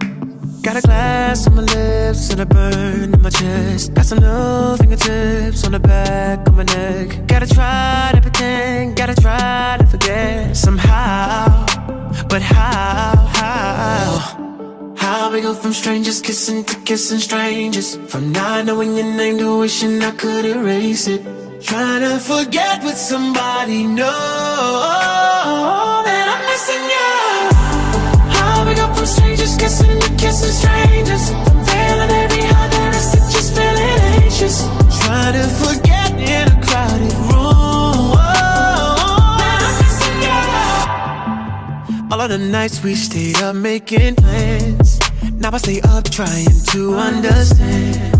Got 0.62 0.76
a 0.78 0.80
glass 0.80 1.46
on 1.46 1.56
my 1.56 1.62
lips 1.62 2.30
and 2.30 2.40
a 2.40 2.46
burn 2.46 3.12
in 3.12 3.20
my 3.20 3.28
chest. 3.28 3.92
Got 3.92 4.06
some 4.06 4.20
new 4.20 4.78
fingertips 4.78 5.62
on 5.66 5.72
the 5.72 5.80
back 5.80 6.48
of 6.48 6.56
my 6.56 6.62
neck. 6.62 7.26
Gotta 7.26 7.46
try 7.46 8.12
to 8.14 8.22
pretend, 8.22 8.96
gotta 8.96 9.14
try 9.14 9.76
to 9.78 9.86
forget 9.86 10.56
somehow. 10.56 11.66
But 12.30 12.40
how, 12.40 13.28
how? 13.34 14.49
How 15.10 15.26
we 15.32 15.40
go 15.40 15.54
from 15.54 15.72
strangers 15.72 16.20
kissing 16.20 16.62
to 16.62 16.76
kissing 16.82 17.18
strangers. 17.18 17.96
From 18.10 18.30
not 18.30 18.66
knowing 18.66 18.96
your 18.96 19.10
name 19.16 19.38
to 19.38 19.58
wishing 19.58 20.00
I 20.04 20.12
could 20.12 20.44
erase 20.44 21.08
it. 21.08 21.20
Trying 21.60 22.02
to 22.02 22.20
forget 22.20 22.84
what 22.84 22.96
somebody 22.96 23.82
knows 23.88 24.06
that 26.06 26.26
I'm 26.34 26.42
missing 26.50 26.84
you 26.94 27.10
How 28.36 28.64
we 28.64 28.72
go 28.76 28.86
from 28.94 29.04
strangers 29.04 29.56
kissing 29.56 29.98
to 29.98 30.10
kissing 30.14 30.54
strangers. 30.60 31.24
Every 32.22 32.44
heart 32.52 32.70
just 33.34 33.50
feeling 33.56 33.98
anxious. 34.22 34.62
Trying 35.02 35.34
to 35.34 35.46
forget 35.62 36.10
in 36.34 36.46
a 36.54 36.56
crowded 36.64 37.14
room 37.26 38.14
that 39.42 39.60
I'm 39.66 39.74
missing 39.82 40.22
you 40.22 42.12
all 42.12 42.20
of 42.20 42.28
the 42.30 42.38
nights 42.38 42.80
we 42.84 42.94
stayed 42.94 43.38
up 43.42 43.56
making 43.56 44.14
plans. 44.14 44.99
Now 45.40 45.48
I 45.54 45.56
stay 45.56 45.80
up 45.80 46.04
trying 46.04 46.52
to 46.72 46.94
understand. 46.96 48.12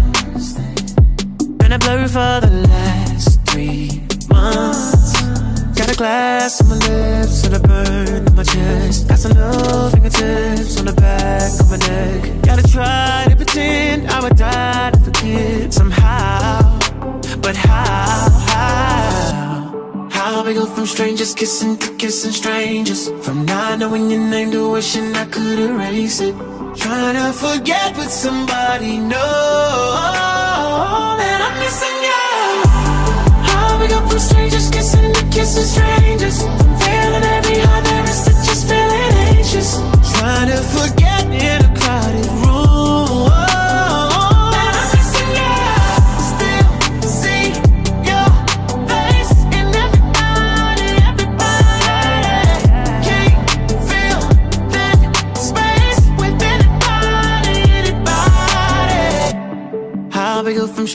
Been 1.58 1.72
a 1.72 1.78
blur 1.78 2.08
for 2.08 2.40
the 2.40 2.64
last 2.66 3.42
three 3.44 4.06
months. 4.30 5.20
Got 5.78 5.92
a 5.92 5.96
glass 5.98 6.62
on 6.62 6.70
my 6.70 6.76
lips 6.76 7.44
and 7.44 7.56
a 7.56 7.60
burn 7.60 8.26
in 8.26 8.34
my 8.34 8.42
chest. 8.42 9.06
Got 9.06 9.18
some 9.18 9.32
new 9.32 9.90
fingertips 9.90 10.80
on 10.80 10.86
the 10.86 10.94
back 10.94 11.60
of 11.60 11.68
my 11.68 11.76
neck. 11.76 12.42
Gotta 12.42 12.66
try 12.66 13.26
to 13.28 13.36
pretend 13.36 14.08
I 14.08 14.22
would 14.22 14.36
die 14.36 14.90
to 14.92 15.00
forget 15.00 15.74
somehow. 15.74 16.78
But 17.42 17.54
how? 17.54 18.30
How? 18.48 20.08
How 20.10 20.42
we 20.42 20.54
go 20.54 20.64
from 20.64 20.86
strangers 20.86 21.34
kissing 21.34 21.76
to 21.76 21.94
kissing 21.96 22.30
strangers 22.30 23.10
From 23.24 23.44
not 23.44 23.78
knowing 23.78 24.10
your 24.10 24.20
name 24.20 24.50
to 24.52 24.72
wishing 24.72 25.14
I 25.14 25.24
could 25.26 25.58
erase 25.58 26.20
it 26.20 26.34
Trying 26.76 27.16
to 27.16 27.32
forget 27.32 27.96
what 27.96 28.10
somebody 28.10 28.98
knows 28.98 29.18
that 31.20 31.40
I'm 31.46 31.54
missing 31.58 31.98
you. 32.08 32.22
How 33.50 33.80
we 33.80 33.88
go 33.88 33.98
from 34.08 34.18
strangers 34.18 34.70
kissing 34.70 35.12
to 35.12 35.22
kissing 35.34 35.64
strangers. 35.64 36.42
From 36.42 36.76
feeling 36.78 37.24
every 37.36 37.58
heart 37.58 37.84
there 37.84 38.04
is 38.04 38.24
just 38.46 38.68
feeling 38.68 39.14
anxious. 39.34 39.70
Trying 40.14 40.48
to 40.48 40.58
forget 40.76 41.24
in 41.26 41.64
a 41.64 41.70
crowded 41.78 41.99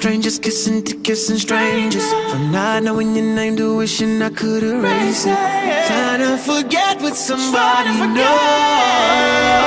strangers 0.05 0.37
kissing 0.37 0.83
to 0.83 0.95
kissing 0.97 1.39
strangers. 1.39 2.13
From 2.29 2.51
not 2.51 2.83
knowing 2.83 3.15
your 3.15 3.25
name 3.25 3.57
to 3.57 3.77
wishing 3.77 4.21
I 4.21 4.29
could 4.29 4.61
erase 4.61 5.25
it 5.25 5.35
Trying 5.87 6.19
to 6.19 6.37
forget 6.37 7.01
what 7.01 7.15
somebody 7.15 7.89
knows 8.13 9.65